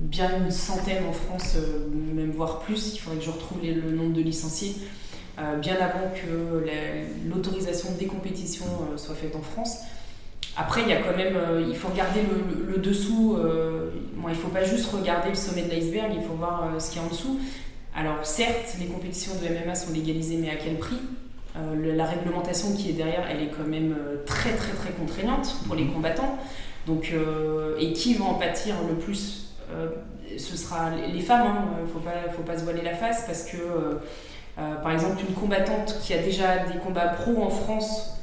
bien 0.03 0.37
une 0.45 0.51
centaine 0.51 1.05
en 1.09 1.13
France, 1.13 1.55
euh, 1.57 1.89
même 2.15 2.33
voire 2.33 2.59
plus. 2.59 2.93
Il 2.95 2.99
faudrait 2.99 3.19
que 3.19 3.25
je 3.25 3.31
retrouve 3.31 3.61
le 3.63 3.93
nombre 3.93 4.13
de 4.13 4.21
licenciés. 4.21 4.75
bien 5.63 5.77
avant 5.77 6.13
que 6.15 6.67
l'autorisation 7.27 7.89
des 7.99 8.07
compétitions 8.07 8.67
soit 8.97 9.15
faite 9.15 9.35
en 9.35 9.41
France. 9.41 9.79
Après, 10.57 10.83
il 10.83 10.89
y 10.89 10.93
a 10.93 11.03
quand 11.03 11.17
même, 11.17 11.37
euh, 11.37 11.65
il 11.69 11.77
faut 11.77 11.89
regarder 11.89 12.21
le, 12.67 12.79
dessous. 12.79 13.37
Euh, 13.39 13.91
bon, 14.15 14.29
il 14.29 14.33
ne 14.33 14.37
faut 14.37 14.49
pas 14.49 14.65
juste 14.65 14.91
regarder 14.91 15.29
le 15.29 15.35
sommet 15.35 15.63
de 15.63 15.71
l'iceberg, 15.71 16.13
il 16.15 16.23
faut 16.23 16.35
voir 16.35 16.65
euh, 16.65 16.79
ce 16.79 16.91
qu'il 16.91 17.01
y 17.01 17.05
a 17.05 17.07
en 17.07 17.11
dessous. 17.11 17.39
Alors, 17.95 18.25
certes, 18.25 18.77
les 18.81 18.87
compétitions 18.87 19.33
de 19.35 19.49
MMA 19.49 19.75
sont 19.75 19.93
légalisées, 19.93 20.39
mais 20.39 20.51
à 20.51 20.57
quel 20.57 20.77
prix? 20.79 20.99
La 21.83 22.05
réglementation 22.05 22.75
qui 22.75 22.91
est 22.91 22.93
derrière, 22.93 23.25
elle 23.31 23.43
est 23.43 23.49
quand 23.49 23.67
même 23.67 23.97
très, 24.27 24.53
très, 24.53 24.73
très 24.73 24.91
contraignante 24.91 25.57
pour 25.67 25.75
les 25.75 25.85
mhm. 25.85 25.95
combattants. 25.95 26.39
Donc, 26.87 27.15
et 27.81 27.93
qui 27.95 28.13
va 28.13 28.27
en 28.27 28.35
pâtir 28.35 28.75
le 28.87 28.95
plus 28.95 29.55
Ce 30.37 30.55
sera 30.55 30.91
les 30.91 31.21
femmes. 31.21 31.47
Il 31.47 31.49
hein. 31.49 31.83
ne 31.83 31.87
faut 31.87 32.01
pas, 32.01 32.31
faut 32.31 32.43
pas 32.43 32.59
se 32.59 32.65
voiler 32.65 32.83
la 32.83 32.93
face 32.93 33.25
parce 33.27 33.45
que, 33.45 33.57
par 34.57 34.93
exemple, 34.93 35.23
une 35.27 35.35
combattante 35.35 35.99
qui 36.03 36.13
a 36.13 36.19
déjà 36.19 36.59
des 36.59 36.79
combats 36.79 37.09
pro 37.09 37.43
en 37.43 37.49
France, 37.49 38.19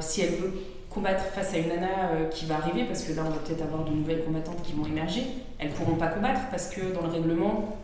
si 0.00 0.22
elle 0.22 0.34
veut 0.34 0.52
combattre 0.90 1.24
face 1.24 1.54
à 1.54 1.58
une 1.58 1.68
nana 1.68 2.10
euh, 2.12 2.28
qui 2.28 2.46
va 2.46 2.56
arriver, 2.56 2.84
parce 2.84 3.02
que 3.02 3.12
là 3.12 3.22
on 3.26 3.30
va 3.30 3.36
peut-être 3.36 3.62
avoir 3.62 3.84
de 3.84 3.90
nouvelles 3.90 4.24
combattantes 4.24 4.62
qui 4.62 4.72
vont 4.72 4.86
émerger, 4.86 5.22
elles 5.58 5.70
pourront 5.70 5.96
pas 5.96 6.08
combattre 6.08 6.40
parce 6.50 6.68
que 6.68 6.92
dans 6.92 7.02
le 7.02 7.12
règlement, 7.12 7.76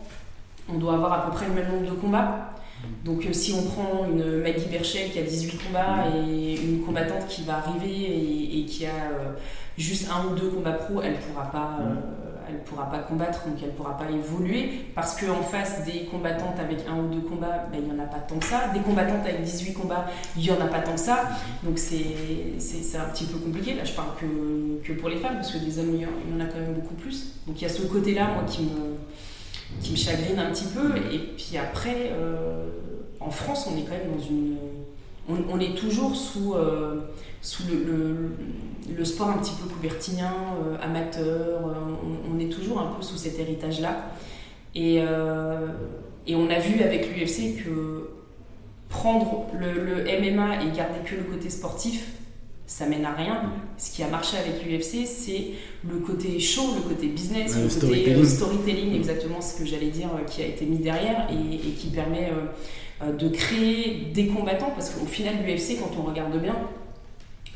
on 0.69 0.77
doit 0.77 0.95
avoir 0.95 1.13
à 1.13 1.25
peu 1.25 1.31
près 1.31 1.47
le 1.47 1.53
même 1.53 1.71
nombre 1.71 1.91
de 1.91 1.95
combats. 1.95 2.49
Donc 3.03 3.25
euh, 3.25 3.33
si 3.33 3.53
on 3.53 3.63
prend 3.63 4.05
une 4.09 4.41
Maggie 4.41 4.67
Berchel 4.67 5.11
qui 5.11 5.19
a 5.19 5.23
18 5.23 5.57
combats 5.65 6.05
et 6.27 6.55
une 6.55 6.81
combattante 6.81 7.27
qui 7.27 7.43
va 7.43 7.57
arriver 7.57 8.59
et, 8.59 8.65
qui 8.65 8.85
a 8.85 8.89
euh, 8.89 9.33
juste 9.77 10.09
un 10.11 10.27
ou 10.27 10.35
deux 10.35 10.49
combats 10.49 10.73
pro, 10.73 11.01
elle 11.01 11.15
pourra 11.15 11.51
pas 11.51 11.79
elle 12.47 12.55
ne 12.55 12.59
pourra 12.59 12.89
pas 12.89 12.99
combattre, 12.99 13.47
donc 13.47 13.57
elle 13.61 13.69
ne 13.69 13.73
pourra 13.73 13.97
pas 13.97 14.09
évoluer, 14.09 14.85
parce 14.93 15.19
qu'en 15.19 15.41
face 15.41 15.83
des 15.85 16.05
combattantes 16.05 16.59
avec 16.59 16.79
un 16.87 16.97
ou 16.97 17.07
deux 17.07 17.21
combats, 17.21 17.67
ben, 17.71 17.81
il 17.81 17.93
n'y 17.93 17.99
en 17.99 18.03
a 18.03 18.07
pas 18.07 18.19
tant 18.19 18.37
que 18.37 18.45
ça. 18.45 18.69
Des 18.73 18.79
combattantes 18.79 19.25
avec 19.25 19.43
18 19.43 19.73
combats, 19.73 20.05
il 20.37 20.43
n'y 20.43 20.51
en 20.51 20.61
a 20.61 20.67
pas 20.67 20.79
tant 20.79 20.93
que 20.93 20.99
ça. 20.99 21.29
Donc 21.63 21.77
c'est 21.77 22.97
un 22.97 23.09
petit 23.09 23.25
peu 23.25 23.37
compliqué. 23.39 23.73
Là, 23.73 23.83
je 23.83 23.93
parle 23.93 24.09
que, 24.19 24.87
que 24.87 24.93
pour 24.99 25.09
les 25.09 25.17
femmes, 25.17 25.35
parce 25.35 25.51
que 25.51 25.57
des 25.57 25.79
hommes, 25.79 25.95
il 25.95 26.01
y 26.01 26.05
en 26.05 26.39
a 26.39 26.45
quand 26.45 26.59
même 26.59 26.73
beaucoup 26.73 26.95
plus. 26.95 27.33
Donc 27.47 27.59
il 27.59 27.63
y 27.63 27.65
a 27.65 27.69
ce 27.69 27.83
côté-là, 27.83 28.29
moi, 28.33 28.43
qui 28.47 28.63
me, 28.63 28.97
qui 29.81 29.91
me 29.91 29.97
chagrine 29.97 30.39
un 30.39 30.51
petit 30.51 30.65
peu. 30.65 30.95
Et 31.11 31.19
puis 31.19 31.57
après, 31.57 32.11
euh, 32.11 32.67
en 33.19 33.31
France, 33.31 33.67
on 33.71 33.77
est 33.77 33.83
quand 33.83 33.91
même 33.91 34.17
dans 34.17 34.23
une... 34.23 34.57
On, 35.27 35.59
est 35.59 35.75
toujours 35.75 36.15
sous... 36.15 36.53
Euh, 36.53 37.01
sous 37.45 37.63
le, 37.67 38.31
le, 38.97 39.05
sport 39.05 39.29
un 39.29 39.37
petit 39.37 39.53
peu 39.61 39.69
coubertinien, 39.69 40.33
euh, 40.59 40.77
amateur. 40.81 41.67
Euh, 41.67 42.31
on, 42.33 42.39
est 42.39 42.49
toujours 42.49 42.81
un 42.81 42.87
peu 42.87 43.03
sous 43.03 43.17
cet 43.17 43.39
héritage-là. 43.39 44.13
Et, 44.73 44.97
euh, 44.99 45.67
et, 46.25 46.35
on 46.35 46.49
a 46.49 46.57
vu 46.57 46.81
avec 46.81 47.15
l'UFC 47.15 47.63
que 47.63 48.09
prendre 48.89 49.45
le, 49.59 50.05
MMA 50.05 50.63
et 50.63 50.75
garder 50.75 50.99
que 51.05 51.15
le 51.15 51.23
côté 51.23 51.51
sportif, 51.51 52.13
ça 52.65 52.87
mène 52.87 53.05
à 53.05 53.13
rien. 53.13 53.43
Ce 53.77 53.91
qui 53.91 54.01
a 54.01 54.07
marché 54.07 54.37
avec 54.37 54.65
l'UFC, 54.65 55.05
c'est 55.05 55.51
le 55.87 55.99
côté 55.99 56.39
show, 56.39 56.73
le 56.75 56.81
côté 56.81 57.09
business, 57.09 57.55
le, 57.55 57.67
côté 57.79 58.25
storytelling. 58.25 58.95
exactement 58.95 59.39
ce 59.39 59.59
que 59.59 59.65
j'allais 59.65 59.91
dire, 59.91 60.09
qui 60.25 60.41
a 60.41 60.47
été 60.47 60.65
mis 60.65 60.79
derrière 60.79 61.27
et, 61.29 61.55
et 61.55 61.71
qui 61.73 61.89
permet 61.89 62.31
de 63.07 63.29
créer 63.29 64.07
des 64.15 64.25
combattants. 64.29 64.71
Parce 64.71 64.89
qu'au 64.89 65.05
final, 65.05 65.35
l'UFC, 65.45 65.77
quand 65.79 65.91
on 65.99 66.09
regarde 66.09 66.41
bien, 66.41 66.55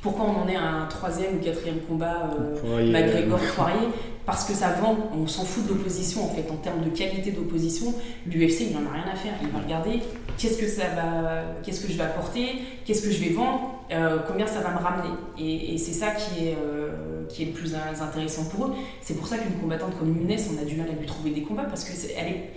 pourquoi 0.02 0.26
on 0.26 0.44
en 0.44 0.48
est 0.48 0.56
à 0.56 0.64
un 0.64 0.86
troisième 0.86 1.38
ou 1.38 1.44
quatrième 1.44 1.80
combat 1.82 2.32
euh, 2.64 2.92
McGregor 2.92 3.40
Poirier 3.56 3.90
Parce 4.26 4.46
que 4.46 4.54
ça 4.54 4.72
vend, 4.74 4.98
on 5.14 5.28
s'en 5.28 5.44
fout 5.44 5.66
de 5.66 5.70
l'opposition 5.70 6.24
en 6.24 6.30
fait, 6.30 6.50
en 6.50 6.56
termes 6.56 6.82
de 6.84 6.90
qualité 6.90 7.32
d'opposition. 7.32 7.94
L'UFC, 8.26 8.62
il 8.70 8.74
n'en 8.74 8.90
a 8.90 8.94
rien 8.94 9.12
à 9.12 9.16
faire. 9.16 9.34
Il 9.42 9.50
va 9.50 9.60
regarder 9.60 10.00
qu'est-ce 10.38 10.58
que 10.58 10.68
ça 10.68 10.84
va, 10.96 11.42
qu'est-ce 11.64 11.82
que 11.86 11.92
je 11.92 11.98
vais 11.98 12.04
apporter, 12.04 12.62
qu'est-ce 12.86 13.02
que 13.02 13.12
je 13.12 13.20
vais 13.20 13.32
vendre, 13.32 13.74
euh, 13.92 14.20
combien 14.26 14.48
ça 14.48 14.62
va 14.62 14.72
me 14.72 14.78
ramener. 14.78 15.14
Et, 15.38 15.78
c'est 15.78 15.94
ça 15.94 16.12
qui 16.12 16.48
est, 16.48 16.56
euh, 16.56 17.26
qui 17.28 17.44
est 17.44 17.48
le 17.48 17.52
plus 17.52 17.76
intéressant 17.76 18.46
pour 18.46 18.68
eux. 18.68 18.74
C'est 19.02 19.16
pour 19.16 19.28
ça 19.28 19.38
qu'une 19.38 19.60
combattante 19.60 19.98
comme 20.00 20.14
Nunes, 20.14 20.38
on 20.56 20.62
a 20.62 20.66
du 20.66 20.76
mal 20.76 20.88
à 20.88 20.94
lui 20.94 21.08
trouver 21.08 21.32
des 21.32 21.42
combats 21.42 21.66
parce 21.66 21.84
qu'elle 21.84 22.28
est, 22.28 22.52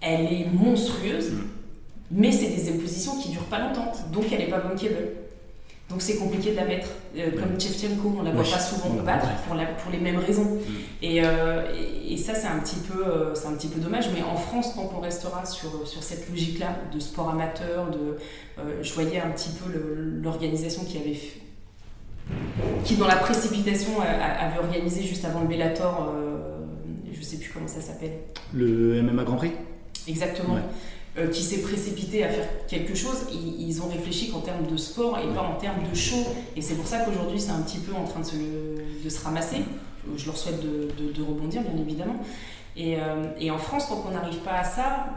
elle 0.00 0.32
est 0.32 0.46
monstrueuse, 0.50 1.32
mm. 1.32 1.44
mais 2.12 2.32
c'est 2.32 2.48
des 2.48 2.70
oppositions 2.70 3.20
qui 3.20 3.28
durent 3.28 3.44
pas 3.44 3.58
longtemps. 3.58 3.92
Donc 4.14 4.24
elle 4.32 4.38
n'est 4.38 4.48
pas 4.48 4.60
bankable. 4.60 5.27
Donc 5.88 6.02
c'est 6.02 6.16
compliqué 6.16 6.50
de 6.50 6.56
la 6.56 6.66
mettre. 6.66 6.88
Euh, 7.16 7.30
comme 7.30 7.58
Chevchenko, 7.58 8.16
on 8.18 8.22
ne 8.22 8.28
la 8.28 8.34
voit 8.34 8.44
pas 8.44 8.60
souvent 8.60 8.94
combattre 8.94 9.26
pour, 9.46 9.56
pour, 9.56 9.90
les 9.90 9.98
mêmes 9.98 10.18
raisons. 10.18 10.44
Mm. 10.44 11.04
Euh, 11.04 11.72
et, 11.74 12.12
et, 12.12 12.16
ça, 12.18 12.34
c'est 12.34 12.46
un, 12.46 12.58
petit 12.58 12.76
peu, 12.76 13.06
euh, 13.06 13.34
c'est 13.34 13.46
un 13.46 13.52
petit 13.52 13.68
peu 13.68 13.80
dommage. 13.80 14.10
Mais 14.14 14.22
en 14.22 14.36
France, 14.36 14.74
tant 14.74 14.86
qu'on 14.86 15.00
restera 15.00 15.46
sur, 15.46 15.88
sur 15.88 16.02
cette 16.02 16.28
logique-là 16.28 16.76
de 16.92 17.00
sport 17.00 17.30
amateur, 17.30 17.90
de, 17.90 18.18
je 18.82 18.92
voyais 18.92 19.20
un 19.20 19.30
petit 19.30 19.50
peu 19.50 19.72
l'organisation 20.22 20.84
qui 20.84 20.98
avait 20.98 21.18
qui 22.84 22.96
dans 22.96 23.06
la 23.06 23.16
précipitation 23.16 24.02
avait 24.02 24.58
organisé 24.58 25.02
juste 25.02 25.24
avant 25.24 25.40
le 25.40 25.46
Bellator, 25.46 26.12
je 27.10 27.18
ne 27.18 27.24
sais 27.24 27.38
plus 27.38 27.50
comment 27.50 27.66
ça 27.66 27.80
s'appelle. 27.80 28.12
Le 28.52 29.00
MMA 29.02 29.24
Grand 29.24 29.36
Prix? 29.36 29.52
Exactement. 30.06 30.58
Euh, 31.18 31.28
qui 31.28 31.42
s'est 31.42 31.62
précipité 31.62 32.22
à 32.22 32.28
faire 32.28 32.46
quelque 32.68 32.94
chose, 32.94 33.26
ils, 33.32 33.82
ont 33.82 33.88
réfléchi 33.88 34.30
qu'en 34.30 34.40
termes 34.40 34.66
de 34.66 34.76
sport 34.76 35.18
et 35.18 35.26
pas 35.34 35.42
en 35.42 35.54
termes 35.54 35.82
de 35.90 35.96
show. 35.96 36.24
Et 36.54 36.62
c'est 36.62 36.74
pour 36.74 36.86
ça 36.86 37.00
qu'aujourd'hui, 37.00 37.40
c'est 37.40 37.50
un 37.50 37.60
petit 37.60 37.78
peu 37.78 37.92
en 37.92 38.04
train 38.04 38.20
de 38.20 39.08
se, 39.08 39.24
ramasser. 39.24 39.62
Je 40.16 40.26
leur 40.26 40.36
souhaite 40.36 40.60
de, 40.60 41.22
rebondir, 41.22 41.62
bien 41.62 41.80
évidemment. 41.80 42.16
Et, 42.76 42.96
euh, 42.96 43.24
et 43.40 43.50
en 43.50 43.58
France, 43.58 43.88
tant 43.88 43.96
qu'on 43.96 44.10
n'arrive 44.12 44.38
pas 44.40 44.58
à 44.58 44.64
ça, 44.64 45.08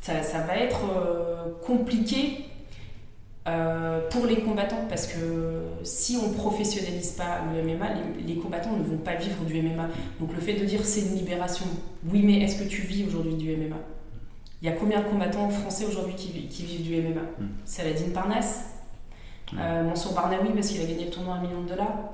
ça, 0.00 0.40
va 0.46 0.56
être 0.56 0.80
euh, 0.96 1.44
compliqué 1.66 2.46
pour 4.10 4.26
les 4.26 4.36
combattants 4.36 4.86
parce 4.88 5.08
que 5.08 5.64
si 5.82 6.16
on 6.16 6.30
professionnalise 6.30 7.10
pas 7.10 7.40
le 7.52 7.62
MMA, 7.62 7.86
les, 8.24 8.36
combattants 8.36 8.76
ne 8.76 8.84
vont 8.84 8.98
pas 8.98 9.16
vivre 9.16 9.44
du 9.44 9.60
MMA. 9.60 9.88
Donc 10.20 10.32
le 10.32 10.40
fait 10.40 10.54
de 10.54 10.64
dire 10.64 10.84
c'est 10.84 11.00
une 11.00 11.16
libération, 11.16 11.66
oui, 12.10 12.22
mais 12.24 12.40
est-ce 12.42 12.62
que 12.62 12.68
tu 12.68 12.82
vis 12.82 13.04
aujourd'hui 13.06 13.34
du 13.34 13.56
MMA 13.56 13.76
il 14.62 14.68
y 14.68 14.72
a 14.72 14.72
combien 14.72 15.00
de 15.00 15.08
combattants 15.08 15.48
français 15.48 15.86
aujourd'hui 15.86 16.14
qui, 16.14 16.64
vivent 16.64 16.82
du 16.82 16.96
MMA 16.96 17.20
mm. 17.20 17.48
Saladin 17.64 18.10
Parnasse, 18.12 18.64
euh, 19.58 19.84
Mansour 19.84 20.12
Barnaoui 20.14 20.50
parce 20.54 20.68
qu'il 20.68 20.80
a 20.82 20.84
gagné 20.84 21.06
le 21.06 21.10
tournoi 21.10 21.34
à 21.34 21.38
un 21.38 21.40
million 21.40 21.62
de 21.62 21.68
dollars, 21.68 22.10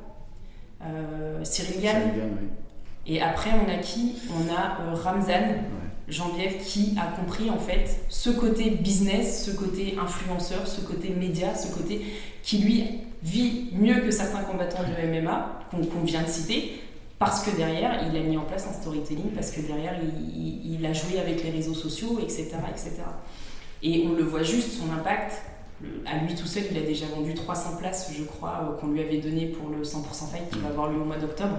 euh, 0.82 1.42
Cyril 1.42 1.80
Gann. 1.82 2.12
Et 3.06 3.22
après, 3.22 3.50
on 3.52 3.70
a 3.70 3.76
qui? 3.78 4.16
On 4.30 4.52
a 4.52 4.80
euh, 4.80 4.94
Ramzan, 4.94 5.54
Jean-Biève, 6.08 6.58
qui 6.64 6.96
a 7.00 7.06
compris 7.20 7.50
en 7.50 7.58
fait 7.58 8.04
ce 8.08 8.30
côté 8.30 8.70
business, 8.70 9.44
ce 9.44 9.50
côté 9.56 9.96
influenceur, 10.00 10.66
ce 10.66 10.80
côté 10.80 11.10
média, 11.10 11.54
ce 11.54 11.72
côté 11.72 12.02
qui 12.42 12.58
lui 12.58 12.84
vit 13.22 13.70
mieux 13.72 14.00
que 14.00 14.10
certains 14.10 14.42
combattants 14.42 14.82
de 14.82 15.20
MMA 15.20 15.60
qu'on 15.70 16.04
vient 16.04 16.22
de 16.22 16.28
citer 16.28 16.80
parce 17.18 17.44
que 17.44 17.56
derrière, 17.56 18.06
il 18.06 18.16
a 18.16 18.20
mis 18.22 18.36
en 18.36 18.42
place 18.42 18.66
un 18.68 18.74
storytelling, 18.74 19.30
parce 19.34 19.50
que 19.50 19.60
derrière, 19.60 19.94
il, 20.02 20.84
a 20.84 20.92
joué 20.92 21.18
avec 21.18 21.42
les 21.42 21.50
réseaux 21.50 21.74
sociaux, 21.74 22.20
etc., 22.22 22.50
etc. 22.70 22.92
Et 23.82 24.06
on 24.06 24.12
le 24.12 24.22
voit 24.22 24.42
juste, 24.42 24.72
son 24.78 24.92
impact. 24.92 25.42
À 26.06 26.18
lui 26.18 26.34
tout 26.34 26.46
seul, 26.46 26.64
il 26.70 26.76
a 26.78 26.82
déjà 26.82 27.06
vendu 27.06 27.34
300 27.34 27.76
places, 27.78 28.10
je 28.16 28.24
crois, 28.24 28.60
euh, 28.62 28.80
qu'on 28.80 28.88
lui 28.88 29.00
avait 29.00 29.18
donné 29.18 29.46
pour 29.46 29.68
le 29.70 29.82
100% 29.82 30.30
Fight 30.30 30.48
qui 30.50 30.58
va 30.58 30.68
avoir 30.68 30.90
lieu 30.90 30.98
au 30.98 31.04
mois 31.04 31.16
d'octobre. 31.16 31.56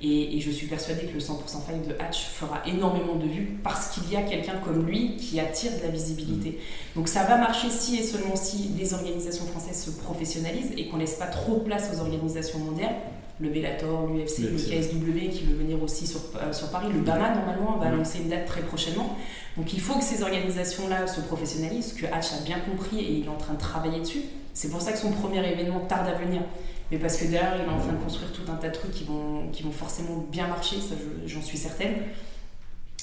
Et, 0.00 0.38
je 0.38 0.50
suis 0.50 0.68
persuadée 0.68 1.06
que 1.06 1.14
le 1.14 1.20
100% 1.20 1.64
Fight 1.66 1.88
de 1.88 1.94
Hatch 2.00 2.28
fera 2.28 2.62
énormément 2.66 3.16
de 3.16 3.26
vues 3.26 3.58
parce 3.64 3.88
qu'il 3.88 4.12
y 4.12 4.16
a 4.16 4.22
quelqu'un 4.22 4.58
comme 4.64 4.86
lui 4.86 5.16
qui 5.16 5.40
attire 5.40 5.72
de 5.76 5.82
la 5.82 5.88
visibilité. 5.88 6.60
Donc 6.94 7.08
ça 7.08 7.24
va 7.24 7.36
marcher 7.36 7.68
si 7.68 7.96
et 7.96 8.04
seulement 8.04 8.36
si 8.36 8.70
les 8.78 8.94
organisations 8.94 9.46
françaises 9.46 9.82
se 9.84 9.90
professionnalisent 9.90 10.72
et 10.76 10.86
qu'on 10.86 10.98
laisse 10.98 11.16
pas 11.16 11.26
trop 11.26 11.56
de 11.56 11.64
place 11.64 11.90
aux 11.92 12.00
organisations 12.00 12.60
mondiales 12.60 12.94
le 13.40 13.48
Bellator, 13.50 14.08
l'UFC, 14.08 14.38
le 14.50 14.58
KSW 14.58 15.30
qui 15.30 15.44
veut 15.44 15.56
venir 15.56 15.82
aussi 15.82 16.06
sur, 16.06 16.20
euh, 16.36 16.52
sur 16.52 16.70
Paris. 16.70 16.88
Le 16.92 17.00
BAMA, 17.00 17.34
normalement, 17.34 17.76
va 17.76 17.86
annoncer 17.86 18.18
une 18.18 18.28
date 18.28 18.46
très 18.46 18.62
prochainement. 18.62 19.16
Donc 19.56 19.72
il 19.72 19.80
faut 19.80 19.94
que 19.94 20.04
ces 20.04 20.22
organisations-là 20.22 21.06
se 21.06 21.20
professionnalisent, 21.20 21.92
que 21.92 22.06
Hatch 22.06 22.32
a 22.32 22.44
bien 22.44 22.58
compris 22.60 22.98
et 23.00 23.12
il 23.12 23.26
est 23.26 23.28
en 23.28 23.36
train 23.36 23.54
de 23.54 23.60
travailler 23.60 24.00
dessus. 24.00 24.22
C'est 24.54 24.70
pour 24.70 24.80
ça 24.80 24.92
que 24.92 24.98
son 24.98 25.12
premier 25.12 25.38
événement 25.48 25.80
tarde 25.80 26.08
à 26.08 26.14
venir. 26.14 26.42
Mais 26.90 26.98
parce 26.98 27.16
que 27.16 27.24
derrière, 27.24 27.54
il 27.56 27.62
est 27.62 27.68
en 27.68 27.78
train 27.78 27.92
de 27.92 28.02
construire 28.02 28.32
tout 28.32 28.50
un 28.50 28.56
tas 28.56 28.68
de 28.68 28.74
trucs 28.74 28.92
qui 28.92 29.04
vont, 29.04 29.48
qui 29.52 29.62
vont 29.62 29.70
forcément 29.70 30.24
bien 30.32 30.48
marcher, 30.48 30.76
ça 30.76 30.94
j'en 31.26 31.42
suis 31.42 31.58
certaine. 31.58 31.96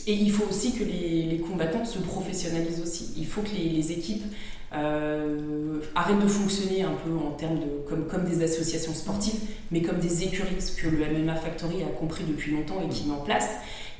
Et 0.07 0.13
il 0.13 0.31
faut 0.31 0.45
aussi 0.49 0.73
que 0.73 0.83
les, 0.83 1.23
les, 1.23 1.38
combattants 1.39 1.86
se 1.86 1.99
professionnalisent 1.99 2.81
aussi. 2.81 3.13
Il 3.17 3.25
faut 3.25 3.41
que 3.41 3.49
les, 3.55 3.69
les 3.69 3.91
équipes 3.91 4.23
euh, 4.74 5.80
arrêtent 5.93 6.22
de 6.22 6.28
fonctionner 6.28 6.84
un 6.84 6.93
peu 7.05 7.11
en 7.16 7.32
termes 7.32 7.59
de 7.59 7.88
comme, 7.88 8.07
comme 8.07 8.26
des 8.26 8.43
associations 8.43 8.93
sportives, 8.93 9.39
mais 9.72 9.82
comme 9.82 9.99
des 9.99 10.24
écuries, 10.24 10.59
ce 10.59 10.72
que 10.72 10.88
le 10.88 10.97
MMA 10.97 11.36
Factory 11.36 11.84
a 11.84 11.97
compris 11.97 12.24
depuis 12.24 12.51
longtemps 12.51 12.82
et 12.84 12.89
qui 12.89 13.05
met 13.05 13.13
en 13.13 13.22
place. 13.22 13.49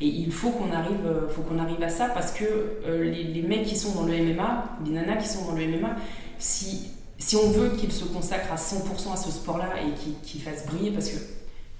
Et 0.02 0.08
il 0.08 0.32
faut 0.32 0.50
qu'on 0.50 0.72
arrive, 0.74 1.06
euh, 1.06 1.30
faut 1.30 1.44
arrive 1.58 1.82
à 1.82 1.90
ça 1.90 2.10
parce 2.10 2.32
que 2.32 2.44
euh, 2.86 3.04
les, 3.04 3.42
mecs 3.42 3.64
qui 3.64 3.78
sont 3.78 3.94
dans 3.94 4.06
le 4.06 4.18
MMA, 4.18 4.78
les 4.86 4.92
nanas 4.92 5.18
qui 5.18 5.28
sont 5.28 5.46
dans 5.46 5.56
le 5.56 5.66
MMA, 5.66 5.96
si, 6.38 6.92
si 7.18 7.38
on 7.38 7.50
veut 7.50 7.70
qu'ils 7.70 7.94
se 7.94 8.04
consacrent 8.04 8.52
à 8.52 8.58
100% 8.58 9.14
à 9.14 9.16
ce 9.16 9.32
sport-là 9.32 9.70
et 9.82 10.10
qu'ils 10.24 10.42
fassent 10.42 10.66
briller, 10.66 10.92
parce 10.92 11.10
que 11.10 11.18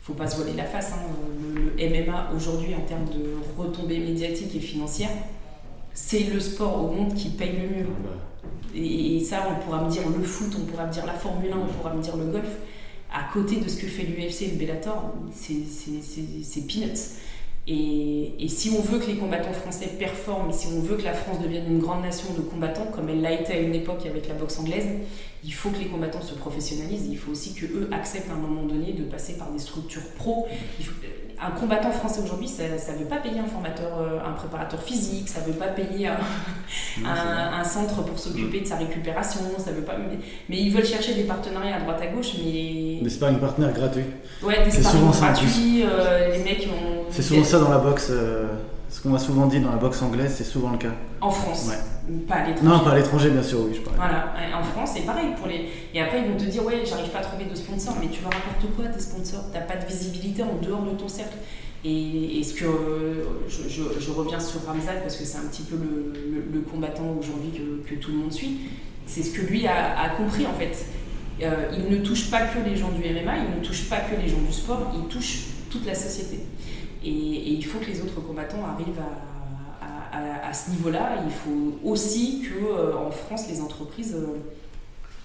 faut 0.02 0.14
pas 0.14 0.28
se 0.28 0.38
voiler 0.38 0.54
la 0.54 0.66
face, 0.66 0.94
hein, 0.94 1.02
le, 1.56 1.64
le, 1.64 2.04
MMA 2.04 2.30
aujourd'hui 2.36 2.76
en 2.76 2.82
termes 2.82 3.06
de 3.06 3.36
retombées 3.58 3.98
médiatiques 3.98 4.56
et 4.56 4.60
financières, 4.60 5.10
c'est 5.94 6.32
le 6.32 6.40
sport 6.40 6.86
au 6.86 6.92
monde 6.92 7.16
qui 7.16 7.30
paye 7.30 7.54
le 7.54 7.78
mieux. 7.78 7.88
Et, 8.76 9.20
ça, 9.24 9.48
on 9.50 9.64
pourra 9.64 9.84
me 9.84 9.90
dire 9.90 10.04
le 10.10 10.24
foot, 10.24 10.56
on 10.60 10.66
pourra 10.66 10.86
me 10.88 10.92
dire 10.92 11.06
la 11.06 11.14
Formule 11.14 11.52
1, 11.52 11.56
on 11.58 11.74
pourra 11.74 11.94
me 11.94 12.02
dire 12.02 12.18
le 12.18 12.26
golf. 12.26 12.50
À 13.12 13.32
côté 13.32 13.58
de 13.58 13.70
ce 13.70 13.78
que 13.78 13.88
fait 13.88 14.04
l'UFC 14.04 14.42
et 14.42 14.52
le 14.52 14.58
Bellator, 14.58 15.14
c'est 15.32 16.68
peanuts. 16.68 17.16
Et, 17.68 18.48
si 18.48 18.70
on 18.70 18.82
veut 18.82 19.00
que 19.00 19.08
les 19.08 19.16
combattants 19.18 19.54
français 19.54 19.88
performent, 19.98 20.50
et 20.50 20.54
si 20.54 20.68
on 20.68 20.82
veut 20.82 20.98
que 20.98 21.04
la 21.04 21.14
France 21.14 21.42
devienne 21.42 21.66
une 21.68 21.80
grande 21.80 22.04
nation 22.04 22.34
de 22.34 22.42
combattants, 22.42 22.86
comme 22.94 23.10
elle 23.10 23.22
l'a 23.22 23.32
été 23.32 23.54
à 23.54 23.60
une 23.60 23.74
époque 23.74 24.06
avec 24.06 24.28
la 24.28 24.36
boxe 24.36 24.60
anglaise, 24.60 24.88
il 25.44 25.54
faut 25.54 25.70
que 25.70 25.80
les 25.80 25.88
combattants 25.88 26.22
se 26.22 26.36
professionnalisent. 26.36 27.08
Il 27.10 27.18
faut 27.18 27.32
aussi 27.32 27.54
que 27.54 27.66
eux 27.66 27.90
acceptent 27.92 28.30
à 28.30 28.34
un 28.34 28.38
moment 28.38 28.64
donné 28.64 28.94
de 28.94 29.04
passer 29.04 29.38
par 29.38 29.52
des 29.52 29.60
structures 29.60 30.06
pro. 30.18 30.48
Un 31.42 31.52
combattant 31.52 31.92
français 31.92 32.22
aujourd'hui, 32.24 32.48
ça 32.48 32.64
ne 32.64 32.98
veut 32.98 33.06
pas 33.06 33.18
payer 33.18 33.40
un 33.40 33.46
formateur, 33.46 34.00
euh, 34.00 34.20
un 34.26 34.32
préparateur 34.34 34.82
physique, 34.82 35.28
ça 35.28 35.42
ne 35.42 35.48
veut 35.48 35.60
pas 35.60 35.68
payer 35.68 36.08
un, 36.08 37.64
centre 37.64 38.04
pour 38.04 38.18
s'occuper 38.18 38.62
de 38.62 38.68
sa 38.68 38.76
récupération, 38.78 39.42
ça 39.58 39.72
veut 39.72 39.82
pas. 39.82 39.96
Mais, 40.50 40.58
ils 40.58 40.72
veulent 40.72 40.86
chercher 40.86 41.14
des 41.14 41.24
partenariats 41.24 41.78
à 41.78 41.80
droite 41.80 42.02
à 42.02 42.08
gauche, 42.08 42.34
mais. 42.38 43.00
Des 43.02 43.10
sparring 43.10 43.40
partners 43.40 43.74
gratuits. 43.74 44.06
Ouais, 44.44 44.64
des 44.64 44.72
sparring 44.72 45.12
gratuits. 45.12 45.84
Euh, 45.84 46.32
les 46.32 46.44
mecs 46.44 46.68
ont. 46.68 47.06
C'est 47.10 47.22
souvent 47.22 47.44
ça 47.44 47.60
dans 47.60 47.70
la 47.70 47.80
boxe. 47.80 48.08
Euh, 48.12 48.48
ce 48.96 49.02
qu'on 49.02 49.10
m'a 49.10 49.20
souvent 49.20 49.48
dit 49.48 49.60
dans 49.60 49.72
la 49.72 49.76
boxe 49.76 50.02
anglaise, 50.02 50.34
c'est 50.38 50.46
souvent 50.46 50.72
le 50.72 50.78
cas. 50.78 50.94
En 51.20 51.30
France 51.30 51.68
ouais. 51.68 52.18
Pas 52.30 52.36
à 52.36 52.48
l'étranger. 52.48 52.70
Non, 52.70 52.80
pas 52.80 52.92
à 52.92 52.96
l'étranger, 52.96 53.30
bien 53.30 53.44
sûr, 53.44 53.60
oui, 53.68 53.74
je 53.76 53.82
parle. 53.82 53.98
Voilà, 53.98 54.34
en 54.58 54.64
France, 54.64 54.92
c'est 54.96 55.02
pareil. 55.02 55.34
Pour 55.38 55.48
les... 55.48 55.68
Et 55.94 56.00
après, 56.00 56.22
ils 56.22 56.32
vont 56.32 56.38
te 56.38 56.46
dire, 56.46 56.64
ouais, 56.64 56.82
j'arrive 56.86 57.10
pas 57.10 57.20
à 57.20 57.22
trouver 57.22 57.44
de 57.44 57.56
sponsors, 57.56 57.96
mais 58.00 58.08
tu 58.08 58.22
leur 58.22 58.32
apportes 58.32 58.74
quoi 58.74 58.86
tes 58.86 59.02
sponsors? 59.02 59.44
T'as 59.52 59.60
pas 59.60 59.76
de 59.76 59.86
visibilité 59.86 60.44
en 60.44 60.56
dehors 60.66 60.84
de 60.84 60.92
ton 60.92 61.10
cercle? 61.10 61.36
Et, 61.84 62.42
ce 62.42 62.54
que 62.54 62.66
je, 63.50 64.00
je, 64.00 64.12
reviens 64.12 64.40
sur 64.40 64.66
Ramzad 64.66 65.02
parce 65.02 65.18
que 65.18 65.26
c'est 65.26 65.40
un 65.40 65.48
petit 65.52 65.64
peu 65.64 65.76
le, 65.76 66.46
le, 66.54 66.62
combattant 66.62 67.16
aujourd'hui 67.20 67.52
que, 67.52 67.88
que, 67.88 68.00
tout 68.00 68.12
le 68.12 68.18
monde 68.18 68.32
suit, 68.32 68.62
c'est 69.06 69.24
ce 69.24 69.38
que 69.38 69.42
lui 69.42 69.68
a, 69.68 70.00
a 70.00 70.10
compris 70.10 70.46
en 70.48 70.54
fait. 70.54 70.86
Euh, 71.44 71.70
il 71.78 71.96
ne 71.96 72.04
touche 72.04 72.32
pas 72.32 72.42
que 72.42 72.60
les 72.68 72.78
gens 72.78 72.90
du 72.90 73.02
MMA, 73.02 73.34
il 73.38 73.60
ne 73.60 73.64
touche 73.64 73.90
pas 73.90 73.98
que 73.98 74.20
les 74.20 74.28
gens 74.28 74.40
du 74.40 74.54
sport, 74.54 74.94
il 74.96 75.08
touche 75.10 75.42
toute 75.70 75.86
la 75.86 75.94
société. 75.94 76.40
Et, 77.06 77.54
il 77.54 77.66
faut 77.66 77.80
que 77.80 77.86
les 77.86 78.02
autres 78.02 78.20
combattants 78.22 78.66
arrivent 78.66 79.02
à, 80.12 80.54
ce 80.54 80.72
niveau-là. 80.72 81.18
Il 81.26 81.32
faut 81.32 81.78
aussi 81.84 82.42
que 82.42 82.66
euh, 82.66 82.98
en 82.98 83.12
France, 83.12 83.50
les 83.50 83.60
entreprises 83.62 84.16
euh, 84.16 84.38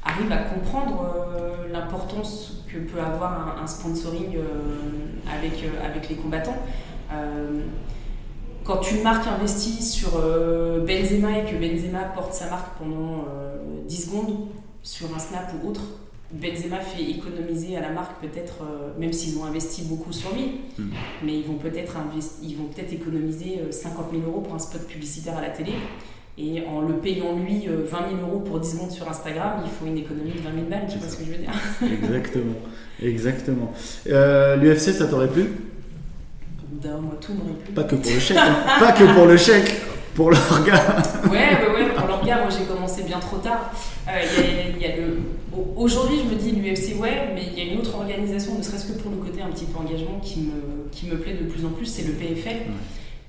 arrivent 0.03 0.33
à 0.33 0.39
comprendre 0.39 1.05
euh, 1.05 1.69
l'importance 1.73 2.65
que 2.67 2.79
peut 2.79 3.01
avoir 3.01 3.57
un, 3.63 3.67
sponsoring 3.67 4.37
avec, 5.33 5.65
avec 5.85 6.09
les 6.09 6.17
combattants. 6.17 6.57
quand 8.65 8.91
une 8.91 9.03
marque 9.03 9.27
investit 9.27 9.83
sur 9.83 10.11
Benzema 10.87 11.39
et 11.39 11.45
que 11.45 11.57
Benzema 11.57 12.05
porte 12.15 12.35
sa 12.35 12.49
marque 12.51 12.79
pendant 12.79 13.25
10 13.87 14.07
secondes 14.07 14.49
sur 14.83 15.15
un 15.15 15.19
snap 15.19 15.53
ou 15.63 15.71
autre, 15.71 15.83
Benzema 16.33 16.79
fait 16.79 17.03
économiser 17.03 17.77
à 17.77 17.81
la 17.81 17.91
marque 17.91 18.21
peut-être, 18.21 18.63
euh, 18.63 18.91
même 18.99 19.13
s'ils 19.13 19.37
ont 19.39 19.45
investi 19.45 19.83
beaucoup 19.83 20.13
sur 20.13 20.33
lui, 20.33 20.61
hmm. 20.79 20.91
mais 21.25 21.39
ils 21.39 21.45
vont 21.45 21.57
peut-être 21.57 21.97
ils 22.43 22.57
vont 22.57 22.67
peut-être 22.67 22.93
économiser 22.93 23.61
50 23.71 24.07
euh, 24.13 24.19
000 24.19 24.31
euros 24.31 24.41
pour 24.41 24.55
un 24.55 24.61
spot 24.61 24.87
publicitaire 24.87 25.37
à 25.37 25.41
la 25.41 25.51
télé. 25.51 25.73
Et 26.39 26.65
en 26.67 26.83
le 26.83 26.95
payant 26.95 27.37
lui 27.37 27.67
20 27.67 27.71
euh, 27.73 27.87
000 28.17 28.29
euros 28.29 28.41
pour 28.41 28.61
10 28.61 28.71
secondes 28.71 28.91
sur 28.93 29.09
Instagram, 29.09 29.63
il 29.65 29.71
faut 29.71 29.87
une 29.87 29.99
économie 29.99 30.31
de 30.31 30.39
20 30.39 30.55
000 30.55 30.67
balles, 30.71 30.87
tu 30.89 30.99
vois 30.99 31.09
ce 31.09 31.17
que 31.17 31.25
je 31.25 31.33
veux 31.33 31.39
dire? 31.39 31.51
Exactement, 31.83 32.55
exactement. 33.03 33.73
L'UFC, 34.07 34.95
ça 34.95 35.07
t'aurait 35.07 35.29
plu? 35.29 35.47
Moi, 36.83 37.15
tout 37.21 37.35
m'aurait 37.35 37.59
plu. 37.65 37.75
Pas 37.75 37.85
que 37.85 37.97
pour 37.97 38.11
le 38.11 38.21
chèque, 38.21 38.39
hein. 38.39 38.57
pas 38.79 38.93
que 38.93 39.05
pour 39.15 39.27
le 39.27 39.37
chèque, 39.37 39.83
pour 40.15 40.31
l'orga. 40.31 41.03
ouais, 41.25 41.31
ouais, 41.31 41.75
ouais, 41.75 41.89
pour 41.95 42.07
l'orga, 42.07 42.37
moi 42.37 42.49
j'ai 42.49 42.65
commencé 42.65 43.03
bien 43.03 43.19
trop 43.19 43.37
tard. 43.39 43.73
Il 44.07 44.81
y, 44.81 44.87
a 44.87 44.97
le 44.97 45.19
Aujourd'hui, 45.77 46.19
je 46.19 46.35
me 46.35 46.39
dis 46.39 46.53
l'UFC, 46.53 47.01
ouais, 47.01 47.31
mais 47.35 47.43
il 47.47 47.59
y 47.59 47.69
a 47.69 47.73
une 47.73 47.81
autre 47.81 47.95
organisation, 47.97 48.57
ne 48.59 48.63
serait-ce 48.63 48.93
que 48.93 48.99
pour 48.99 49.11
le 49.11 49.17
côté 49.19 49.43
un 49.43 49.49
petit 49.49 49.65
peu 49.65 49.79
engagement, 49.79 50.19
qui 50.21 50.41
me, 50.41 50.89
qui 50.91 51.07
me 51.07 51.19
plaît 51.19 51.35
de 51.35 51.47
plus 51.47 51.65
en 51.65 51.71
plus, 51.71 51.87
c'est 51.87 52.03
le 52.03 52.13
PFL. 52.13 52.57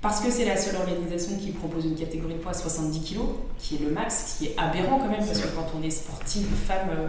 Parce 0.00 0.20
que 0.20 0.30
c'est 0.32 0.44
la 0.44 0.56
seule 0.56 0.76
organisation 0.76 1.36
qui 1.38 1.52
propose 1.52 1.84
une 1.84 1.94
catégorie 1.94 2.34
de 2.34 2.38
poids 2.38 2.50
à 2.50 2.54
70 2.54 3.00
kg, 3.00 3.20
qui 3.58 3.76
est 3.76 3.78
le 3.78 3.92
max, 3.92 4.34
ce 4.34 4.38
qui 4.38 4.50
est 4.50 4.58
aberrant 4.58 4.98
quand 4.98 5.08
même, 5.08 5.24
parce 5.24 5.40
que 5.40 5.54
quand 5.54 5.66
on 5.78 5.82
est 5.82 5.90
sportive, 5.90 6.46
femme, 6.66 6.88
euh, 6.90 7.06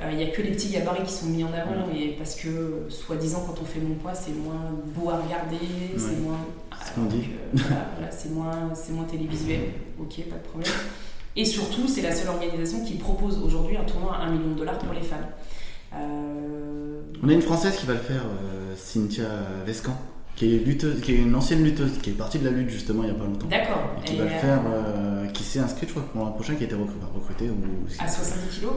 euh, 0.00 0.10
il 0.12 0.18
n'y 0.18 0.24
a 0.24 0.26
que 0.26 0.42
les 0.42 0.50
petits 0.50 0.68
gabarits 0.68 1.04
qui 1.04 1.12
sont 1.12 1.26
mis 1.26 1.42
en 1.42 1.52
avant, 1.54 1.90
et 1.96 2.10
parce 2.18 2.34
que, 2.34 2.84
soi-disant, 2.90 3.44
quand 3.46 3.60
on 3.62 3.64
fait 3.64 3.80
mon 3.80 3.94
poids, 3.94 4.14
c'est 4.14 4.36
moins 4.36 4.72
beau 4.94 5.08
à 5.08 5.16
regarder, 5.16 5.58
c'est 5.96 6.20
moins. 6.20 6.38
Ce 6.86 6.92
qu'on 6.92 7.06
dit. 7.06 7.28
voilà, 7.54 8.10
c'est 8.10 8.30
moins, 8.30 8.72
moins 8.90 9.04
télévisuel, 9.04 9.60
ok, 9.98 10.24
pas 10.28 10.36
de 10.36 10.48
problème. 10.48 10.72
Et 11.38 11.44
surtout, 11.44 11.86
c'est 11.86 12.02
la 12.02 12.10
seule 12.10 12.30
organisation 12.30 12.84
qui 12.84 12.94
propose 12.94 13.38
aujourd'hui 13.38 13.76
un 13.76 13.84
tournoi 13.84 14.16
à 14.16 14.24
1 14.24 14.32
million 14.32 14.50
de 14.54 14.58
dollars 14.58 14.76
pour 14.78 14.92
les 14.92 15.02
femmes. 15.02 15.26
Euh, 15.94 17.00
On 17.22 17.28
a 17.28 17.32
une 17.32 17.42
Française 17.42 17.76
qui 17.76 17.86
va 17.86 17.92
le 17.92 18.00
faire, 18.00 18.22
euh, 18.22 18.74
Cynthia 18.76 19.28
Vescan, 19.64 19.96
qui 20.34 20.56
est, 20.56 20.58
lutteuse, 20.58 21.00
qui 21.00 21.12
est 21.12 21.18
une 21.18 21.36
ancienne 21.36 21.62
lutteuse, 21.62 21.98
qui 22.02 22.10
est 22.10 22.14
partie 22.14 22.40
de 22.40 22.44
la 22.44 22.50
lutte 22.50 22.70
justement 22.70 23.04
il 23.04 23.10
n'y 23.10 23.14
a 23.14 23.18
pas 23.18 23.24
longtemps. 23.24 23.46
D'accord. 23.46 23.88
qui 24.04 24.16
va 24.16 24.24
le 24.24 24.30
faire, 24.30 24.62
euh, 24.66 25.26
qui 25.28 25.44
s'est 25.44 25.60
inscrite, 25.60 25.90
je 25.90 25.94
crois, 25.94 26.08
pour 26.12 26.24
l'an 26.24 26.32
prochain, 26.32 26.56
qui 26.56 26.64
a 26.64 26.66
été 26.66 26.74
recrutée. 26.74 27.48
à 28.00 28.08
70 28.08 28.58
kilos? 28.58 28.72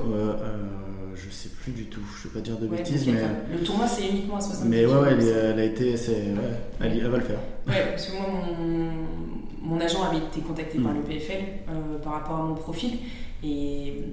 Je 1.15 1.29
sais 1.29 1.49
plus 1.49 1.71
du 1.71 1.85
tout, 1.85 2.01
je 2.21 2.27
ne 2.27 2.33
vais 2.33 2.39
pas 2.39 2.45
dire 2.45 2.57
de 2.57 2.67
bêtises, 2.67 3.07
mais. 3.07 3.21
Le 3.51 3.63
tournoi 3.63 3.87
c'est 3.87 4.07
uniquement 4.07 4.37
à 4.37 4.41
70 4.41 4.69
Mais 4.69 4.85
ouais, 4.85 4.93
ouais, 4.93 5.11
elle, 5.11 5.59
a 5.59 5.63
été. 5.63 5.91
Ouais, 5.91 5.97
elle, 6.81 7.07
va 7.07 7.17
le 7.17 7.23
faire. 7.23 7.39
Ouais, 7.67 7.91
parce 7.91 8.07
que 8.07 8.11
moi, 8.13 8.27
mon, 8.57 8.91
mon 9.61 9.79
agent 9.79 10.03
avait 10.03 10.17
été 10.17 10.41
contacté 10.41 10.79
par 10.79 10.93
mm. 10.93 10.97
le 10.97 11.01
PFL 11.03 11.43
euh, 11.69 11.99
par 11.99 12.13
rapport 12.13 12.35
à 12.35 12.43
mon 12.43 12.55
profil 12.55 12.97
et, 13.43 14.03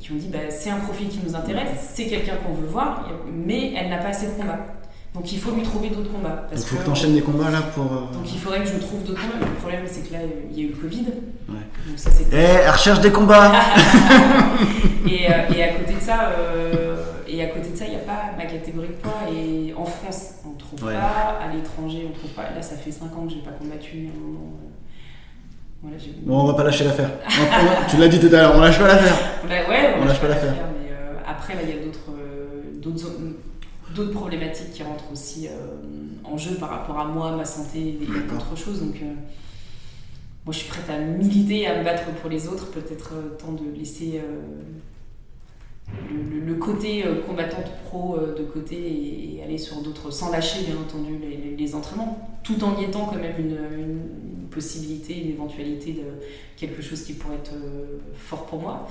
qui 0.00 0.12
ont 0.12 0.16
dit 0.16 0.28
bah, 0.28 0.50
c'est 0.50 0.70
un 0.70 0.80
profil 0.80 1.08
qui 1.08 1.18
nous 1.24 1.34
intéresse, 1.34 1.92
c'est 1.94 2.06
quelqu'un 2.06 2.36
qu'on 2.36 2.54
veut 2.54 2.66
voir, 2.66 3.10
mais 3.32 3.72
elle 3.74 3.88
n'a 3.90 3.98
pas 3.98 4.08
assez 4.08 4.26
de 4.26 4.32
combats. 4.32 4.66
Donc 5.14 5.32
il 5.32 5.38
faut 5.38 5.52
lui 5.52 5.62
trouver 5.62 5.90
d'autres 5.90 6.10
combats. 6.10 6.48
il 6.52 6.58
faut 6.58 6.76
que, 6.76 6.84
tu 6.84 6.90
enchaînes 6.90 7.14
des 7.14 7.20
combats 7.20 7.50
là 7.50 7.62
pour. 7.74 7.84
Euh, 7.84 8.12
donc 8.12 8.32
il 8.32 8.38
faudrait 8.38 8.60
que 8.60 8.68
je 8.68 8.78
trouve 8.78 9.04
d'autres 9.04 9.20
combats. 9.20 9.46
Le 9.46 9.54
problème 9.60 9.82
c'est 9.86 10.08
que 10.08 10.12
là 10.12 10.18
il 10.50 10.58
y 10.58 10.62
a 10.62 10.68
eu 10.68 10.70
le 10.70 10.76
Covid. 10.76 11.04
Ouais. 11.48 11.54
Donc 11.86 11.98
ça, 11.98 12.10
eh, 12.32 12.36
elle 12.36 12.70
recherche 12.70 13.00
des 13.00 13.12
combats 13.12 13.52
et, 15.06 15.30
euh, 15.30 15.54
et, 15.54 15.62
à 15.62 15.68
côté 15.74 15.94
de 15.94 16.00
ça, 16.00 16.32
et 17.28 17.42
à 17.42 17.46
côté 17.46 17.70
de 17.70 17.76
ça, 17.76 17.84
il 17.84 17.90
n'y 17.90 17.96
a 17.96 18.00
pas 18.00 18.32
ma 18.36 18.46
catégorie 18.46 18.88
de 18.88 18.92
poids. 18.94 19.20
Et 19.32 19.72
en 19.76 19.84
France, 19.84 20.36
on 20.44 20.54
ne 20.54 20.58
trouve 20.58 20.80
pas. 20.80 21.38
À 21.40 21.52
l'étranger, 21.54 22.04
on 22.06 22.10
ne 22.10 22.14
trouve 22.14 22.30
pas. 22.30 22.50
Là, 22.54 22.62
ça 22.62 22.76
fait 22.76 22.90
5 22.90 23.06
ans 23.06 23.26
que 23.26 23.30
je 23.30 23.36
n'ai 23.36 23.42
pas 23.42 23.50
combattu. 23.50 24.08
Un 24.14 24.20
moment, 24.20 24.54
bon, 26.22 26.40
on 26.40 26.46
va 26.46 26.54
pas 26.54 26.64
lâcher 26.64 26.84
l'affaire. 26.84 27.10
tu 27.88 27.96
l'as 27.96 28.08
dit 28.08 28.18
tout 28.18 28.34
à 28.34 28.38
l'heure, 28.38 28.52
on 28.56 28.60
lâche 28.60 28.78
pas 28.78 28.88
l'affaire. 28.88 29.16
Bah 29.48 29.54
ouais, 29.68 29.94
on, 30.00 30.04
lâche 30.04 30.20
pas 30.20 30.28
l'affaire. 30.28 30.54
Mais 30.80 30.90
euh, 30.92 31.16
après, 31.26 31.54
il 31.62 31.68
y 31.68 31.72
a 31.72 31.84
d'autres, 31.84 32.10
euh, 32.10 32.80
d'autres, 32.80 33.10
d'autres 33.94 34.12
problématiques 34.12 34.72
qui 34.72 34.82
rentrent 34.82 35.10
aussi 35.12 35.48
en 36.24 36.36
jeu 36.36 36.56
par 36.56 36.70
rapport 36.70 36.98
à 36.98 37.06
moi, 37.06 37.36
ma 37.36 37.44
santé 37.44 37.98
et 38.00 38.06
d'autres 38.06 38.56
choses. 38.56 38.80
Donc, 38.80 39.00
moi, 40.44 40.52
je 40.52 40.58
suis 40.58 40.68
prête 40.68 40.90
à 40.90 40.98
militer, 40.98 41.66
à 41.66 41.78
me 41.78 41.84
battre 41.84 42.04
pour 42.20 42.28
les 42.28 42.48
autres. 42.48 42.70
Peut-être 42.70 43.12
temps 43.38 43.52
de 43.52 43.76
laisser 43.76 44.20
le, 46.44 46.54
côté 46.54 47.04
euh, 47.04 47.20
combattante 47.22 47.70
pro 47.84 48.16
euh, 48.16 48.34
de 48.34 48.44
côté 48.44 48.76
et, 48.76 49.42
aller 49.42 49.58
sur 49.58 49.82
d'autres, 49.82 50.10
sans 50.10 50.30
lâcher 50.30 50.64
bien 50.64 50.76
entendu 50.76 51.18
les, 51.56 51.74
entraînements, 51.74 52.38
tout 52.42 52.62
en 52.64 52.80
y 52.80 52.84
étant 52.84 53.06
quand 53.06 53.18
même 53.18 53.38
une, 53.38 53.58
possibilité, 54.50 55.20
une 55.20 55.30
éventualité 55.30 55.94
de 55.94 56.04
quelque 56.56 56.80
chose 56.80 57.02
qui 57.02 57.14
pourrait 57.14 57.38
être 57.38 57.54
euh, 57.54 57.98
fort 58.14 58.46
pour 58.46 58.60
moi. 58.60 58.88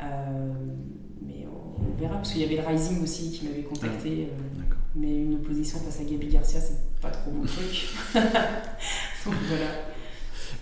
Mais 0.00 1.46
on, 1.46 2.00
verra, 2.00 2.16
parce 2.16 2.32
qu'il 2.32 2.42
y 2.42 2.44
avait 2.44 2.56
le 2.56 2.66
Rising 2.66 3.02
aussi 3.02 3.30
qui 3.30 3.46
m'avait 3.46 3.62
contacté. 3.62 4.28
mais 4.94 5.22
une 5.22 5.34
opposition 5.34 5.78
face 5.80 6.00
à 6.00 6.04
Gabi 6.04 6.28
Garcia, 6.28 6.60
c'est 6.60 7.00
pas 7.00 7.10
trop 7.10 7.30
mon 7.30 7.44
truc. 7.44 7.88
Donc 8.14 9.34
voilà. 9.48 9.66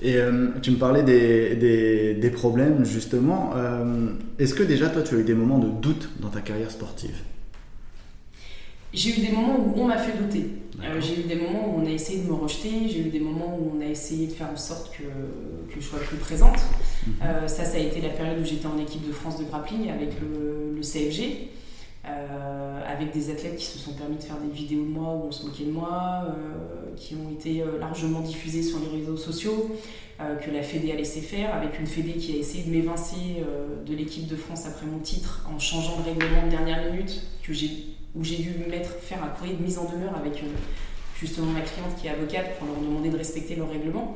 Et 0.02 0.16
euh, 0.16 0.48
tu 0.60 0.70
me 0.70 0.76
parlais 0.76 1.02
des, 1.02 2.14
des, 2.14 2.30
problèmes, 2.30 2.84
justement. 2.84 3.52
Euh, 3.56 4.12
est-ce 4.38 4.54
que 4.54 4.62
déjà, 4.62 4.88
toi, 4.88 5.02
tu 5.02 5.14
as 5.14 5.18
eu 5.18 5.24
des 5.24 5.34
moments 5.34 5.58
de 5.58 5.68
doute 5.68 6.10
dans 6.20 6.28
ta 6.28 6.40
carrière 6.40 6.70
sportive? 6.70 7.16
J'ai 8.94 9.10
eu 9.10 9.26
des 9.26 9.32
moments 9.32 9.58
où 9.58 9.72
on 9.76 9.86
m'a 9.86 9.98
fait 9.98 10.16
douter. 10.16 10.46
Euh, 10.82 11.00
j'ai 11.00 11.20
eu 11.20 11.24
des 11.24 11.34
moments 11.36 11.68
où 11.68 11.80
on 11.80 11.86
a 11.86 11.90
essayé 11.90 12.22
de 12.22 12.28
me 12.28 12.34
rejeter. 12.34 12.70
J'ai 12.88 13.00
eu 13.00 13.10
des 13.10 13.20
moments 13.20 13.58
où 13.58 13.72
on 13.76 13.80
a 13.80 13.86
essayé 13.86 14.26
de 14.26 14.32
faire 14.32 14.48
en 14.52 14.56
sorte 14.56 14.92
que, 14.96 15.02
que 15.72 15.80
je 15.80 15.84
sois 15.84 16.00
plus 16.00 16.16
présente. 16.16 16.58
Mhm. 17.06 17.14
ça, 17.46 17.64
ça 17.64 17.76
a 17.76 17.80
été 17.80 18.00
la 18.00 18.10
période 18.10 18.40
où 18.40 18.44
j'étais 18.44 18.66
en 18.66 18.78
équipe 18.78 19.06
de 19.06 19.12
France 19.12 19.38
de 19.38 19.44
grappling 19.44 19.90
avec 19.90 20.10
le, 20.20 20.74
le 20.74 20.80
CFG. 20.80 21.48
avec 22.86 23.12
des 23.12 23.30
athlètes 23.30 23.56
qui 23.56 23.66
se 23.66 23.78
sont 23.78 23.92
permis 23.92 24.16
de 24.16 24.22
faire 24.22 24.36
des 24.36 24.52
vidéos 24.52 24.84
de 24.84 24.90
moi 24.90 25.14
où 25.14 25.28
on 25.28 25.32
se 25.32 25.46
moquait 25.46 25.64
de 25.64 25.72
moi, 25.72 26.26
qui 26.96 27.14
ont 27.14 27.30
été 27.32 27.64
largement 27.80 28.20
diffusées 28.20 28.62
sur 28.62 28.78
les 28.78 29.00
réseaux 29.00 29.16
sociaux. 29.16 29.70
Euh, 30.20 30.36
que 30.36 30.48
la 30.52 30.62
Fédé 30.62 30.92
a 30.92 30.94
laissé 30.94 31.20
faire, 31.20 31.52
avec 31.52 31.80
une 31.80 31.88
Fédé 31.88 32.12
qui 32.12 32.34
a 32.34 32.36
essayé 32.36 32.62
de 32.62 32.70
m'évincer 32.70 33.16
euh, 33.40 33.82
de 33.84 33.96
l'équipe 33.96 34.28
de 34.28 34.36
France 34.36 34.64
après 34.64 34.86
mon 34.86 35.00
titre 35.00 35.44
en 35.52 35.58
changeant 35.58 35.98
de 35.98 36.04
règlement 36.04 36.44
de 36.44 36.50
dernière 36.50 36.92
minute, 36.92 37.20
que 37.42 37.52
où 38.14 38.22
j'ai 38.22 38.36
dû 38.36 38.50
me 38.50 38.70
mettre 38.70 38.90
faire 39.00 39.22
un 39.22 39.28
courrier 39.28 39.54
de 39.54 39.62
mise 39.62 39.78
en 39.78 39.90
demeure 39.90 40.16
avec 40.16 40.34
euh, 40.42 40.46
justement 41.18 41.48
ma 41.48 41.60
cliente 41.60 41.96
qui 42.00 42.06
est 42.06 42.10
avocate 42.10 42.58
pour 42.58 42.68
leur 42.68 42.76
demander 42.76 43.10
de 43.10 43.16
respecter 43.16 43.56
leur 43.56 43.70
règlement. 43.70 44.14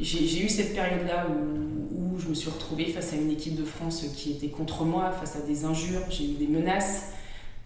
j'ai 0.00 0.44
eu 0.44 0.48
cette 0.48 0.74
période-là 0.74 1.26
où, 1.28 2.18
je 2.18 2.28
me 2.28 2.34
suis 2.34 2.50
retrouvée 2.50 2.86
face 2.86 3.12
à 3.12 3.16
une 3.16 3.30
équipe 3.30 3.54
de 3.54 3.64
France 3.64 4.04
qui 4.16 4.32
était 4.32 4.48
contre 4.48 4.84
moi, 4.84 5.12
face 5.12 5.36
à 5.36 5.40
des 5.40 5.64
injures, 5.64 6.02
j'ai 6.10 6.24
eu 6.24 6.34
des 6.34 6.48
menaces. 6.48 7.12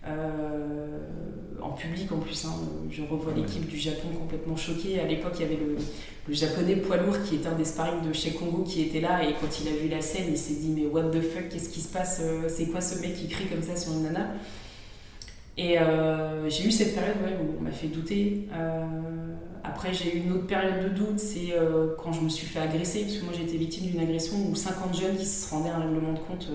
Euh, 0.06 0.98
en 1.60 1.70
public 1.70 2.10
en 2.10 2.18
plus. 2.18 2.44
Hein. 2.44 2.54
Je 2.90 3.02
revois 3.02 3.32
l'équipe 3.36 3.66
du 3.66 3.78
Japon 3.78 4.08
complètement 4.18 4.56
choquée. 4.56 5.00
À 5.00 5.06
l'époque, 5.06 5.34
il 5.36 5.42
y 5.42 5.44
avait 5.44 5.58
le, 5.58 6.34
japonais 6.34 6.76
poids 6.76 6.96
lourd 6.96 7.22
qui 7.22 7.36
était 7.36 7.46
un 7.46 7.54
des 7.54 7.64
sparring 7.64 8.06
de 8.06 8.12
chez 8.12 8.32
Congo 8.32 8.64
qui 8.64 8.82
était 8.82 9.00
là. 9.00 9.22
Et 9.22 9.34
quand 9.40 9.60
il 9.60 9.68
a 9.68 9.72
vu 9.72 9.88
la 9.88 10.00
scène, 10.00 10.26
il 10.28 10.38
s'est 10.38 10.54
dit 10.54 10.72
Mais 10.74 10.86
what 10.86 11.10
the 11.10 11.20
fuck, 11.20 11.48
qu'est-ce 11.48 11.68
qui 11.68 11.80
se 11.80 11.92
passe 11.92 12.20
euh, 12.22 12.48
C'est 12.48 12.66
quoi 12.66 12.80
ce 12.80 13.00
mec 13.00 13.14
qui 13.14 13.28
crie 13.28 13.46
comme 13.46 13.62
ça 13.62 13.76
sur 13.76 13.92
une 13.92 14.02
nana? 14.02 14.32
Et 15.56 15.78
euh, 15.78 16.48
j'ai 16.48 16.66
eu 16.66 16.72
cette 16.72 16.94
période 16.94 17.16
où 17.40 17.58
on 17.60 17.62
m'a 17.62 17.70
fait 17.70 17.88
douter. 17.88 18.48
après, 19.62 19.92
j'ai 19.92 20.16
eu 20.16 20.22
une 20.22 20.32
autre 20.32 20.46
période 20.46 20.82
de 20.82 20.88
doute 20.88 21.18
c'est 21.18 21.52
quand 22.02 22.10
je 22.12 22.22
me 22.22 22.28
suis 22.30 22.46
fait 22.46 22.58
agresser, 22.58 23.02
parce 23.02 23.18
que 23.18 23.24
moi 23.24 23.34
été 23.34 23.58
victime 23.58 23.90
d'une 23.90 24.00
agression 24.00 24.34
où 24.50 24.56
50 24.56 24.98
jeunes 24.98 25.16
qui 25.16 25.26
se 25.26 25.50
rendaient 25.50 25.68
à 25.68 25.76
un 25.76 25.80
règlement 25.80 26.14
de 26.14 26.18
compte 26.18 26.48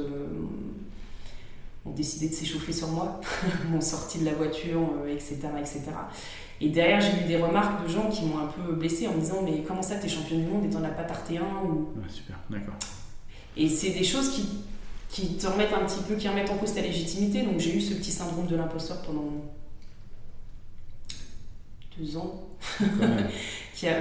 ont 1.87 1.93
décidé 1.95 2.29
de 2.29 2.33
s'échauffer 2.33 2.73
sur 2.73 2.89
moi, 2.89 3.19
m'ont 3.69 3.81
sorti 3.81 4.19
de 4.19 4.25
la 4.25 4.33
voiture, 4.33 4.81
etc., 5.09 5.37
euh, 5.45 5.59
etc. 5.59 5.81
Et 6.59 6.69
derrière, 6.69 6.99
j'ai 6.99 7.23
eu 7.23 7.27
des 7.27 7.37
remarques 7.37 7.83
de 7.83 7.89
gens 7.89 8.09
qui 8.09 8.25
m'ont 8.25 8.39
un 8.39 8.47
peu 8.47 8.73
blessée 8.73 9.07
en 9.07 9.13
me 9.13 9.19
disant 9.19 9.41
Mais 9.43 9.61
comment 9.67 9.81
ça, 9.81 9.95
t'es 9.95 10.09
champion 10.09 10.37
du 10.37 10.45
monde 10.45 10.65
et 10.65 10.69
t'en 10.69 10.83
as 10.83 10.89
pas 10.89 11.03
tarté 11.03 11.37
un 11.37 11.65
ou... 11.65 11.93
ouais, 11.95 12.09
Super, 12.09 12.39
d'accord. 12.49 12.75
Et 13.55 13.69
c'est 13.69 13.91
des 13.91 14.03
choses 14.03 14.31
qui, 14.31 14.47
qui 15.09 15.37
te 15.37 15.47
remettent 15.47 15.73
un 15.73 15.85
petit 15.85 16.01
peu, 16.07 16.15
qui 16.15 16.27
remettent 16.27 16.49
en 16.49 16.57
cause 16.57 16.73
ta 16.73 16.81
légitimité. 16.81 17.43
Donc 17.43 17.59
j'ai 17.59 17.75
eu 17.75 17.81
ce 17.81 17.93
petit 17.93 18.11
syndrome 18.11 18.47
de 18.47 18.55
l'imposteur 18.55 19.01
pendant 19.03 19.31
deux 21.99 22.17
ans. 22.17 22.43
qui 23.75 23.87
a... 23.87 23.93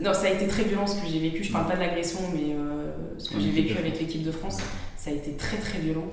Non, 0.00 0.14
ça 0.14 0.26
a 0.26 0.30
été 0.30 0.46
très 0.46 0.62
violent 0.62 0.86
ce 0.86 1.00
que 1.00 1.08
j'ai 1.08 1.18
vécu. 1.18 1.42
Je 1.42 1.52
parle 1.52 1.66
pas 1.66 1.74
de 1.74 1.80
l'agression, 1.80 2.20
mais 2.32 2.54
euh, 2.54 2.92
ce 3.18 3.30
que 3.30 3.40
j'ai 3.40 3.50
vécu 3.50 3.76
avec 3.76 3.98
l'équipe 3.98 4.22
de 4.22 4.30
France, 4.30 4.58
ça 4.96 5.10
a 5.10 5.12
été 5.12 5.32
très 5.32 5.56
très 5.56 5.78
violent. 5.80 6.06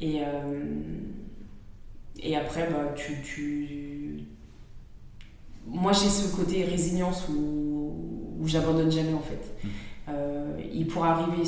Et, 0.00 0.20
euh, 0.20 0.64
et 2.22 2.36
après, 2.36 2.68
bah, 2.70 2.94
tu, 2.96 3.20
tu... 3.22 4.24
moi 5.66 5.92
j'ai 5.92 6.08
ce 6.08 6.34
côté 6.34 6.64
résilience 6.64 7.28
où, 7.28 7.94
où 8.40 8.48
j'abandonne 8.48 8.90
jamais 8.90 9.12
en 9.12 9.20
fait. 9.20 9.64
Mmh. 9.64 9.68
Euh, 10.08 10.60
il 10.72 10.86
pourra 10.86 11.12
arriver 11.12 11.44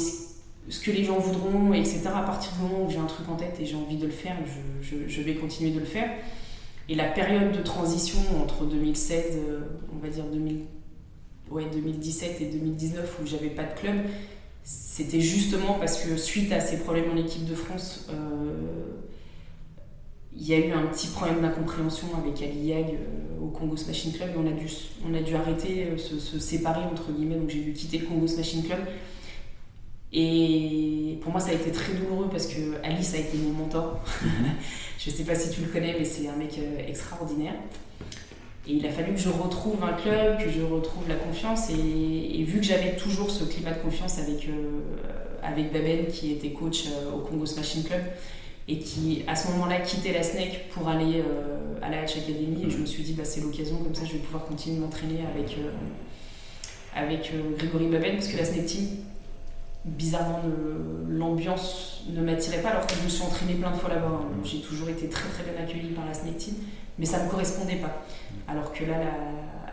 ce 0.69 0.81
que 0.81 0.91
les 0.91 1.05
gens 1.05 1.19
voudront, 1.19 1.73
etc. 1.73 2.03
À 2.15 2.23
partir 2.23 2.53
du 2.53 2.63
moment 2.63 2.87
où 2.87 2.91
j'ai 2.91 2.99
un 2.99 3.07
truc 3.07 3.29
en 3.29 3.37
tête 3.37 3.59
et 3.61 3.67
j'ai 3.67 3.77
envie 3.77 3.97
de 3.97 4.07
le 4.07 4.13
faire, 4.13 4.37
je, 4.45 4.87
je, 4.87 5.09
je, 5.09 5.23
vais 5.23 5.35
continuer 5.35 5.71
de 5.71 5.81
le 5.81 5.87
faire. 5.87 6.11
Et 6.89 6.95
la 6.95 7.07
période 7.07 7.53
de 7.53 7.63
transition 7.63 8.19
entre 8.43 8.65
2016, 8.65 9.39
euh, 9.49 9.61
on 9.95 9.99
va 9.99 10.09
dire 10.09 10.25
2000, 10.25 10.61
ouais, 11.51 11.65
2017 11.73 12.41
et 12.41 12.47
2019 12.47 13.19
où 13.23 13.27
j'avais 13.27 13.51
pas 13.51 13.65
de 13.65 13.79
club, 13.79 13.97
c'était 14.65 15.21
justement 15.21 15.75
parce 15.75 16.03
que 16.03 16.17
suite 16.17 16.53
à 16.53 16.61
ces 16.61 16.79
problèmes 16.79 17.11
en 17.13 17.17
équipe 17.17 17.45
de 17.45 17.55
France, 17.55 18.07
euh, 18.11 19.01
il 20.37 20.47
y 20.47 20.55
a 20.55 20.59
eu 20.59 20.71
un 20.73 20.87
petit 20.87 21.09
problème 21.09 21.41
d'incompréhension 21.41 22.09
avec 22.17 22.41
Ali 22.43 22.67
Yag 22.67 22.87
euh, 22.87 23.43
au 23.43 23.49
Congo 23.49 23.77
Smashing 23.77 24.13
Club 24.13 24.31
et 24.35 24.39
on 24.39 24.47
a 24.47 24.53
dû, 24.53 24.67
on 25.09 25.15
a 25.15 25.21
dû 25.21 25.35
arrêter, 25.35 25.87
euh, 25.87 25.99
se, 25.99 26.19
se 26.19 26.39
séparer 26.39 26.85
entre 26.85 27.11
guillemets, 27.11 27.35
donc 27.37 27.51
j'ai 27.51 27.61
dû 27.61 27.73
quitter 27.73 27.99
le 27.99 28.07
Congo 28.07 28.27
Smashing 28.27 28.65
Club. 28.65 28.81
Et 30.13 31.19
pour 31.23 31.33
moi, 31.33 31.41
ça 31.41 31.51
a 31.51 31.55
été 31.55 31.73
très 31.73 31.95
douloureux 31.95 32.29
parce 32.31 32.47
que 32.47 32.77
Alice 32.85 33.15
a 33.15 33.19
été 33.19 33.39
mon 33.39 33.53
mentor. 33.53 34.05
je 34.99 35.11
ne 35.11 35.15
sais 35.15 35.25
pas 35.25 35.35
si 35.35 35.51
tu 35.51 35.63
le 35.63 35.69
connais, 35.69 35.97
mais 35.99 36.05
c'est 36.05 36.29
un 36.29 36.37
mec 36.37 36.61
extraordinaire. 36.87 37.55
Et 38.67 38.75
il 38.75 38.87
a 38.87 38.91
fallu 38.91 39.13
que 39.15 39.19
je 39.19 39.29
retrouve 39.29 39.83
un 39.83 39.93
club, 39.93 40.39
que 40.39 40.49
je 40.49 40.63
retrouve 40.63 41.09
la 41.09 41.17
confiance. 41.17 41.71
Et, 41.71 42.45
vu 42.45 42.61
que 42.61 42.67
j'avais 42.67 42.95
toujours 42.95 43.31
ce 43.31 43.45
climat 43.45 43.73
de 43.73 43.81
confiance 43.81 44.19
avec, 44.19 44.49
euh, 44.49 45.73
Baben, 45.73 46.07
qui 46.07 46.33
était 46.33 46.51
coach 46.51 46.87
euh, 46.87 47.17
au 47.17 47.19
Congo 47.21 47.45
Smashing 47.45 47.83
Club, 47.85 48.03
et 48.69 48.79
qui 48.79 49.25
à 49.27 49.35
ce 49.35 49.49
moment-là 49.49 49.81
quittait 49.81 50.13
la 50.13 50.23
SNEC 50.23 50.69
pour 50.71 50.89
aller 50.89 51.19
euh, 51.19 51.59
à 51.83 51.91
la 51.91 52.03
Hatch 52.03 52.19
Academy, 52.19 52.65
et 52.65 52.71
je 52.71 52.79
me 52.79 52.87
suis 52.87 53.03
dit, 53.03 53.15
bah, 53.15 53.25
c'est 53.25 53.41
l'occasion, 53.41 53.79
comme 53.79 53.95
ça 53.95 54.05
je 54.05 54.13
vais 54.13 54.19
pouvoir 54.19 54.45
continuer 54.45 54.77
de 54.77 54.83
m'entraîner 54.83 55.21
avec, 55.35 55.57
avec 56.95 57.33
Grégory 57.59 57.87
Baben, 57.87 58.15
parce 58.15 58.29
que 58.29 58.37
la 58.37 58.45
SNEC 58.45 58.67
Team, 58.67 58.87
bizarrement, 59.85 60.43
l'ambiance 61.09 62.05
ne 62.09 62.23
m'attirait 62.23 62.63
pas, 62.63 62.71
alors 62.71 62.87
que 62.87 62.95
je 62.95 63.03
me 63.03 63.09
suis 63.09 63.25
entraînée 63.25 63.55
plein 63.55 63.73
de 63.73 63.77
fois 63.77 63.91
là-bas. 63.91 64.21
Hein. 64.23 64.41
J'ai 64.45 64.61
toujours 64.61 64.89
été 64.89 65.09
très 65.09 65.29
très 65.31 65.43
bien 65.43 65.61
accueillie 65.61 65.91
par 65.91 66.07
la 66.07 66.15
SNEC 66.15 66.37
Team 66.37 66.55
mais 66.99 67.07
ça 67.07 67.19
ne 67.19 67.25
me 67.25 67.31
correspondait 67.31 67.77
pas. 67.77 68.05
Alors 68.53 68.71
que 68.71 68.85
là, 68.85 68.97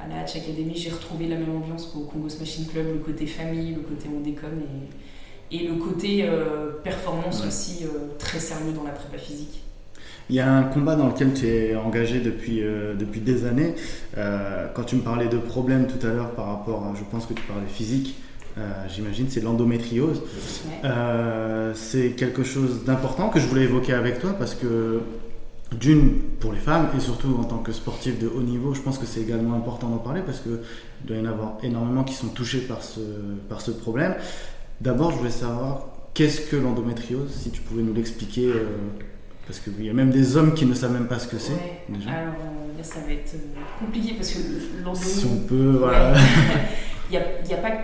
à 0.02 0.08
la 0.08 0.22
Hatch 0.22 0.38
Academy, 0.38 0.74
j'ai 0.74 0.90
retrouvé 0.90 1.28
la 1.28 1.36
même 1.36 1.54
ambiance 1.54 1.88
qu'au 1.88 2.02
Congo 2.02 2.30
Smashing 2.30 2.68
Club, 2.68 2.86
le 2.94 3.00
côté 3.00 3.26
famille, 3.26 3.76
le 3.76 3.82
côté 3.82 4.08
on 4.16 4.22
déconne 4.22 4.62
et, 5.52 5.58
et 5.58 5.68
le 5.68 5.76
côté 5.76 6.24
euh, 6.24 6.72
performance 6.82 7.46
aussi 7.46 7.84
euh, 7.84 8.16
très 8.18 8.40
sérieux 8.40 8.72
dans 8.74 8.84
la 8.84 8.92
prépa 8.92 9.18
physique. 9.18 9.64
Il 10.30 10.36
y 10.36 10.40
a 10.40 10.50
un 10.50 10.64
combat 10.64 10.96
dans 10.96 11.08
lequel 11.08 11.34
tu 11.34 11.48
es 11.48 11.76
engagé 11.76 12.22
depuis, 12.22 12.62
euh, 12.62 12.94
depuis 12.94 13.20
des 13.20 13.46
années. 13.46 13.76
quand 14.16 14.84
tu 14.84 14.96
me 14.96 15.02
parlais 15.02 15.28
de 15.28 15.38
problèmes 15.38 15.88
tout 15.88 16.06
à 16.08 16.12
l'heure 16.12 16.32
par 16.32 16.46
rapport 16.46 16.86
à, 16.86 16.94
je 16.96 17.04
pense 17.04 17.26
que 17.26 17.34
tu 17.34 17.44
parlais 17.44 17.68
physique, 17.68 18.16
j'imagine, 18.94 19.28
c'est 19.30 19.42
l'endométriose. 19.42 20.22
c'est 21.74 22.12
quelque 22.12 22.44
chose 22.44 22.86
d'important 22.86 23.30
que 23.30 23.40
je 23.40 23.48
voulais 23.48 23.64
évoquer 23.64 23.94
avec 23.94 24.20
toi 24.20 24.36
parce 24.38 24.56
que 24.56 25.02
d'une 25.78 26.14
pour 26.40 26.52
les 26.52 26.60
femmes 26.60 26.90
et 26.98 27.00
surtout 27.00 27.38
en 27.40 27.44
tant 27.44 27.60
que 27.60 27.72
sportif 27.72 28.18
de 28.20 28.28
haut 28.28 28.42
niveau, 28.42 28.74
je 28.74 28.82
pense 28.82 28.98
que 28.98 29.06
c'est 29.06 29.22
également 29.22 29.56
important 29.56 29.88
d'en 29.88 29.98
parler 29.98 30.22
parce 30.26 30.40
qu'il 30.40 30.60
doit 31.06 31.18
y 31.18 31.20
en 31.22 31.26
avoir 31.26 31.58
énormément 31.64 32.04
qui 32.04 32.14
sont 32.14 32.30
touchés 32.30 32.62
par 32.62 32.82
ce, 32.82 33.00
par 33.50 33.62
ce 33.62 33.72
problème. 33.72 34.16
D'abord, 34.82 35.12
je 35.12 35.18
voulais 35.18 35.30
savoir 35.30 35.88
qu'est-ce 36.14 36.42
que 36.42 36.56
l'endométriose, 36.56 37.30
si 37.32 37.52
tu 37.52 37.62
pouvais 37.62 37.84
nous 37.84 37.94
l'expliquer, 37.94 38.48
euh, 38.48 38.66
parce 39.46 39.60
qu'il 39.60 39.84
y 39.84 39.90
a 39.90 39.94
même 39.94 40.12
des 40.12 40.38
hommes 40.38 40.54
qui 40.54 40.66
ne 40.66 40.74
savent 40.74 40.94
même 40.94 41.08
pas 41.08 41.20
ce 41.20 41.28
que 41.28 41.38
c'est. 41.38 41.54
Alors 42.08 42.34
euh, 42.34 42.84
ça 42.84 43.00
va 43.06 43.14
être 43.14 43.36
euh, 43.36 43.60
compliqué 43.80 44.14
parce 44.16 44.32
que 44.32 44.40
l'endométriose. 44.84 45.20
Si 45.20 45.26
on 45.26 45.48
peut, 45.48 45.78
voilà. 45.80 46.16
Il 47.12 47.20
n'y 47.48 47.54
a, 47.54 47.58
a, 47.58 47.62
pas. 47.62 47.78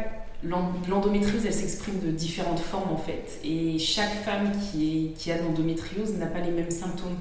L'endométriose, 0.87 1.43
elle 1.45 1.53
s'exprime 1.53 1.99
de 2.05 2.11
différentes 2.11 2.59
formes 2.59 2.91
en 2.91 2.97
fait. 2.97 3.39
Et 3.43 3.79
chaque 3.79 4.13
femme 4.23 4.51
qui, 4.51 5.07
est, 5.07 5.17
qui 5.17 5.31
a 5.31 5.39
de 5.39 5.43
l'endométriose 5.43 6.13
n'a 6.17 6.27
pas 6.27 6.39
les 6.39 6.51
mêmes 6.51 6.69
symptômes. 6.69 7.17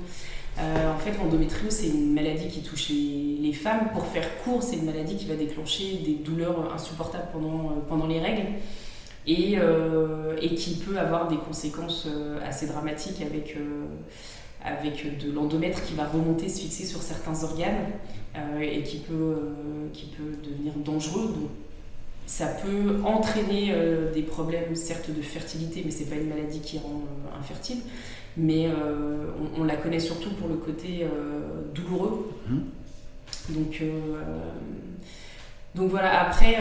Euh, 0.59 0.95
en 0.95 0.99
fait, 0.99 1.13
l'endométriose, 1.19 1.73
c'est 1.73 1.89
une 1.89 2.15
maladie 2.15 2.49
qui 2.49 2.63
touche 2.63 2.91
les, 2.91 3.53
femmes. 3.53 3.91
Pour 3.93 4.07
faire 4.07 4.27
court, 4.43 4.63
c'est 4.63 4.77
une 4.77 4.85
maladie 4.85 5.17
qui 5.17 5.27
va 5.27 5.35
déclencher 5.35 5.99
des 6.05 6.15
douleurs 6.15 6.73
insupportables 6.73 7.29
pendant, 7.33 7.71
euh, 7.71 8.09
les 8.09 8.21
règles 8.21 8.47
et, 9.27 9.55
euh, 9.59 10.37
et 10.41 10.55
qui 10.55 10.77
peut 10.77 10.99
avoir 10.99 11.29
des 11.29 11.37
conséquences 11.37 12.09
assez 12.45 12.67
dramatiques 12.67 13.23
avec, 13.23 13.57
de 13.57 15.33
l'endomètre 15.33 15.85
qui 15.85 15.95
va 15.95 16.07
remonter, 16.07 16.49
se 16.49 16.61
fixer 16.61 16.85
sur 16.85 17.03
certains 17.03 17.45
organes 17.45 17.87
et 18.61 18.83
qui 18.83 18.99
peut, 18.99 19.53
devenir 20.43 20.75
dangereux. 20.85 21.33
Ça 22.27 22.47
peut 22.47 23.01
entraîner 23.05 23.75
des 24.15 24.23
problèmes, 24.23 24.75
certes, 24.75 25.11
de 25.11 25.23
fertilité, 25.23 25.83
mais 25.85 25.91
c'est 25.91 26.07
pas 26.07 26.17
une 26.17 26.29
maladie 26.29 26.61
qui 26.61 26.79
rend 26.79 27.03
infertile. 27.39 27.79
Mais 28.37 28.69
on, 29.57 29.65
la 29.65 29.77
connaît 29.77 30.01
surtout 30.01 30.31
pour 30.31 30.49
le 30.49 30.57
côté 30.57 31.07
douloureux. 31.75 32.31
Mmh. 32.49 32.59
Donc, 33.51 33.83
donc 35.75 35.91
voilà, 35.91 36.23
après, 36.23 36.57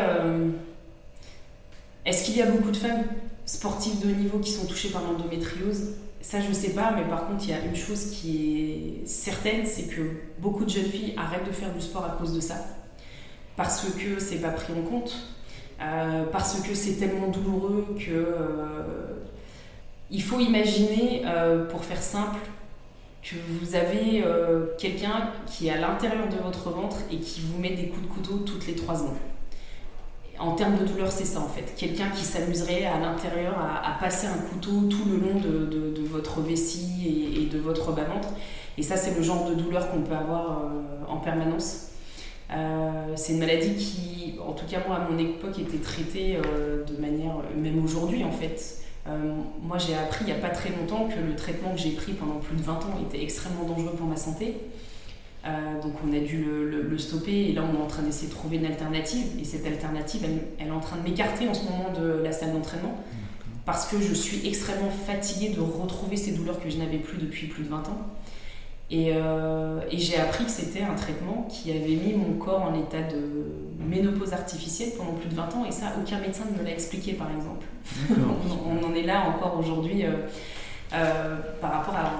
est-ce 2.05 2.25
qu'il 2.25 2.37
y 2.37 2.41
a 2.41 2.47
beaucoup 2.47 2.71
de 2.71 2.77
femmes 2.77 3.05
sportives 3.45 4.05
de 4.05 4.11
haut 4.11 4.15
niveau 4.15 4.39
qui 4.39 4.51
sont 4.51 4.65
touchées 4.65 4.89
par 4.89 5.01
l'endométriose? 5.03 5.93
Ça, 6.21 6.39
je 6.41 6.49
ne 6.49 6.53
sais 6.53 6.71
pas, 6.71 6.93
mais 6.95 7.03
par 7.03 7.27
contre, 7.27 7.43
il 7.45 7.51
y 7.51 7.53
a 7.53 7.63
une 7.63 7.75
chose 7.75 8.11
qui 8.11 9.01
est 9.03 9.07
certaine, 9.07 9.65
c'est 9.65 9.87
que 9.87 10.01
beaucoup 10.39 10.65
de 10.65 10.69
jeunes 10.69 10.85
filles 10.85 11.13
arrêtent 11.17 11.45
de 11.45 11.51
faire 11.51 11.73
du 11.73 11.81
sport 11.81 12.05
à 12.05 12.11
cause 12.11 12.33
de 12.33 12.41
ça. 12.41 12.55
Parce 13.55 13.85
que 13.85 14.19
c'est 14.19 14.37
pas 14.37 14.49
pris 14.49 14.73
en 14.73 14.81
compte, 14.81 15.15
euh, 15.83 16.25
parce 16.31 16.61
que 16.61 16.73
c'est 16.73 16.93
tellement 16.93 17.27
douloureux 17.27 17.95
que. 17.97 18.11
Euh, 18.11 18.83
il 20.11 20.21
faut 20.21 20.39
imaginer, 20.39 21.23
euh, 21.25 21.65
pour 21.65 21.83
faire 21.83 22.01
simple, 22.01 22.39
que 23.23 23.35
vous 23.47 23.73
avez 23.73 24.23
quelqu'un 24.77 25.29
qui 25.47 25.67
est 25.67 25.71
à 25.71 25.77
l'intérieur 25.77 26.27
de 26.27 26.35
votre 26.35 26.69
ventre 26.69 26.97
et 27.09 27.17
qui 27.17 27.39
vous 27.39 27.57
met 27.57 27.69
des 27.69 27.87
coups 27.87 28.01
de 28.03 28.07
couteau 28.07 28.37
toutes 28.39 28.67
les 28.67 28.75
trois 28.75 28.95
secondes 28.95 29.15
en 30.39 30.55
termes 30.55 30.77
de 30.77 30.83
douleur, 30.83 31.09
c'est 31.09 31.25
ça 31.25 31.39
en 31.39 31.47
fait. 31.47 31.73
Quelqu'un 31.77 32.09
qui 32.09 32.23
s'amuserait 32.23 32.85
à 32.85 32.99
l'intérieur 32.99 33.53
à, 33.57 33.97
passer 34.01 34.27
un 34.27 34.37
couteau 34.49 34.71
tout 34.89 35.05
le 35.09 35.17
long 35.17 35.39
de, 35.39 36.03
votre 36.05 36.41
vessie 36.41 37.37
et, 37.37 37.45
de 37.45 37.59
votre 37.59 37.93
bas-ventre. 37.93 38.27
Et 38.77 38.83
ça, 38.83 38.97
c'est 38.97 39.15
le 39.15 39.21
genre 39.21 39.47
de 39.49 39.53
douleur 39.53 39.89
qu'on 39.89 40.01
peut 40.01 40.15
avoir 40.15 40.63
en 41.07 41.17
permanence. 41.17 41.92
Euh, 42.51 43.13
c'est 43.15 43.33
une 43.33 43.39
maladie 43.39 43.75
qui, 43.75 44.35
en 44.39 44.53
tout 44.53 44.65
cas 44.65 44.79
moi 44.87 44.97
à 44.97 45.09
mon 45.09 45.17
époque, 45.17 45.57
était 45.59 45.77
traitée 45.77 46.37
euh, 46.37 46.83
de 46.83 46.99
manière, 47.01 47.35
même 47.55 47.83
aujourd'hui 47.83 48.23
en 48.23 48.31
fait. 48.31 48.79
moi 49.61 49.77
j'ai 49.77 49.95
appris 49.95 50.25
il 50.25 50.27
n'y 50.27 50.31
a 50.31 50.41
pas 50.41 50.49
très 50.49 50.69
longtemps 50.69 51.07
que 51.07 51.19
le 51.19 51.35
traitement 51.35 51.71
que 51.71 51.79
j'ai 51.79 51.91
pris 51.91 52.13
pendant 52.13 52.39
plus 52.39 52.55
de 52.55 52.61
20 52.61 52.73
ans 52.73 52.99
était 53.07 53.23
extrêmement 53.23 53.63
dangereux 53.63 53.95
pour 53.97 54.07
ma 54.07 54.17
santé. 54.17 54.55
Euh, 55.45 55.81
donc 55.81 55.93
on 56.07 56.13
a 56.15 56.19
dû 56.19 56.45
le, 56.45 56.97
stopper. 56.97 57.49
Et 57.49 57.53
là 57.53 57.63
on 57.69 57.77
est 57.77 57.81
en 57.81 57.87
train 57.87 58.03
d'essayer 58.03 58.27
de 58.27 58.33
trouver 58.33 58.57
une 58.57 58.65
alternative. 58.65 59.25
Et 59.39 59.43
cette 59.43 59.65
alternative 59.65 60.25
elle, 60.59 60.67
est 60.67 60.71
en 60.71 60.79
train 60.79 60.97
de 60.97 61.03
m'écarter 61.03 61.47
en 61.47 61.53
ce 61.53 61.63
moment 61.63 61.91
de 61.97 62.23
la 62.23 62.31
salle 62.31 62.53
d'entraînement. 62.53 62.95
Parce 63.65 63.85
que 63.85 63.99
je 63.99 64.13
suis 64.13 64.45
extrêmement 64.47 64.89
fatiguée 64.89 65.49
de 65.49 65.61
retrouver 65.61 66.17
ces 66.17 66.31
douleurs 66.33 66.61
que 66.61 66.69
je 66.69 66.77
n'avais 66.77 66.97
plus 66.97 67.17
depuis 67.17 67.47
plus 67.47 67.63
de 67.63 67.69
20 67.69 67.77
ans 67.77 68.07
et, 68.91 69.11
euh, 69.15 69.79
et 69.89 69.97
j'ai 69.97 70.17
appris 70.17 70.45
que 70.45 70.51
c'était 70.51 70.83
un 70.83 70.95
traitement 70.95 71.47
qui 71.49 71.71
avait 71.71 71.79
mis 71.79 72.13
mon 72.13 72.33
corps 72.33 72.61
en 72.61 72.73
état 72.79 73.01
de 73.01 73.19
ménopause 73.79 74.33
artificielle 74.33 74.91
pendant 74.97 75.13
plus 75.13 75.29
de 75.29 75.35
20 75.35 75.55
ans 75.55 75.65
et 75.67 75.71
ça 75.71 75.93
aucun 75.99 76.19
médecin 76.19 76.43
ne 76.51 76.59
me 76.59 76.63
l'a 76.63 76.71
expliqué 76.71 77.13
par 77.13 77.27
exemple. 77.35 77.65
On, 78.65 78.85
en 78.85 78.93
est 78.93 79.03
là 79.03 79.23
encore 79.27 79.57
aujourd'hui 79.59 80.03
euh, 80.05 81.37
par 81.59 81.71
rapport 81.71 81.95
à, 81.95 82.11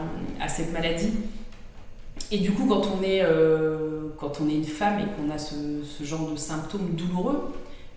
à 0.44 0.48
cette 0.48 0.74
maladie. 0.74 1.14
Et 2.32 2.40
du 2.40 2.52
coup, 2.52 2.66
quand 2.68 2.82
on 2.88 3.04
est, 3.04 3.22
euh, 3.22 4.10
quand 4.18 4.40
on 4.42 4.50
est 4.50 4.56
une 4.56 4.64
femme 4.64 5.00
et 5.00 5.04
qu'on 5.04 5.32
a 5.34 5.38
ce, 5.38 5.84
ce, 5.84 6.04
genre 6.04 6.32
de 6.32 6.36
symptômes 6.36 6.90
douloureux, 6.94 7.54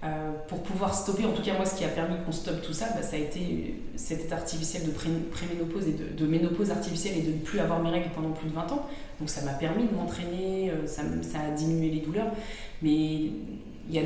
euh, 0.06 0.30
pour 0.48 0.62
pouvoir 0.62 0.94
stopper, 0.94 1.24
en 1.24 1.32
tout 1.32 1.42
cas 1.42 1.54
moi, 1.54 1.66
ce 1.66 1.74
qui 1.74 1.84
a 1.84 1.88
permis 1.88 2.14
qu'on 2.24 2.32
stoppe 2.32 2.62
tout 2.62 2.72
ça, 2.72 2.86
bah, 2.94 3.02
ça 3.02 3.16
a 3.16 3.18
été 3.18 3.82
cet 3.96 4.20
état 4.20 4.36
artificiel 4.36 4.84
de 4.86 4.90
préménopause 4.90 5.88
et 5.88 5.92
de, 5.92 6.26
ménopause 6.26 6.70
artificielle 6.70 7.18
et 7.18 7.22
de 7.22 7.32
ne 7.32 7.38
plus 7.38 7.58
avoir 7.58 7.82
mes 7.82 7.90
règles 7.90 8.10
pendant 8.14 8.30
plus 8.30 8.48
de 8.48 8.54
20 8.54 8.72
ans. 8.72 8.86
Donc 9.18 9.28
ça 9.30 9.42
m'a 9.42 9.52
permis 9.52 9.84
de 9.84 9.94
m'entraîner, 9.94 10.70
euh, 10.70 10.86
ça, 10.86 11.02
ça, 11.22 11.40
a 11.40 11.50
diminué 11.50 11.90
les 11.90 12.00
douleurs. 12.00 12.30
Mais 12.82 13.30
y 13.90 13.98
a, 13.98 14.02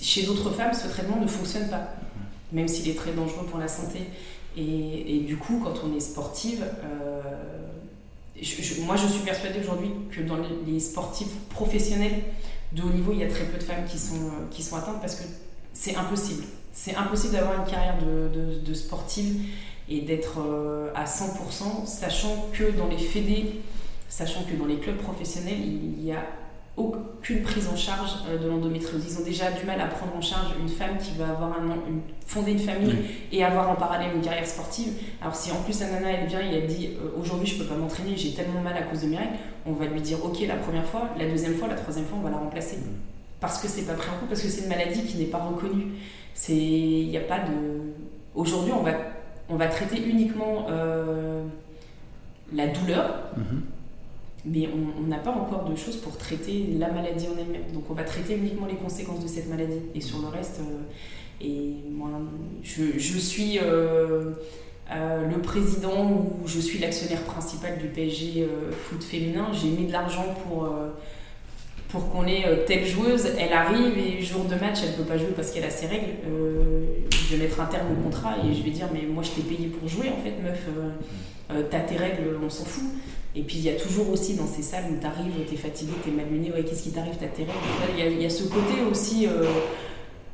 chez 0.00 0.24
d'autres 0.24 0.50
femmes, 0.50 0.74
ce 0.74 0.88
traitement 0.88 1.20
ne 1.20 1.26
fonctionne 1.26 1.68
pas, 1.68 1.94
même 2.52 2.68
s'il 2.68 2.88
est 2.88 2.96
très 2.96 3.12
dangereux 3.12 3.46
pour 3.46 3.58
la 3.58 3.68
santé. 3.68 4.00
Et, 4.56 5.16
et, 5.16 5.20
du 5.20 5.36
coup, 5.36 5.60
quand 5.64 5.74
on 5.84 5.96
est 5.96 6.00
sportive, 6.00 6.64
moi, 8.84 8.96
je 8.96 9.06
suis 9.06 9.22
persuadée 9.24 9.60
aujourd'hui 9.60 9.90
que 10.10 10.20
dans 10.20 10.36
les, 10.66 10.80
sportifs 10.80 11.32
professionnels 11.50 12.22
de 12.74 12.82
haut 12.82 12.90
niveau, 12.90 13.12
il 13.12 13.18
y 13.18 13.24
a 13.24 13.28
très 13.28 13.44
peu 13.44 13.58
de 13.58 13.62
femmes 13.62 13.84
qui 13.88 13.98
sont, 13.98 14.14
euh, 14.16 14.48
qui 14.50 14.62
sont 14.62 14.76
atteintes 14.76 15.00
parce 15.00 15.14
que 15.16 15.24
c'est 15.72 15.96
impossible. 15.96 16.44
C'est 16.72 16.94
impossible 16.96 17.34
d'avoir 17.34 17.60
une 17.60 17.70
carrière 17.70 17.98
de, 17.98 18.58
de, 18.58 18.74
sportive 18.74 19.46
et 19.88 20.00
d'être 20.00 20.40
euh, 20.40 20.90
à 20.94 21.04
100%, 21.04 21.86
sachant 21.86 22.48
que 22.52 22.72
dans 22.72 22.88
les 22.88 22.98
fédés, 22.98 23.60
sachant 24.08 24.42
que 24.42 24.56
dans 24.56 24.66
les 24.66 24.78
clubs 24.78 24.96
professionnels, 24.96 25.60
il 25.60 26.04
y 26.04 26.10
a 26.10 26.26
aucune 26.76 27.42
prise 27.42 27.68
en 27.68 27.76
charge 27.76 28.10
euh, 28.28 28.38
de 28.38 28.48
l'endométriose. 28.48 29.04
Ils 29.08 29.18
ont 29.18 29.24
déjà 29.24 29.52
du 29.52 29.64
mal 29.64 29.80
à 29.80 29.86
prendre 29.86 30.16
en 30.16 30.20
charge 30.20 30.48
une 30.60 30.68
femme 30.68 30.98
qui 30.98 31.12
va 31.16 31.30
avoir 31.30 31.52
un, 31.52 31.64
une, 31.88 32.00
fonder 32.26 32.52
une 32.52 32.58
famille 32.58 32.96
et 33.30 33.44
avoir 33.44 33.70
en 33.70 33.76
parallèle 33.76 34.10
une 34.14 34.22
carrière 34.22 34.46
sportive. 34.46 34.92
Alors 35.20 35.34
si 35.34 35.52
en 35.52 35.62
plus 35.62 35.78
la 35.80 35.90
nana 35.90 36.10
elle 36.10 36.26
vient 36.26 36.40
et 36.40 36.54
elle 36.54 36.66
dit 36.66 36.90
euh, 36.96 37.20
aujourd'hui 37.20 37.46
je 37.46 37.58
peux 37.58 37.64
pas 37.64 37.76
m'entraîner, 37.76 38.16
j'ai 38.16 38.32
tellement 38.32 38.60
mal 38.60 38.76
à 38.76 38.82
cause 38.82 39.02
de 39.02 39.06
mes 39.06 39.18
règles, 39.18 39.34
on 39.66 39.72
va 39.72 39.86
lui 39.86 40.00
dire 40.00 40.24
ok 40.24 40.40
la 40.48 40.56
première 40.56 40.84
fois, 40.84 41.10
la 41.16 41.28
deuxième 41.28 41.54
fois, 41.54 41.68
la 41.68 41.76
troisième 41.76 42.06
fois 42.06 42.18
on 42.20 42.24
va 42.24 42.30
la 42.30 42.38
remplacer. 42.38 42.78
Parce 43.40 43.60
que 43.60 43.68
c'est 43.68 43.82
pas 43.82 43.94
pris 43.94 44.08
en 44.08 44.18
compte, 44.18 44.30
parce 44.30 44.42
que 44.42 44.48
c'est 44.48 44.62
une 44.62 44.68
maladie 44.68 45.04
qui 45.04 45.18
n'est 45.18 45.26
pas 45.26 45.38
reconnue. 45.38 45.92
C'est 46.34 46.56
il 46.56 47.08
n'y 47.08 47.16
a 47.16 47.20
pas 47.20 47.38
de 47.38 47.92
aujourd'hui 48.34 48.72
on 48.72 48.82
va 48.82 48.92
on 49.48 49.56
va 49.56 49.68
traiter 49.68 50.02
uniquement 50.02 50.66
euh, 50.70 51.44
la 52.52 52.66
douleur. 52.66 53.30
Mm-hmm 53.38 53.73
mais 54.46 54.68
on 54.98 55.06
n'a 55.06 55.18
pas 55.18 55.30
encore 55.30 55.64
de 55.64 55.74
choses 55.74 55.96
pour 55.96 56.18
traiter 56.18 56.66
la 56.78 56.90
maladie 56.90 57.26
en 57.28 57.38
elle-même. 57.38 57.72
Donc 57.72 57.84
on 57.90 57.94
va 57.94 58.04
traiter 58.04 58.36
uniquement 58.36 58.66
les 58.66 58.74
conséquences 58.74 59.22
de 59.22 59.28
cette 59.28 59.48
maladie. 59.48 59.80
Et 59.94 60.00
sur 60.00 60.18
le 60.18 60.28
reste, 60.28 60.60
euh, 60.60 60.82
et 61.40 61.74
moi, 61.90 62.10
je, 62.62 63.18
suis 63.18 63.58
euh, 63.58 64.32
euh, 64.90 65.28
le 65.28 65.40
président 65.40 66.10
ou 66.10 66.46
je 66.46 66.60
suis 66.60 66.78
l'actionnaire 66.78 67.22
principal 67.22 67.78
du 67.78 67.86
PSG 67.88 68.46
foot 68.70 69.02
féminin. 69.02 69.48
J'ai 69.52 69.68
mis 69.68 69.86
de 69.86 69.92
l'argent 69.92 70.34
pour, 70.44 70.68
pour 71.88 72.10
qu'on 72.10 72.26
ait 72.26 72.64
telle 72.66 72.84
joueuse. 72.84 73.26
Elle 73.38 73.52
arrive 73.54 73.96
et 73.96 74.20
jour 74.20 74.44
de 74.44 74.56
match, 74.56 74.80
elle 74.82 74.92
ne 74.92 74.96
peut 74.96 75.04
pas 75.04 75.16
jouer 75.16 75.32
parce 75.34 75.50
qu'elle 75.50 75.64
a 75.64 75.70
ses 75.70 75.86
règles. 75.86 76.12
je 77.10 77.34
vais 77.34 77.44
mettre 77.44 77.60
un 77.60 77.66
terme 77.66 77.86
au 77.92 78.02
contrat 78.02 78.36
et 78.44 78.54
je 78.54 78.62
vais 78.62 78.70
dire, 78.70 78.88
mais 78.92 79.06
moi 79.06 79.22
je 79.22 79.30
t'ai 79.30 79.42
payé 79.42 79.68
pour 79.68 79.88
jouer 79.88 80.10
en 80.10 80.22
fait, 80.22 80.34
meuf. 80.42 80.68
t'as 81.70 81.80
tes 81.80 81.96
règles, 81.96 82.38
on 82.44 82.50
s'en 82.50 82.64
fout. 82.64 82.84
Et 83.36 83.42
puis 83.42 83.56
il 83.56 83.64
y 83.64 83.70
a 83.70 83.74
toujours 83.74 84.10
aussi 84.10 84.34
dans 84.34 84.46
ces 84.46 84.62
salles 84.62 84.84
où 84.92 85.00
tu 85.00 85.06
arrives, 85.06 85.32
tu 85.48 85.54
es 85.54 85.56
fatigué, 85.56 85.92
tu 86.02 86.10
es 86.10 86.12
mal 86.12 86.26
luné, 86.30 86.52
ouais, 86.52 86.62
qu'est-ce 86.62 86.84
qui 86.84 86.90
t'arrive, 86.92 87.14
t'as 87.18 87.26
tes 87.26 87.42
règles. 87.42 88.14
Il 88.16 88.22
y, 88.22 88.26
a 88.26 88.30
ce 88.30 88.44
côté 88.44 88.82
aussi 88.88 89.26
euh, 89.26 89.46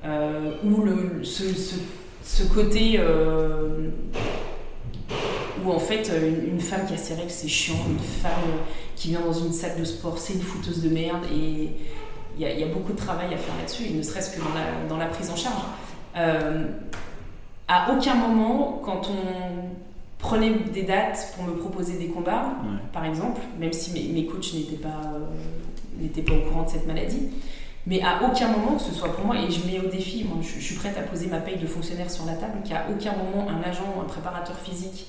euh, 0.04 0.52
où 0.62 0.82
le, 0.82 1.24
ce, 1.24 1.44
ce, 2.22 2.42
côté 2.42 2.96
euh, 2.98 3.88
où 5.64 5.72
en 5.72 5.78
fait 5.78 6.10
une, 6.46 6.60
femme 6.60 6.86
qui 6.86 6.92
a 6.92 6.98
ses 6.98 7.14
règles 7.14 7.30
c'est 7.30 7.48
chiant, 7.48 7.78
une 7.88 7.98
femme 7.98 8.32
qui 8.96 9.08
vient 9.08 9.20
dans 9.20 9.32
une 9.32 9.52
salle 9.52 9.78
de 9.78 9.84
sport 9.84 10.18
c'est 10.18 10.34
une 10.34 10.42
fouteuse 10.42 10.82
de 10.82 10.90
merde 10.90 11.24
et 11.34 11.70
il 12.38 12.42
y, 12.42 12.62
a, 12.62 12.66
beaucoup 12.66 12.92
de 12.92 12.98
travail 12.98 13.32
à 13.34 13.36
faire 13.36 13.54
là-dessus, 13.56 13.84
et 13.84 13.90
ne 13.90 14.02
serait-ce 14.02 14.36
que 14.36 14.40
dans 14.40 14.54
la, 14.54 14.88
dans 14.88 14.96
la, 14.96 15.06
prise 15.06 15.30
en 15.30 15.36
charge. 15.36 15.62
à 16.14 17.92
aucun 17.92 18.14
moment, 18.14 18.80
quand 18.84 19.10
on 19.10 19.59
prenez 20.20 20.50
des 20.72 20.82
dates 20.82 21.32
pour 21.34 21.44
me 21.44 21.52
proposer 21.52 21.98
des 21.98 22.08
combats, 22.08 22.52
par 22.92 23.04
exemple, 23.04 23.40
même 23.58 23.72
si 23.72 23.92
mes, 23.92 24.20
mes 24.20 24.26
coachs 24.26 24.54
n'étaient 24.54 24.76
pas, 24.76 25.02
euh, 25.14 26.22
pas 26.22 26.34
au 26.34 26.48
courant 26.48 26.64
de 26.64 26.70
cette 26.70 26.86
maladie. 26.86 27.28
Mais 27.86 28.02
à 28.02 28.20
aucun 28.22 28.48
moment, 28.48 28.76
que 28.76 28.82
ce 28.82 28.92
soit 28.92 29.12
pour 29.14 29.24
moi, 29.24 29.36
et 29.36 29.50
je 29.50 29.66
mets 29.66 29.80
au 29.80 29.88
défi, 29.88 30.24
moi 30.24 30.38
je, 30.42 30.60
suis 30.60 30.74
prête 30.74 30.98
à 30.98 31.02
poser 31.02 31.28
ma 31.28 31.38
paye 31.38 31.56
de 31.56 31.66
fonctionnaire 31.66 32.10
sur 32.10 32.26
la 32.26 32.34
table, 32.34 32.58
qu'à 32.68 32.84
aucun 32.90 33.12
moment 33.12 33.48
un 33.48 33.66
agent 33.68 33.84
un 34.00 34.04
préparateur 34.04 34.56
physique 34.58 35.06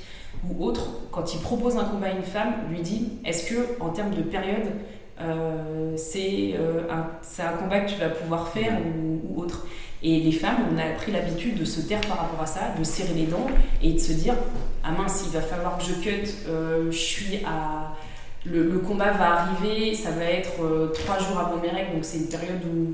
ou 0.49 0.64
autre, 0.64 0.88
quand 1.12 1.34
il 1.34 1.41
propose 1.41 1.78
un 1.78 1.84
combat 1.84 2.07
à 2.07 2.12
une 2.12 2.24
femme, 2.24 2.53
lui 2.70 2.80
dit 2.80 3.09
est-ce 3.26 3.49
que 3.49 3.82
en 3.82 3.89
termes 3.89 4.12
de 4.12 4.22
période, 4.22 4.72
euh, 5.20 5.93
c'est 5.97 6.53
euh, 6.57 6.84
un, 6.89 7.43
un, 7.43 7.57
combat 7.57 7.82
que 7.82 7.91
tu 7.91 7.99
vas 7.99 8.09
pouvoir 8.09 8.47
faire 8.47 8.80
ou, 8.80 9.22
ou 9.30 9.41
autre? 9.41 9.68
Et 10.04 10.20
les 10.20 10.32
femmes, 10.32 10.58
on 10.74 10.78
a 10.80 10.95
pris 10.95 11.12
l'habitude 11.12 11.60
de 11.60 11.66
se 11.66 11.82
taire 11.82 12.02
par 12.02 12.22
rapport 12.22 12.41
à 12.41 12.47
ça, 12.47 12.74
de 12.78 12.84
serrer 12.84 13.14
les 13.14 13.26
dents 13.26 13.45
et 13.84 13.93
de 13.93 13.99
se 13.99 14.14
dire 14.14 14.34
Ah 14.84 14.91
mince, 14.91 15.24
il 15.28 15.32
va 15.32 15.41
falloir 15.41 15.78
que 15.78 15.84
je 15.84 15.93
cut, 15.93 16.28
euh, 16.47 16.91
je 16.91 16.97
suis 16.97 17.39
à. 17.45 17.95
Le, 18.43 18.80
combat 18.80 19.12
va 19.12 19.41
arriver, 19.41 19.93
ça 19.93 20.10
va 20.10 20.24
être 20.24 20.64
euh, 20.64 20.88
trois 20.88 21.20
jours 21.20 21.38
avant 21.38 21.58
mes 21.58 21.70
règles, 21.70 21.93
donc 21.93 22.04
c'est 22.04 22.18
une 22.18 22.28
période 22.28 22.60
où 22.66 22.91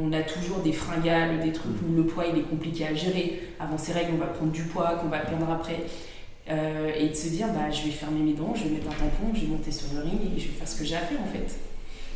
on 0.00 0.12
a 0.12 0.22
toujours 0.22 0.58
des 0.58 0.72
fringales, 0.72 1.40
des 1.40 1.50
trucs 1.50 1.72
où 1.82 1.96
le 1.96 2.04
poids 2.04 2.26
il 2.32 2.38
est 2.38 2.44
compliqué 2.44 2.86
à 2.86 2.94
gérer. 2.94 3.40
Avant 3.58 3.76
ces 3.76 3.92
règles, 3.92 4.12
on 4.14 4.18
va 4.18 4.26
prendre 4.26 4.52
du 4.52 4.62
poids 4.62 4.94
qu'on 5.00 5.08
va 5.08 5.18
perdre 5.18 5.50
après. 5.50 5.80
Euh, 6.48 6.92
et 6.96 7.08
de 7.08 7.14
se 7.14 7.28
dire 7.28 7.48
bah, 7.48 7.70
je 7.70 7.82
vais 7.82 7.90
fermer 7.90 8.20
mes 8.20 8.32
dents, 8.32 8.54
je 8.54 8.64
vais 8.64 8.70
mettre 8.70 8.88
un 8.88 8.94
tampon, 8.94 9.34
je 9.34 9.40
vais 9.40 9.46
monter 9.48 9.72
sur 9.72 9.88
le 9.94 10.02
ring 10.02 10.20
et 10.36 10.40
je 10.40 10.46
vais 10.46 10.54
faire 10.54 10.68
ce 10.68 10.76
que 10.76 10.84
j'ai 10.84 10.96
à 10.96 11.00
faire 11.00 11.20
en 11.20 11.32
fait. 11.32 11.56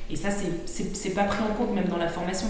Et 0.08 0.14
ça, 0.14 0.28
c'est 0.30 1.14
pas 1.14 1.24
pris 1.24 1.42
en 1.42 1.54
compte 1.54 1.74
même 1.74 1.86
dans 1.88 1.96
la 1.96 2.08
formation 2.08 2.46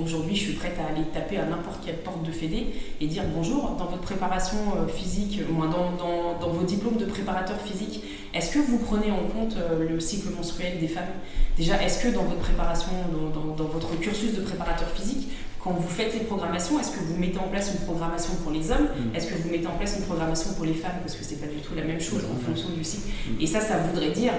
aujourd'hui, 0.00 0.34
je 0.34 0.42
suis 0.42 0.52
prête 0.54 0.76
à 0.78 0.92
aller 0.92 1.04
taper 1.12 1.38
à 1.38 1.44
n'importe 1.44 1.84
quelle 1.84 1.98
porte 1.98 2.22
de 2.22 2.32
Fédé 2.32 2.66
et 3.00 3.06
dire 3.06 3.24
bonjour, 3.34 3.76
dans 3.78 3.86
votre 3.86 4.02
préparation 4.02 4.56
euh, 4.76 4.88
physique, 4.88 5.40
moins 5.50 5.68
dans, 5.68 5.92
dans, 5.92 6.38
dans, 6.40 6.52
vos 6.52 6.64
diplômes 6.64 6.96
de 6.96 7.04
préparateur 7.04 7.60
physique, 7.60 8.02
est-ce 8.34 8.54
que 8.54 8.58
vous 8.58 8.78
prenez 8.78 9.10
en 9.10 9.24
compte 9.28 9.56
euh, 9.56 9.88
le 9.88 10.00
cycle 10.00 10.30
menstruel 10.34 10.78
des 10.78 10.88
femmes? 10.88 11.12
Déjà, 11.56 11.82
est-ce 11.82 12.02
que 12.02 12.14
dans 12.14 12.24
votre 12.24 12.40
préparation, 12.40 12.92
dans, 13.12 13.54
dans, 13.54 13.68
votre 13.70 13.98
cursus 14.00 14.34
de 14.34 14.40
préparateur 14.40 14.88
physique, 14.88 15.28
quand 15.62 15.72
vous 15.72 15.88
faites 15.88 16.12
les 16.14 16.20
programmations, 16.20 16.80
est-ce 16.80 16.90
que 16.90 17.00
vous 17.00 17.16
mettez 17.16 17.38
en 17.38 17.48
place 17.48 17.72
une 17.72 17.84
programmation 17.86 18.34
pour 18.42 18.50
les 18.50 18.70
hommes? 18.70 18.88
Mm. 18.88 19.16
Est-ce 19.16 19.28
que 19.28 19.34
vous 19.34 19.50
mettez 19.50 19.66
en 19.66 19.76
place 19.76 19.96
une 19.98 20.04
programmation 20.04 20.54
pour 20.54 20.64
les 20.64 20.74
femmes? 20.74 20.98
Parce 21.02 21.14
que 21.14 21.22
c'est 21.22 21.40
pas 21.40 21.46
du 21.46 21.60
tout 21.60 21.74
la 21.76 21.84
même 21.84 22.00
chose 22.00 22.22
en 22.24 22.44
fonction 22.44 22.70
du 22.70 22.82
cycle. 22.82 23.08
Mm. 23.08 23.42
Et 23.42 23.46
ça, 23.46 23.60
ça 23.60 23.78
voudrait 23.78 24.10
dire 24.10 24.32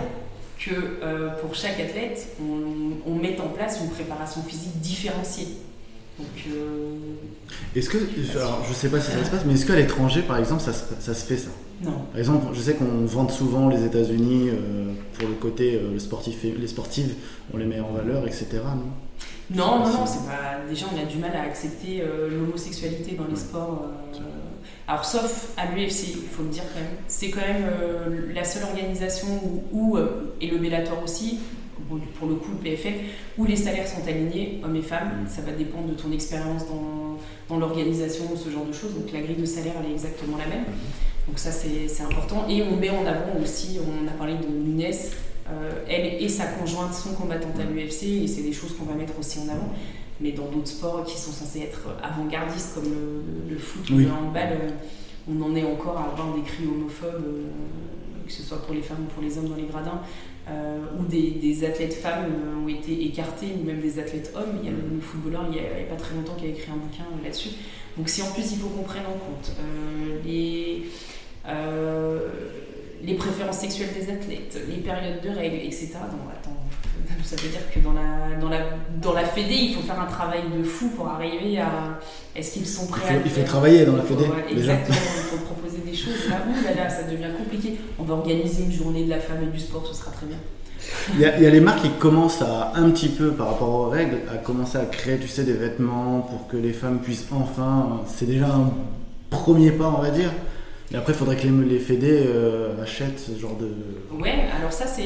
que 0.66 0.72
euh, 1.02 1.30
pour 1.42 1.56
chaque 1.56 1.80
athlète, 1.80 2.28
on, 2.42 3.12
on 3.12 3.16
mette 3.16 3.40
en 3.40 3.50
place 3.50 3.80
une 3.82 3.90
préparation 3.90 4.42
physique 4.44 4.80
différenciée. 4.80 5.48
Donc, 6.20 6.28
euh, 6.48 6.96
est-ce 7.76 7.90
que, 7.90 7.98
alors, 8.38 8.64
je 8.68 8.74
sais 8.74 8.90
pas 8.90 9.02
si 9.02 9.12
ça 9.12 9.26
se 9.26 9.32
passe, 9.32 9.46
mais 9.46 9.54
est-ce 9.54 9.66
qu'à 9.66 9.76
l'étranger, 9.76 10.22
par 10.22 10.38
exemple, 10.38 10.62
ça, 10.62 10.72
ça, 10.72 11.14
se 11.14 11.26
fait 11.26 11.38
ça? 11.38 11.50
Non. 11.84 12.06
Par 12.12 12.20
exemple, 12.20 12.46
je 12.54 12.62
sais 12.62 12.76
qu'on 12.76 13.06
vante 13.06 13.32
souvent 13.32 13.68
les 13.68 13.84
États-Unis 13.84 14.50
euh, 14.50 14.94
pour 15.18 15.28
le 15.28 15.34
côté 15.34 15.80
le 15.80 16.00
sportif, 16.00 16.44
les 16.44 16.68
sportives, 16.68 17.16
on 17.54 17.58
les 17.58 17.66
met 17.66 17.80
en 17.80 17.92
valeur, 17.92 18.28
etc. 18.28 18.48
Non? 18.54 18.92
Non, 19.52 19.80
non, 19.80 19.92
non, 19.92 20.06
c'est 20.06 20.26
pas. 20.26 20.62
Déjà, 20.70 20.86
on 20.94 21.02
a 21.02 21.06
du 21.06 21.18
mal 21.18 21.36
à 21.36 21.42
accepter 21.42 22.04
l'homosexualité 22.32 23.16
dans 23.16 23.28
les 23.28 23.36
sports. 23.36 23.88
Alors, 24.88 25.06
sauf 25.06 25.50
à 25.58 25.66
l'UFC, 25.68 26.10
il 26.10 26.30
faut 26.30 26.44
le 26.44 26.50
dire 26.50 26.64
quand 26.74 26.80
même. 26.80 26.98
C'est 27.08 27.30
quand 27.30 27.42
même 27.42 27.66
euh, 27.66 28.34
la 28.34 28.44
seule 28.44 28.64
organisation 28.64 29.28
où, 29.72 29.98
euh, 29.98 30.36
et 30.42 30.48
le 30.48 30.58
Bellator 30.58 31.02
aussi, 31.04 31.40
pour 32.20 32.28
le 32.28 32.36
coup 32.36 32.52
le 32.52 32.58
PFL, 32.58 32.94
où 33.38 33.46
les 33.46 33.56
salaires 33.56 33.88
sont 33.88 34.08
alignés, 34.08 34.62
hommes 34.64 34.76
et 34.76 34.82
femmes. 34.82 35.24
Mm. 35.24 35.28
Ça 35.28 35.42
va 35.42 35.52
dépendre 35.52 35.90
de 35.90 35.94
ton 35.94 36.12
expérience 36.12 36.64
dans, 36.68 37.18
dans 37.50 37.60
l'organisation, 37.60 38.24
ce 38.36 38.50
genre 38.50 38.66
de 38.66 38.74
choses. 38.74 38.94
Donc, 38.94 39.12
la 39.12 39.22
grille 39.22 39.36
de 39.36 39.46
salaire, 39.46 39.74
elle 39.84 39.92
est 39.92 39.94
exactement 39.94 40.38
la 40.38 40.48
même. 40.48 40.64
Mm-hmm. 40.64 41.28
Donc, 41.28 41.40
ça, 41.40 41.52
c'est 41.52 42.04
important. 42.04 42.46
Et 42.50 42.64
on 42.64 42.76
met 42.76 42.90
en 42.90 43.06
avant 43.06 43.40
aussi, 43.42 43.80
on 43.80 44.08
a 44.08 44.12
parlé 44.12 44.34
de 44.34 44.48
Nunes. 44.48 44.94
Euh, 45.50 45.84
elle 45.90 46.24
et 46.24 46.30
sa 46.30 46.46
conjointe 46.46 46.94
sont 46.94 47.14
combattantes 47.14 47.60
à 47.60 47.64
l'UFC 47.64 48.04
et 48.24 48.28
c'est 48.28 48.44
des 48.44 48.54
choses 48.54 48.78
qu'on 48.78 48.86
va 48.86 48.94
mettre 48.94 49.20
aussi 49.20 49.40
en 49.40 49.50
avant 49.50 49.74
mais 50.24 50.32
dans 50.32 50.46
d'autres 50.46 50.70
sports 50.70 51.04
qui 51.04 51.18
sont 51.18 51.32
censés 51.32 51.60
être 51.60 51.82
avant-gardistes 52.02 52.76
comme 52.76 52.86
le, 53.50 53.58
foot 53.58 53.90
ou 53.90 53.98
le 53.98 54.10
handball, 54.10 54.54
euh, 54.54 54.70
on 55.30 55.42
en 55.42 55.54
est 55.56 55.64
encore 55.64 55.98
à 55.98 56.06
avoir 56.06 56.34
des 56.34 56.42
cris 56.42 56.66
homophobes, 56.66 57.24
euh, 57.26 57.48
que 58.26 58.32
ce 58.32 58.42
soit 58.42 58.64
pour 58.66 58.74
les 58.74 58.82
femmes 58.82 59.04
ou 59.04 59.14
pour 59.14 59.22
les 59.22 59.38
hommes 59.38 59.50
dans 59.50 59.58
les 59.58 59.66
gradins, 59.66 60.02
euh, 60.50 60.80
où 60.98 61.04
des, 61.04 61.66
athlètes 61.66 61.94
femmes 61.94 62.32
ont 62.64 62.70
été 62.70 63.06
écartés, 63.06 63.48
ou 63.60 63.66
même 63.66 63.82
des 63.82 64.00
athlètes 64.00 64.32
hommes. 64.34 64.60
Il 64.62 64.66
y 64.66 64.70
a 64.70 64.72
le, 64.72 65.02
footballeur, 65.02 65.46
il 65.50 65.56
n'y 65.56 65.60
a, 65.60 65.86
pas 65.90 65.98
très 65.98 66.16
longtemps, 66.16 66.36
qui 66.36 66.46
a 66.46 66.50
écrit 66.50 66.72
un 66.72 66.78
bouquin 66.78 67.04
là-dessus. 67.22 67.50
Donc 67.98 68.08
si 68.08 68.22
en 68.22 68.32
plus 68.32 68.50
il 68.54 68.58
faut 68.58 68.70
qu'on 68.70 68.84
prenne 68.84 69.06
en 69.06 69.12
compte 69.12 69.52
les, 70.26 70.86
les 73.04 73.14
préférences 73.14 73.58
sexuelles 73.58 73.94
des 73.94 74.10
athlètes, 74.10 74.60
les 74.68 74.78
périodes 74.78 75.22
de 75.22 75.30
règles, 75.30 75.58
etc. 75.58 75.90
Donc 76.12 76.32
attends, 76.32 76.58
ça 77.24 77.36
veut 77.36 77.50
dire 77.50 77.62
que 77.74 77.80
dans 77.80 77.94
la, 77.94 78.40
dans, 78.40 78.50
la, 78.50 78.60
dans 79.02 79.14
la 79.14 79.26
Fédé, 79.26 79.54
il 79.54 79.76
faut 79.76 79.82
faire 79.82 80.00
un 80.00 80.06
travail 80.06 80.42
de 80.56 80.64
fou 80.64 80.90
pour 80.90 81.08
arriver 81.08 81.60
à. 81.60 82.00
Est-ce 82.36 82.54
qu'ils 82.54 82.66
sont 82.66 82.88
prêts 82.88 83.02
il 83.02 83.08
faut, 83.08 83.14
à. 83.14 83.22
Il 83.26 83.32
faut 83.32 83.44
travailler 83.44 83.86
dans 83.86 83.96
la 83.96 84.04
Fédé. 84.04 84.26
exactement, 84.50 84.98
il 85.18 85.38
faut 85.38 85.46
proposer 85.46 85.78
des 85.86 85.96
choses. 85.96 86.30
Là, 86.30 86.40
là, 86.76 86.90
ça 86.90 87.04
devient 87.04 87.34
compliqué. 87.38 87.80
On 88.00 88.04
va 88.04 88.16
organiser 88.16 88.64
une 88.64 88.72
journée 88.72 89.06
de 89.06 89.10
la 89.10 89.20
femme 89.20 89.44
et 89.44 89.52
du 89.52 89.60
sport, 89.60 89.86
ce 89.88 89.94
sera 89.94 90.12
très 90.12 90.26
bien. 90.26 90.38
Il 91.14 91.22
y, 91.22 91.26
a, 91.26 91.38
il 91.38 91.44
y, 91.44 91.48
a, 91.48 91.50
les 91.50 91.62
marques 91.62 91.82
qui 91.82 91.92
commencent 91.92 92.42
à, 92.42 92.74
un 92.76 92.90
petit 92.90 93.08
peu 93.08 93.32
par 93.32 93.48
rapport 93.48 93.70
aux 93.70 93.90
règles, 93.90 94.18
à 94.32 94.38
commencer 94.38 94.78
à 94.78 94.86
créer, 94.86 95.18
tu 95.18 95.28
sais, 95.28 95.44
des 95.44 95.54
vêtements 95.54 96.22
pour 96.22 96.48
que 96.48 96.58
les 96.58 96.74
femmes 96.74 97.00
puissent 97.00 97.28
enfin. 97.32 98.02
C'est 98.08 98.26
déjà 98.26 98.48
un 98.48 98.72
premier 99.30 99.72
pas, 99.72 99.94
on 99.98 100.02
va 100.02 100.10
dire. 100.10 100.32
Et 100.94 100.96
après, 100.96 101.14
il 101.14 101.16
faudrait 101.16 101.36
que 101.36 101.48
les, 101.48 101.66
les 101.66 101.80
fédés 101.80 102.24
euh, 102.28 102.80
achètent 102.80 103.18
ce 103.18 103.38
genre 103.40 103.58
de. 103.58 103.72
Ouais, 104.16 104.46
alors 104.56 104.72
ça, 104.72 104.86
c'est 104.86 105.06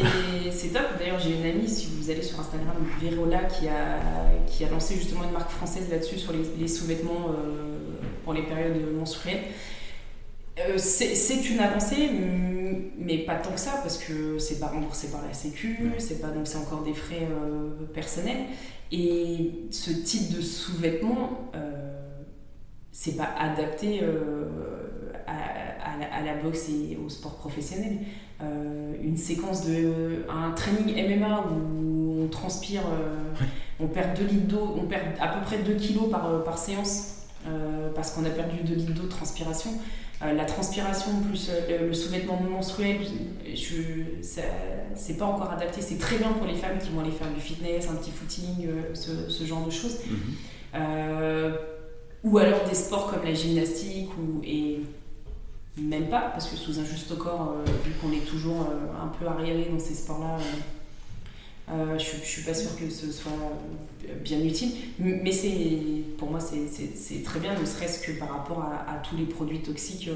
top. 0.67 0.83
D'ailleurs, 0.99 1.19
j'ai 1.19 1.31
une 1.31 1.45
amie, 1.45 1.69
si 1.69 1.87
vous 1.97 2.11
allez 2.11 2.21
sur 2.21 2.37
Instagram, 2.41 2.75
Verola, 3.01 3.45
qui 3.45 3.69
a, 3.69 3.99
qui 4.47 4.65
a 4.65 4.69
lancé 4.69 4.95
justement 4.95 5.23
une 5.23 5.31
marque 5.31 5.49
française 5.49 5.87
là-dessus, 5.89 6.17
sur 6.17 6.33
les, 6.33 6.67
sous-vêtements 6.67 7.29
euh, 7.29 7.77
pour 8.25 8.33
les 8.33 8.41
périodes 8.41 8.75
menstruelles. 8.99 9.43
Euh, 10.59 10.73
c'est 10.77 11.49
une 11.49 11.59
avancée, 11.59 12.09
mais 12.99 13.19
pas 13.19 13.35
tant 13.35 13.51
que 13.51 13.59
ça, 13.59 13.79
parce 13.81 13.97
que 13.97 14.39
c'est 14.39 14.59
pas 14.59 14.67
remboursé 14.67 15.07
par 15.07 15.21
la 15.25 15.33
Sécu, 15.33 15.89
c'est 15.99 16.19
pas 16.19 16.29
donc 16.29 16.47
c'est 16.47 16.57
encore 16.57 16.83
des 16.83 16.95
frais 16.95 17.27
personnels. 17.93 18.47
Et 18.91 19.51
ce 19.69 19.91
type 19.91 20.35
de 20.35 20.41
sous-vêtements, 20.41 21.51
c'est 22.99 23.15
pas 23.15 23.29
adapté 23.39 24.01
à, 25.27 26.23
la, 26.23 26.33
boxe 26.41 26.69
et 26.69 26.97
au 26.97 27.09
sport 27.09 27.35
professionnel. 27.35 27.99
Euh, 28.41 28.93
une 29.03 29.17
séquence 29.17 29.67
de. 29.67 30.25
un 30.29 30.51
training 30.51 30.95
MMA 30.95 31.45
où 31.51 32.23
on 32.23 32.27
transpire, 32.27 32.81
euh, 32.81 33.33
on 33.79 33.87
perd 33.87 34.17
2 34.17 34.25
litres 34.25 34.47
d'eau, 34.47 34.75
on 34.81 34.85
perd 34.85 35.03
à 35.19 35.27
peu 35.27 35.45
près 35.45 35.59
2 35.59 35.73
kilos 35.75 36.09
par, 36.09 36.27
euh, 36.27 36.43
par 36.43 36.57
séance 36.57 37.13
parce 37.95 38.11
qu'on 38.11 38.25
a 38.25 38.29
perdu 38.29 38.57
2 38.63 38.73
litres 38.73 38.93
d'eau 38.93 39.03
de 39.03 39.07
transpiration. 39.07 39.69
la 40.21 40.43
transpiration 40.43 41.11
plus 41.29 41.49
le, 41.69 41.93
sous-vêtement 41.93 42.37
menstruel, 42.41 42.97
c'est 43.55 45.17
pas 45.17 45.25
encore 45.25 45.51
adapté. 45.51 45.81
C'est 45.81 45.97
très 45.97 46.17
bien 46.17 46.33
pour 46.33 46.45
les 46.45 46.55
femmes 46.55 46.77
qui 46.77 46.89
vont 46.89 46.99
aller 46.99 47.11
faire 47.11 47.31
du 47.33 47.39
fitness, 47.39 47.87
un 47.89 47.95
petit 47.95 48.11
footing, 48.11 48.67
ce, 48.93 49.45
genre 49.45 49.65
de 49.65 49.71
choses. 49.71 49.99
Mm-hmm. 50.73 51.76
Ou 52.23 52.37
alors 52.37 52.63
des 52.67 52.75
sports 52.75 53.11
comme 53.11 53.23
la 53.23 53.33
gymnastique 53.33 54.09
ou, 54.17 54.41
et 54.43 54.79
même 55.81 56.07
pas, 56.07 56.29
parce 56.31 56.49
que 56.49 56.55
sous 56.55 56.79
un 56.79 56.85
juste 56.85 57.15
corps, 57.17 57.55
euh, 57.57 57.71
vu 57.85 57.91
qu'on 58.01 58.11
est 58.11 58.25
toujours 58.25 58.61
euh, 58.61 59.03
un 59.03 59.07
peu 59.07 59.27
arriéré 59.27 59.67
dans 59.71 59.79
ces 59.79 59.93
sports-là, 59.93 60.37
euh, 61.69 61.99
je, 61.99 62.17
ne 62.17 62.23
suis 62.23 62.43
pas 62.43 62.53
sûre 62.53 62.75
que 62.77 62.89
ce 62.89 63.11
soit 63.11 63.31
bien 64.23 64.39
utile. 64.39 64.71
Mais 64.99 65.31
pour 66.17 66.31
moi, 66.31 66.39
c'est 66.39 67.23
très 67.23 67.39
bien, 67.39 67.59
ne 67.59 67.65
serait-ce 67.65 67.99
que 67.99 68.17
par 68.17 68.29
rapport 68.29 68.61
à, 68.61 69.01
tous 69.07 69.17
les 69.17 69.25
produits 69.25 69.59
toxiques 69.59 70.09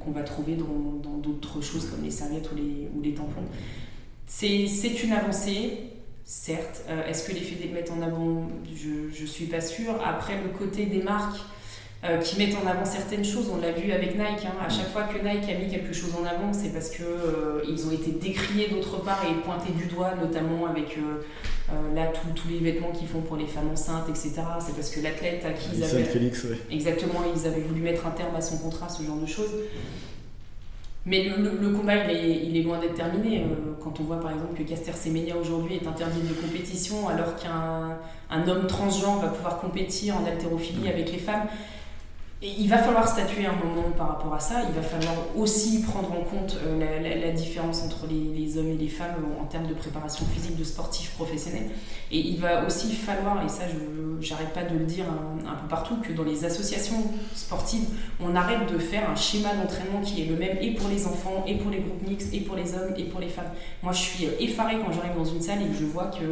qu'on 0.00 0.12
va 0.12 0.22
trouver 0.22 0.54
dans 0.56 1.18
d'autres 1.18 1.60
choses 1.60 1.90
comme 1.90 2.02
les 2.02 2.10
serviettes 2.10 2.50
ou 2.52 2.56
les, 2.56 2.88
ou 2.96 3.02
les 3.02 3.12
tampons. 3.12 3.42
C'est 4.26 5.04
une 5.04 5.12
avancée, 5.12 5.91
certes. 6.32 6.82
Est-ce 7.08 7.28
que 7.28 7.32
les 7.32 7.40
fédés 7.40 7.68
le 7.68 7.74
mettent 7.74 7.90
en 7.90 8.00
avant 8.00 8.48
Je 8.74 9.22
ne 9.22 9.26
suis 9.26 9.46
pas 9.46 9.60
sûre. 9.60 9.94
Après, 10.04 10.34
le 10.42 10.48
côté 10.56 10.86
des 10.86 11.02
marques 11.02 11.40
euh, 12.04 12.18
qui 12.18 12.36
mettent 12.36 12.56
en 12.56 12.66
avant 12.66 12.84
certaines 12.84 13.24
choses. 13.24 13.48
On 13.48 13.60
l'a 13.60 13.70
vu 13.70 13.92
avec 13.92 14.18
Nike. 14.18 14.44
Hein. 14.44 14.54
À 14.60 14.68
chaque 14.68 14.90
fois 14.90 15.04
que 15.04 15.18
Nike 15.18 15.48
a 15.48 15.54
mis 15.54 15.70
quelque 15.70 15.92
chose 15.92 16.10
en 16.20 16.24
avant, 16.24 16.52
c'est 16.52 16.70
parce 16.70 16.90
que 16.90 17.04
euh, 17.04 17.62
ils 17.68 17.86
ont 17.86 17.92
été 17.92 18.10
décriés 18.10 18.70
d'autre 18.70 19.04
part 19.04 19.24
et 19.24 19.40
pointés 19.42 19.70
du 19.70 19.86
doigt, 19.86 20.16
notamment 20.20 20.66
avec 20.66 20.98
euh, 20.98 21.94
là 21.94 22.10
tous 22.34 22.48
les 22.48 22.58
vêtements 22.58 22.90
qu'ils 22.90 23.06
font 23.06 23.20
pour 23.20 23.36
les 23.36 23.46
femmes 23.46 23.70
enceintes, 23.70 24.08
etc. 24.08 24.32
C'est 24.58 24.74
parce 24.74 24.90
que 24.90 25.00
l'athlète 25.00 25.44
à 25.44 25.52
qui 25.52 25.76
ils 25.76 25.84
avaient 25.84 26.02
Félix, 26.02 26.44
exactement, 26.72 27.22
ils 27.36 27.46
avaient 27.46 27.60
voulu 27.60 27.82
mettre 27.82 28.04
un 28.04 28.10
terme 28.10 28.34
à 28.34 28.40
son 28.40 28.58
contrat, 28.58 28.88
ce 28.88 29.04
genre 29.04 29.18
de 29.18 29.26
choses. 29.26 29.52
Mais 31.04 31.24
le, 31.24 31.70
combat, 31.70 31.96
il 32.12 32.56
est, 32.56 32.62
loin 32.62 32.78
d'être 32.78 32.94
terminé. 32.94 33.44
quand 33.82 33.98
on 33.98 34.04
voit 34.04 34.20
par 34.20 34.30
exemple 34.30 34.54
que 34.56 34.62
Caster 34.62 34.92
Semenya 34.92 35.36
aujourd'hui 35.36 35.76
est 35.82 35.86
interdit 35.86 36.20
de 36.20 36.32
compétition 36.34 37.08
alors 37.08 37.34
qu'un 37.36 37.98
un 38.30 38.48
homme 38.48 38.66
transgenre 38.66 39.20
va 39.20 39.28
pouvoir 39.28 39.60
compétir 39.60 40.16
en 40.16 40.24
haltérophilie 40.24 40.88
avec 40.88 41.12
les 41.12 41.18
femmes, 41.18 41.46
il 42.44 42.68
va 42.68 42.78
falloir 42.78 43.06
statuer 43.06 43.46
un 43.46 43.52
moment 43.52 43.90
par 43.96 44.08
rapport 44.08 44.34
à 44.34 44.40
ça. 44.40 44.62
Il 44.68 44.74
va 44.74 44.82
falloir 44.82 45.14
aussi 45.36 45.82
prendre 45.82 46.10
en 46.10 46.24
compte 46.24 46.56
euh, 46.66 47.20
la, 47.20 47.30
différence 47.30 47.84
entre 47.84 48.06
les, 48.08 48.58
hommes 48.58 48.70
et 48.70 48.76
les 48.76 48.88
femmes 48.88 49.14
en 49.40 49.44
termes 49.44 49.68
de 49.68 49.74
préparation 49.74 50.26
physique 50.26 50.56
de 50.58 50.64
sportifs 50.64 51.12
professionnels. 51.12 51.70
Et 52.10 52.18
il 52.18 52.40
va 52.40 52.66
aussi 52.66 52.92
falloir, 52.94 53.44
et 53.44 53.48
ça 53.48 53.62
je 54.20 54.30
n'arrête 54.30 54.52
pas 54.52 54.64
de 54.64 54.76
le 54.76 54.84
dire 54.84 55.04
un, 55.46 55.54
peu 55.54 55.68
partout, 55.68 55.96
que 56.02 56.12
dans 56.12 56.24
les 56.24 56.44
associations 56.44 57.02
sportives, 57.34 57.86
on 58.20 58.34
arrête 58.34 58.72
de 58.72 58.78
faire 58.78 59.08
un 59.08 59.16
schéma 59.16 59.54
d'entraînement 59.54 60.00
qui 60.00 60.22
est 60.22 60.26
le 60.26 60.36
même 60.36 60.58
et 60.60 60.74
pour 60.74 60.88
les 60.88 61.06
enfants, 61.06 61.44
et 61.46 61.56
pour 61.58 61.70
les 61.70 61.78
groupes 61.78 62.06
mixtes, 62.08 62.34
et 62.34 62.40
pour 62.40 62.56
les 62.56 62.74
hommes, 62.74 62.94
et 62.96 63.04
pour 63.04 63.20
les 63.20 63.28
femmes. 63.28 63.52
Moi 63.84 63.92
je 63.92 64.00
suis 64.00 64.24
effarée 64.40 64.78
quand 64.84 64.92
j'arrive 64.92 65.16
dans 65.16 65.24
une 65.24 65.40
salle 65.40 65.62
et 65.62 65.66
que 65.66 65.78
je 65.78 65.84
vois 65.84 66.06
que 66.06 66.24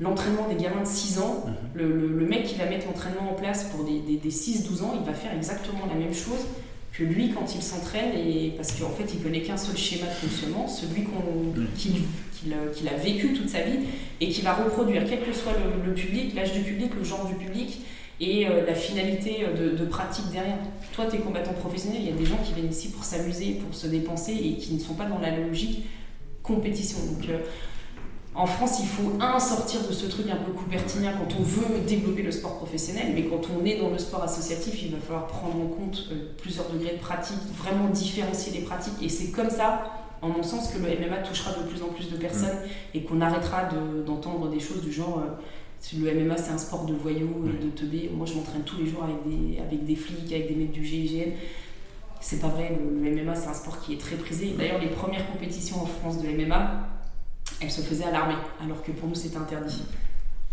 l'entraînement 0.00 0.48
des 0.48 0.56
gamins 0.56 0.82
de 0.82 0.88
6 0.88 1.18
ans, 1.20 1.44
mhm. 1.46 1.54
le, 1.74 2.26
mec 2.26 2.44
qui 2.44 2.56
va 2.56 2.64
mettre 2.66 2.86
l'entraînement 2.86 3.30
en 3.30 3.34
place 3.34 3.64
pour 3.64 3.84
des, 3.84 4.00
des, 4.00 4.30
6-12 4.30 4.82
ans, 4.82 4.94
il 4.98 5.04
va 5.06 5.12
faire 5.12 5.32
exactement 5.34 5.86
la 5.86 5.94
même 5.94 6.14
chose 6.14 6.46
que 6.92 7.04
lui 7.04 7.30
quand 7.30 7.54
il 7.54 7.62
s'entraîne, 7.62 8.12
et 8.14 8.54
parce 8.56 8.72
qu'en 8.72 8.90
fait 8.90 9.12
il 9.14 9.22
connaît 9.22 9.42
qu'un 9.42 9.56
seul 9.56 9.76
schéma 9.76 10.06
de 10.06 10.12
fonctionnement, 10.12 10.66
celui 10.66 11.02
mhm. 11.02 11.66
qu'il 11.76 12.88
a 12.88 12.96
vécu 12.96 13.34
toute 13.34 13.48
sa 13.48 13.60
vie, 13.60 13.80
et 14.20 14.28
qui 14.30 14.40
va 14.40 14.54
reproduire, 14.54 15.04
quel 15.08 15.20
que 15.20 15.32
soit 15.32 15.52
le, 15.84 15.92
public, 15.92 16.34
l'âge 16.34 16.52
du 16.52 16.60
public, 16.60 16.92
le 16.96 17.04
genre 17.04 17.26
du 17.26 17.34
public, 17.34 17.82
et 18.22 18.46
euh, 18.46 18.66
la 18.66 18.74
finalité 18.74 19.46
de, 19.56 19.84
pratique 19.86 20.30
derrière. 20.30 20.58
Toi, 20.92 21.06
tu 21.10 21.16
es 21.16 21.18
combattant 21.20 21.54
professionnel, 21.54 22.00
il 22.02 22.08
y 22.08 22.12
a 22.12 22.16
des 22.16 22.26
gens 22.26 22.36
qui 22.44 22.52
viennent 22.52 22.70
ici 22.70 22.90
pour 22.90 23.02
s'amuser, 23.02 23.52
pour 23.52 23.74
se 23.74 23.86
dépenser, 23.86 24.32
et 24.32 24.56
qui 24.56 24.74
ne 24.74 24.78
sont 24.78 24.94
pas 24.94 25.06
dans 25.06 25.18
la 25.18 25.38
logique 25.38 25.86
compétition. 26.42 26.98
Donc, 27.06 27.28
euh, 27.30 27.38
en 28.34 28.46
France, 28.46 28.78
il 28.80 28.86
faut 28.86 29.12
un 29.20 29.40
sortir 29.40 29.80
de 29.86 29.92
ce 29.92 30.06
truc 30.06 30.26
un 30.30 30.36
peu 30.36 30.52
coupertinien 30.52 31.12
quand 31.12 31.34
on 31.38 31.42
veut 31.42 31.80
développer 31.86 32.22
le 32.22 32.30
sport 32.30 32.58
professionnel, 32.58 33.12
mais 33.14 33.24
quand 33.24 33.40
on 33.50 33.64
est 33.64 33.78
dans 33.78 33.90
le 33.90 33.98
sport 33.98 34.22
associatif, 34.22 34.82
il 34.84 34.92
va 34.92 34.98
falloir 34.98 35.26
prendre 35.26 35.56
en 35.56 35.66
compte 35.66 36.06
euh, 36.12 36.32
plusieurs 36.40 36.68
degrés 36.70 36.92
de 36.92 37.00
pratique, 37.00 37.38
vraiment 37.58 37.88
différencier 37.88 38.52
les 38.52 38.60
pratiques. 38.60 39.02
Et 39.02 39.08
c'est 39.08 39.32
comme 39.32 39.50
ça, 39.50 39.82
en 40.22 40.28
mon 40.28 40.44
sens, 40.44 40.68
que 40.68 40.78
le 40.78 40.86
MMA 40.86 41.18
touchera 41.18 41.52
de 41.54 41.66
plus 41.66 41.82
en 41.82 41.88
plus 41.88 42.08
de 42.08 42.16
personnes 42.16 42.58
et 42.94 43.02
qu'on 43.02 43.20
arrêtera 43.20 43.68
d'entendre 44.06 44.48
des 44.48 44.60
choses 44.60 44.82
du 44.82 44.92
genre. 44.92 45.22
Euh, 45.24 45.42
le 45.98 46.12
MMA 46.12 46.36
c'est 46.36 46.52
un 46.52 46.58
sport 46.58 46.84
de 46.84 46.92
voyous, 46.92 47.46
de 47.60 47.70
teubés. 47.70 48.10
Moi 48.14 48.26
je 48.26 48.34
m'entraîne 48.34 48.62
tous 48.62 48.76
les 48.76 48.86
jours 48.86 49.02
avec 49.02 49.16
des, 49.26 49.58
avec 49.58 49.84
des 49.84 49.96
flics, 49.96 50.30
avec 50.30 50.48
des 50.48 50.54
mecs 50.54 50.72
du 50.72 50.84
GIGN. 50.84 51.32
C'est 52.20 52.38
pas 52.38 52.48
vrai, 52.48 52.78
le, 52.78 53.10
MMA 53.10 53.34
c'est 53.34 53.48
un 53.48 53.54
sport 53.54 53.80
qui 53.80 53.94
est 53.94 53.96
très 53.96 54.16
prisé. 54.16 54.54
D'ailleurs, 54.58 54.78
les 54.78 54.88
premières 54.88 55.26
compétitions 55.32 55.82
en 55.82 55.86
France 55.86 56.22
de 56.22 56.28
MMA, 56.28 56.86
elles 57.60 57.70
se 57.70 57.80
faisaient 57.82 58.04
à 58.04 58.10
l'armée, 58.10 58.34
alors 58.62 58.82
que 58.82 58.90
pour 58.92 59.08
nous 59.08 59.14
c'était 59.14 59.36
interdit. 59.36 59.82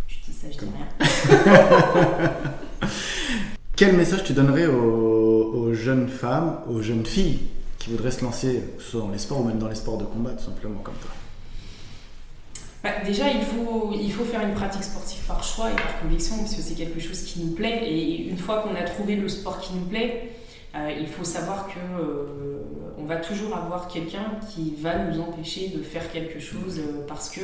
Je 0.07 0.15
dis 0.25 0.33
ça, 0.33 0.47
je 0.51 0.57
dis 0.57 0.65
rien. 0.65 2.31
Quel 3.75 3.95
message 3.95 4.23
tu 4.23 4.33
donnerais 4.33 4.65
aux, 4.65 5.73
jeunes 5.73 6.07
femmes, 6.07 6.59
aux 6.69 6.81
jeunes 6.81 7.05
filles 7.05 7.39
qui 7.77 7.91
voudraient 7.91 8.11
se 8.11 8.23
lancer, 8.23 8.63
que 8.77 8.83
ce 8.83 8.91
soit 8.91 9.01
dans 9.01 9.11
les 9.11 9.19
sports 9.19 9.41
ou 9.41 9.43
même 9.43 9.59
dans 9.59 9.67
les 9.67 9.75
sports 9.75 9.97
de 9.97 10.05
combat, 10.05 10.31
tout 10.31 10.45
simplement 10.45 10.79
comme 10.79 10.95
toi? 10.95 11.11
Bah, 12.83 12.89
déjà, 13.05 13.29
il 13.29 13.41
faut, 13.41 13.93
il 13.93 14.11
faut 14.11 14.23
faire 14.23 14.41
une 14.41 14.55
pratique 14.55 14.83
sportive 14.83 15.21
par 15.27 15.43
choix 15.43 15.69
et 15.71 15.75
par 15.75 15.99
conviction, 15.99 16.37
parce 16.37 16.55
que 16.55 16.61
c'est 16.61 16.73
quelque 16.73 16.99
chose 16.99 17.21
qui 17.21 17.39
nous 17.41 17.53
plaît. 17.53 17.83
Et 17.87 18.27
une 18.27 18.37
fois 18.37 18.63
qu'on 18.63 18.75
a 18.75 18.81
trouvé 18.81 19.15
le 19.15 19.29
sport 19.29 19.59
qui 19.59 19.73
nous 19.73 19.85
plaît, 19.85 20.31
euh, 20.77 20.91
il 20.99 21.07
faut 21.07 21.23
savoir 21.23 21.67
que 21.67 21.79
euh, 21.79 22.61
on 22.97 23.05
va 23.05 23.17
toujours 23.17 23.55
avoir 23.55 23.87
quelqu'un 23.87 24.39
qui 24.49 24.75
va 24.77 24.97
nous 24.97 25.19
empêcher 25.19 25.69
de 25.69 25.81
faire 25.81 26.11
quelque 26.11 26.39
chose 26.39 26.79
euh, 26.79 27.05
parce 27.07 27.29
que 27.29 27.41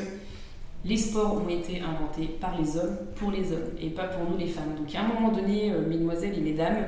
les 0.86 0.98
sports 0.98 1.42
ont 1.44 1.50
été 1.50 1.82
inventés 1.82 2.28
par 2.40 2.60
les 2.60 2.78
hommes 2.78 2.98
pour 3.16 3.32
les 3.32 3.52
hommes 3.52 3.72
et 3.82 3.90
pas 3.90 4.06
pour 4.06 4.30
nous 4.30 4.38
les 4.38 4.48
femmes. 4.48 4.76
Donc 4.78 4.94
à 4.96 5.02
un 5.02 5.08
moment 5.08 5.32
donné, 5.32 5.72
mesdemoiselles 5.88 6.38
et 6.38 6.42
mesdames, 6.42 6.88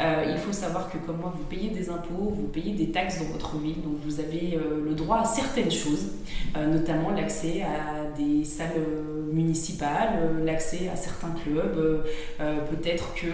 il 0.00 0.38
faut 0.38 0.52
savoir 0.52 0.90
que 0.90 0.98
comme 0.98 1.18
moi, 1.18 1.32
vous 1.36 1.44
payez 1.44 1.70
des 1.70 1.90
impôts, 1.90 2.32
vous 2.34 2.48
payez 2.48 2.72
des 2.72 2.90
taxes 2.90 3.18
dans 3.20 3.32
votre 3.32 3.58
ville, 3.58 3.80
donc 3.82 3.96
vous 4.04 4.20
avez 4.20 4.58
le 4.84 4.94
droit 4.94 5.18
à 5.18 5.24
certaines 5.24 5.70
choses, 5.70 6.06
notamment 6.56 7.10
l'accès 7.10 7.62
à 7.62 8.16
des 8.16 8.44
salles 8.44 8.80
municipales, 9.32 10.42
l'accès 10.44 10.88
à 10.92 10.96
certains 10.96 11.34
clubs, 11.44 12.04
peut-être 12.38 13.14
que 13.14 13.28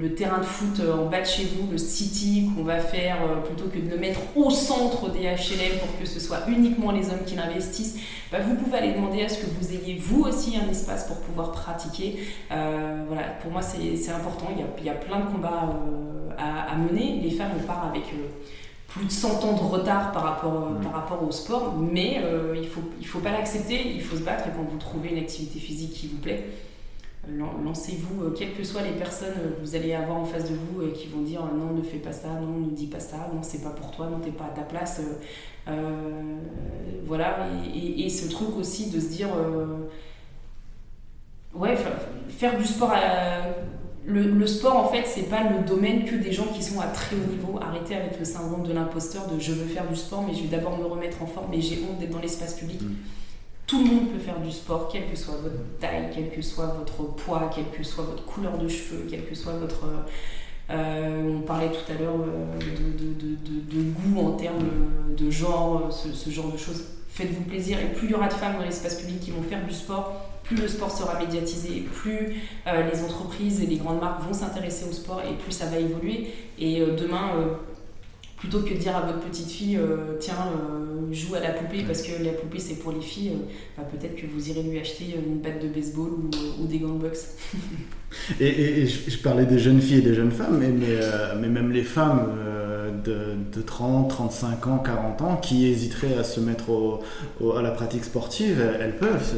le 0.00 0.14
terrain 0.14 0.38
de 0.38 0.44
foot 0.44 0.80
euh, 0.80 0.94
en 0.94 1.06
bas 1.06 1.20
de 1.20 1.26
chez 1.26 1.44
vous, 1.44 1.70
le 1.70 1.78
city 1.78 2.50
qu'on 2.54 2.64
va 2.64 2.78
faire 2.78 3.18
euh, 3.22 3.40
plutôt 3.40 3.68
que 3.68 3.78
de 3.78 3.90
le 3.90 3.98
mettre 3.98 4.20
au 4.36 4.50
centre 4.50 5.10
des 5.10 5.20
HLM 5.20 5.78
pour 5.80 5.98
que 5.98 6.06
ce 6.06 6.20
soit 6.20 6.40
uniquement 6.48 6.92
les 6.92 7.08
hommes 7.10 7.24
qui 7.26 7.36
l'investissent, 7.36 7.98
bah, 8.30 8.38
vous 8.40 8.54
pouvez 8.56 8.78
aller 8.78 8.92
demander 8.98 9.22
à 9.22 9.28
ce 9.28 9.38
que 9.38 9.46
vous 9.46 9.72
ayez 9.72 9.96
vous 9.96 10.22
aussi 10.22 10.56
un 10.56 10.68
espace 10.68 11.06
pour 11.06 11.16
pouvoir 11.18 11.52
pratiquer. 11.52 12.20
Euh, 12.50 13.04
voilà, 13.06 13.24
pour 13.42 13.50
moi 13.50 13.62
c'est 13.62 14.10
important, 14.10 14.46
il 14.78 14.84
y, 14.84 14.90
a, 14.90 14.94
plein 14.94 15.20
de 15.20 15.26
combats 15.26 15.74
à, 16.38 16.76
mener. 16.76 17.20
Les 17.22 17.30
femmes, 17.30 17.52
on 17.58 17.66
part 17.66 17.86
avec 17.86 18.04
plus 18.88 19.04
de 19.04 19.10
100 19.10 19.44
ans 19.44 19.52
de 19.52 19.60
retard 19.60 20.12
par 20.12 20.22
rapport, 20.22 20.68
par 20.82 20.92
rapport 20.92 21.22
au 21.26 21.30
sport, 21.30 21.74
mais 21.78 22.22
il 22.54 22.60
ne 22.60 22.66
faut, 22.66 22.82
il 23.00 23.06
faut 23.06 23.20
pas 23.20 23.32
l'accepter, 23.32 23.92
il 23.94 24.02
faut 24.02 24.16
se 24.16 24.22
battre. 24.22 24.48
Et 24.48 24.50
quand 24.56 24.64
vous 24.68 24.78
trouvez 24.78 25.10
une 25.10 25.18
activité 25.18 25.58
physique 25.58 25.92
qui 25.92 26.08
vous 26.08 26.18
plaît, 26.18 26.44
lancez-vous, 27.64 28.22
euh, 28.22 28.34
quelles 28.36 28.54
que 28.54 28.64
soient 28.64 28.82
les 28.82 28.92
personnes 28.92 29.34
que 29.34 29.60
vous 29.60 29.74
allez 29.74 29.92
avoir 29.94 30.16
en 30.18 30.24
face 30.24 30.50
de 30.50 30.54
vous 30.54 30.82
et 30.82 30.92
qui 30.92 31.08
vont 31.08 31.22
dire 31.22 31.40
non, 31.54 31.74
ne 31.74 31.82
fais 31.82 31.98
pas 31.98 32.12
ça, 32.12 32.28
non, 32.28 32.66
ne 32.66 32.70
dis 32.70 32.86
pas 32.86 33.00
ça, 33.00 33.30
non, 33.32 33.42
c'est 33.42 33.62
pas 33.62 33.70
pour 33.70 33.90
toi, 33.90 34.08
non, 34.08 34.18
t'es 34.20 34.30
pas 34.30 34.44
à 34.44 34.56
ta 34.56 34.62
place. 34.62 35.00
Euh, 35.00 35.70
euh, 35.70 36.38
voilà, 37.04 37.48
et, 37.74 38.08
ce 38.08 38.28
truc 38.28 38.56
aussi 38.56 38.90
de 38.90 39.00
se 39.00 39.08
dire, 39.08 39.28
ouais, 41.54 41.76
faire 42.28 42.56
du 42.56 42.64
sport 42.64 42.92
le, 44.08 44.46
sport, 44.46 44.76
en 44.76 44.88
fait, 44.88 45.04
c'est 45.06 45.28
pas 45.28 45.42
le 45.44 45.66
domaine 45.66 46.04
que 46.04 46.16
des 46.16 46.32
gens 46.32 46.46
qui 46.46 46.62
sont 46.62 46.80
à 46.80 46.86
très 46.86 47.14
haut 47.14 47.30
niveau. 47.30 47.58
Arrêtez 47.60 47.94
avec 47.94 48.18
le 48.18 48.24
syndrome 48.24 48.66
de 48.66 48.72
l'imposteur 48.72 49.26
de 49.28 49.38
je 49.38 49.52
veux 49.52 49.66
faire 49.66 49.86
du 49.86 49.96
sport, 49.96 50.24
mais 50.26 50.34
je 50.34 50.42
vais 50.42 50.48
d'abord 50.48 50.78
me 50.78 50.84
remettre 50.84 51.22
en 51.22 51.26
forme 51.26 51.52
et 51.52 51.60
j'ai 51.60 51.78
honte 51.82 51.98
d'être 51.98 52.10
dans 52.10 52.20
l'espace 52.20 52.54
public. 52.54 52.80
Mm. 52.80 52.94
Tout 53.68 53.84
le 53.84 53.84
monde 53.84 54.08
peut 54.08 54.18
faire 54.18 54.40
du 54.40 54.50
sport, 54.50 54.88
quelle 54.88 55.10
que 55.10 55.14
soit 55.16 55.34
votre 55.42 55.78
taille, 55.78 56.08
quel 56.14 56.30
que 56.30 56.40
soit 56.40 56.68
votre 56.68 57.14
poids, 57.14 57.50
quelle 57.54 57.68
que 57.70 57.84
soit 57.84 58.02
votre 58.02 58.24
couleur 58.24 58.56
de 58.56 58.66
cheveux, 58.66 59.06
quel 59.08 59.26
que 59.26 59.34
soit 59.34 59.52
votre... 59.52 59.84
Euh, 60.70 61.36
on 61.36 61.42
parlait 61.42 61.68
tout 61.68 61.92
à 61.92 62.00
l'heure 62.00 62.14
euh, 62.14 62.58
de, 62.58 63.82
goût 63.82 64.26
en 64.26 64.32
termes 64.32 64.64
de 65.14 65.30
genre, 65.30 65.92
ce, 65.92 66.30
genre 66.30 66.50
de 66.50 66.56
choses. 66.56 66.82
Faites-vous 67.10 67.44
plaisir 67.44 67.78
et 67.78 67.92
plus 67.92 68.06
il 68.06 68.12
y 68.12 68.14
aura 68.14 68.28
de 68.28 68.34
femmes 68.34 68.56
dans 68.56 68.64
l'espace 68.64 69.02
public 69.02 69.20
qui 69.20 69.32
vont 69.32 69.42
faire 69.42 69.62
du 69.66 69.74
sport, 69.74 70.14
plus 70.44 70.56
le 70.56 70.66
sport 70.66 70.90
sera 70.90 71.18
médiatisé, 71.18 71.86
plus 71.92 72.40
euh, 72.66 72.90
les 72.90 73.04
entreprises 73.04 73.62
et 73.62 73.66
les 73.66 73.76
grandes 73.76 74.00
marques 74.00 74.22
vont 74.22 74.32
s'intéresser 74.32 74.88
au 74.88 74.92
sport 74.92 75.20
et 75.20 75.34
plus 75.34 75.52
ça 75.52 75.66
va 75.66 75.78
évoluer. 75.78 76.32
Et 76.58 76.80
demain, 76.80 77.32
plutôt 78.38 78.60
que 78.60 78.72
de 78.72 78.78
dire 78.78 78.96
à 78.96 79.00
votre 79.00 79.20
petite 79.20 79.50
fille 79.50 79.76
euh, 79.76 80.16
tiens 80.20 80.34
euh, 80.34 81.12
joue 81.12 81.34
à 81.34 81.40
la 81.40 81.50
poupée 81.50 81.82
parce 81.82 82.02
que 82.02 82.22
la 82.22 82.32
poupée 82.32 82.60
c'est 82.60 82.76
pour 82.76 82.92
les 82.92 83.00
filles 83.00 83.32
euh, 83.32 83.42
bah, 83.76 83.84
peut-être 83.90 84.14
que 84.14 84.26
vous 84.26 84.48
irez 84.50 84.62
lui 84.62 84.78
acheter 84.78 85.16
une 85.16 85.40
batte 85.40 85.60
de 85.62 85.68
baseball 85.68 86.10
ou, 86.60 86.66
des 86.66 86.78
gants 86.78 86.94
de 86.94 87.00
boxe 87.00 87.36
et, 88.40 88.86
je, 88.86 89.18
parlais 89.18 89.44
des 89.44 89.58
jeunes 89.58 89.80
filles 89.80 89.98
et 89.98 90.02
des 90.02 90.14
jeunes 90.14 90.30
femmes 90.30 90.58
mais, 90.58 90.70
mais, 90.70 91.48
même 91.48 91.72
les 91.72 91.82
femmes 91.82 92.28
de, 93.04 93.62
30, 93.62 94.08
35 94.08 94.66
ans, 94.66 94.78
40 94.78 95.22
ans 95.22 95.36
qui 95.36 95.66
hésiteraient 95.66 96.16
à 96.16 96.24
se 96.24 96.40
mettre 96.40 97.00
à 97.56 97.62
la 97.62 97.70
pratique 97.70 98.04
sportive, 98.04 98.60
elles 98.80 98.96
peuvent. 98.96 99.34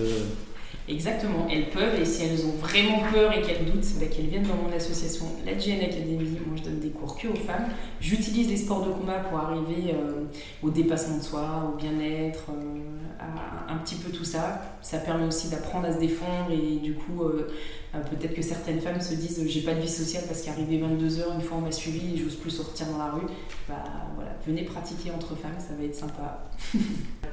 Exactement, 0.91 1.47
elles 1.49 1.71
peuvent, 1.71 2.01
et 2.01 2.05
si 2.05 2.25
elles 2.25 2.45
ont 2.45 2.57
vraiment 2.57 2.99
peur 3.13 3.33
et 3.33 3.43
qu'elles 3.43 3.65
doutent, 3.65 3.87
bah, 4.01 4.07
qu'elles 4.07 4.27
viennent 4.27 4.47
dans 4.47 4.57
mon 4.57 4.75
association, 4.75 5.27
la 5.47 5.53
GN 5.53 5.85
Academy. 5.85 6.37
Moi, 6.45 6.57
je 6.57 6.63
donne 6.63 6.81
des 6.81 6.89
cours 6.89 7.17
que 7.17 7.29
aux 7.29 7.37
femmes. 7.37 7.67
J'utilise 8.01 8.49
les 8.49 8.57
sports 8.57 8.85
de 8.85 8.91
combat 8.91 9.21
pour 9.21 9.39
arriver 9.39 9.95
euh, 9.95 10.25
au 10.65 10.71
dépassement 10.71 11.19
de 11.19 11.23
soi, 11.23 11.73
au 11.73 11.77
bien-être, 11.77 12.47
euh, 12.51 13.73
un 13.73 13.77
petit 13.77 13.95
peu 13.95 14.11
tout 14.11 14.25
ça. 14.25 14.63
Ça 14.83 14.99
permet 14.99 15.27
aussi 15.27 15.49
d'apprendre 15.49 15.87
à 15.87 15.93
se 15.93 16.01
défendre, 16.01 16.51
et 16.51 16.81
du 16.81 16.95
coup, 16.95 17.23
euh, 17.23 17.47
peut-être 17.99 18.35
que 18.35 18.43
certaines 18.43 18.81
femmes 18.81 19.01
se 19.01 19.15
disent 19.15 19.43
j'ai 19.49 19.63
pas 19.63 19.75
de 19.75 19.81
vie 19.81 19.89
sociale 19.89 20.23
parce 20.29 20.43
qu'arrivé 20.43 20.79
22h, 20.79 21.35
une 21.35 21.41
fois 21.41 21.59
on 21.59 21.63
m'a 21.63 21.73
suivi 21.73 22.15
et 22.15 22.19
j'ose 22.19 22.37
plus 22.37 22.51
sortir 22.51 22.87
dans 22.87 22.99
la 22.99 23.11
rue. 23.11 23.27
Bah 23.69 23.83
voilà, 24.15 24.31
venez 24.47 24.63
pratiquer 24.63 25.11
entre 25.11 25.35
femmes, 25.37 25.57
ça 25.59 25.75
va 25.77 25.85
être 25.85 25.97
sympa. 25.97 26.51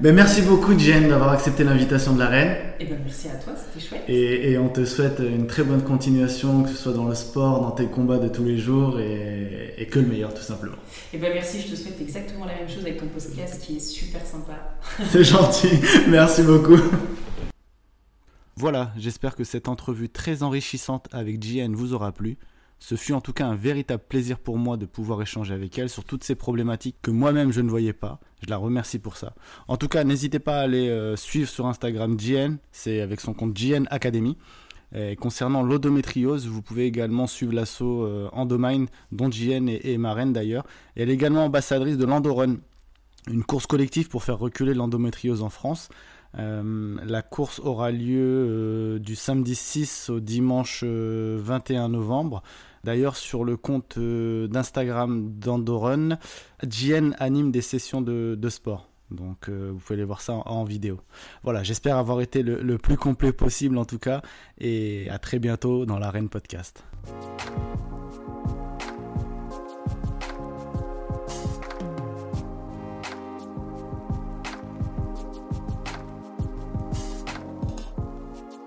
ben, 0.00 0.14
merci 0.14 0.42
beaucoup, 0.42 0.76
Jen, 0.76 1.08
d'avoir 1.08 1.30
accepté 1.30 1.62
l'invitation 1.62 2.12
de 2.14 2.18
la 2.18 2.26
reine. 2.26 2.56
Et 2.80 2.82
eh 2.82 2.84
ben 2.86 2.98
merci 3.04 3.28
à 3.28 3.36
toi 3.36 3.52
c'était 3.56 3.86
chouette. 3.86 4.02
Et, 4.08 4.58
on 4.58 4.68
te 4.68 4.84
souhaite 4.84 5.20
une 5.20 5.46
très 5.46 5.62
bonne 5.62 5.82
continuation, 5.82 6.64
que 6.64 6.70
ce 6.70 6.76
soit 6.76 6.92
dans 6.92 7.06
le 7.06 7.14
sport, 7.14 7.60
dans 7.60 7.70
tes 7.70 7.86
combats 7.86 8.18
de 8.18 8.28
tous 8.28 8.44
les 8.44 8.58
jours, 8.58 8.98
et, 8.98 9.86
que 9.88 10.00
le 10.00 10.06
meilleur 10.06 10.34
tout 10.34 10.42
simplement. 10.42 10.76
Et 11.12 11.16
eh 11.16 11.18
ben 11.18 11.32
merci, 11.32 11.60
je 11.60 11.72
te 11.72 11.76
souhaite 11.76 12.00
exactement 12.00 12.44
la 12.44 12.54
même 12.56 12.68
chose 12.68 12.82
avec 12.82 12.98
ton 12.98 13.06
podcast 13.06 13.62
qui 13.64 13.76
est 13.76 13.80
super 13.80 14.26
sympa. 14.26 14.76
C'est 15.10 15.24
gentil, 15.24 15.70
merci 16.08 16.42
beaucoup. 16.42 16.78
Voilà, 18.60 18.90
j'espère 18.96 19.36
que 19.36 19.44
cette 19.44 19.68
entrevue 19.68 20.08
très 20.08 20.42
enrichissante 20.42 21.06
avec 21.12 21.40
JN 21.40 21.76
vous 21.76 21.92
aura 21.92 22.10
plu. 22.10 22.38
Ce 22.80 22.96
fut 22.96 23.12
en 23.12 23.20
tout 23.20 23.32
cas 23.32 23.46
un 23.46 23.54
véritable 23.54 24.02
plaisir 24.08 24.40
pour 24.40 24.58
moi 24.58 24.76
de 24.76 24.84
pouvoir 24.84 25.22
échanger 25.22 25.54
avec 25.54 25.78
elle 25.78 25.88
sur 25.88 26.02
toutes 26.02 26.24
ces 26.24 26.34
problématiques 26.34 26.96
que 27.00 27.12
moi-même 27.12 27.52
je 27.52 27.60
ne 27.60 27.70
voyais 27.70 27.92
pas. 27.92 28.18
Je 28.44 28.50
la 28.50 28.56
remercie 28.56 28.98
pour 28.98 29.16
ça. 29.16 29.36
En 29.68 29.76
tout 29.76 29.86
cas, 29.86 30.02
n'hésitez 30.02 30.40
pas 30.40 30.58
à 30.58 30.62
aller 30.62 30.88
euh, 30.88 31.14
suivre 31.14 31.48
sur 31.48 31.68
Instagram 31.68 32.18
JN, 32.18 32.56
c'est 32.72 33.00
avec 33.00 33.20
son 33.20 33.32
compte 33.32 33.56
JN 33.56 33.86
Academy. 33.92 34.36
Concernant 35.20 35.62
l'odométriose, 35.62 36.48
vous 36.48 36.60
pouvez 36.60 36.86
également 36.86 37.28
suivre 37.28 37.52
l'assaut 37.52 38.06
euh, 38.06 38.28
Endomine, 38.32 38.88
dont 39.12 39.30
JN 39.30 39.68
est, 39.68 39.86
est 39.86 39.98
marraine 39.98 40.32
d'ailleurs. 40.32 40.66
Elle 40.96 41.10
est 41.10 41.14
également 41.14 41.44
ambassadrice 41.44 41.96
de 41.96 42.06
l'Endorun, 42.06 42.56
une 43.30 43.44
course 43.44 43.68
collective 43.68 44.08
pour 44.08 44.24
faire 44.24 44.38
reculer 44.38 44.74
l'endométriose 44.74 45.42
en 45.42 45.48
France. 45.48 45.90
Euh, 46.36 46.96
la 47.04 47.22
course 47.22 47.60
aura 47.60 47.90
lieu 47.90 48.98
du 49.00 49.16
samedi 49.16 49.54
6 49.54 50.10
au 50.10 50.20
dimanche 50.20 50.84
21 50.84 51.88
novembre. 51.88 52.42
D'ailleurs, 52.84 53.16
sur 53.16 53.44
le 53.44 53.56
compte 53.56 53.96
euh, 53.98 54.46
d'Instagram 54.48 55.32
d'Andorun, 55.38 56.18
JN 56.66 57.14
anime 57.18 57.50
des 57.50 57.60
sessions 57.60 58.00
de, 58.00 58.48
sport. 58.48 58.88
Donc 59.10 59.48
euh, 59.48 59.70
vous 59.72 59.78
pouvez 59.78 59.94
aller 59.96 60.04
voir 60.04 60.20
ça 60.20 60.34
en, 60.34 60.64
vidéo. 60.64 61.00
Voilà, 61.42 61.62
j'espère 61.62 61.96
avoir 61.96 62.20
été 62.20 62.42
le, 62.42 62.62
le, 62.62 62.78
plus 62.78 62.96
complet 62.96 63.32
possible 63.32 63.78
en 63.78 63.84
tout 63.84 63.98
cas. 63.98 64.22
Et 64.58 65.08
à 65.10 65.18
très 65.18 65.38
bientôt 65.38 65.86
dans 65.86 65.98
l'Arène 65.98 66.28
Podcast. 66.28 66.84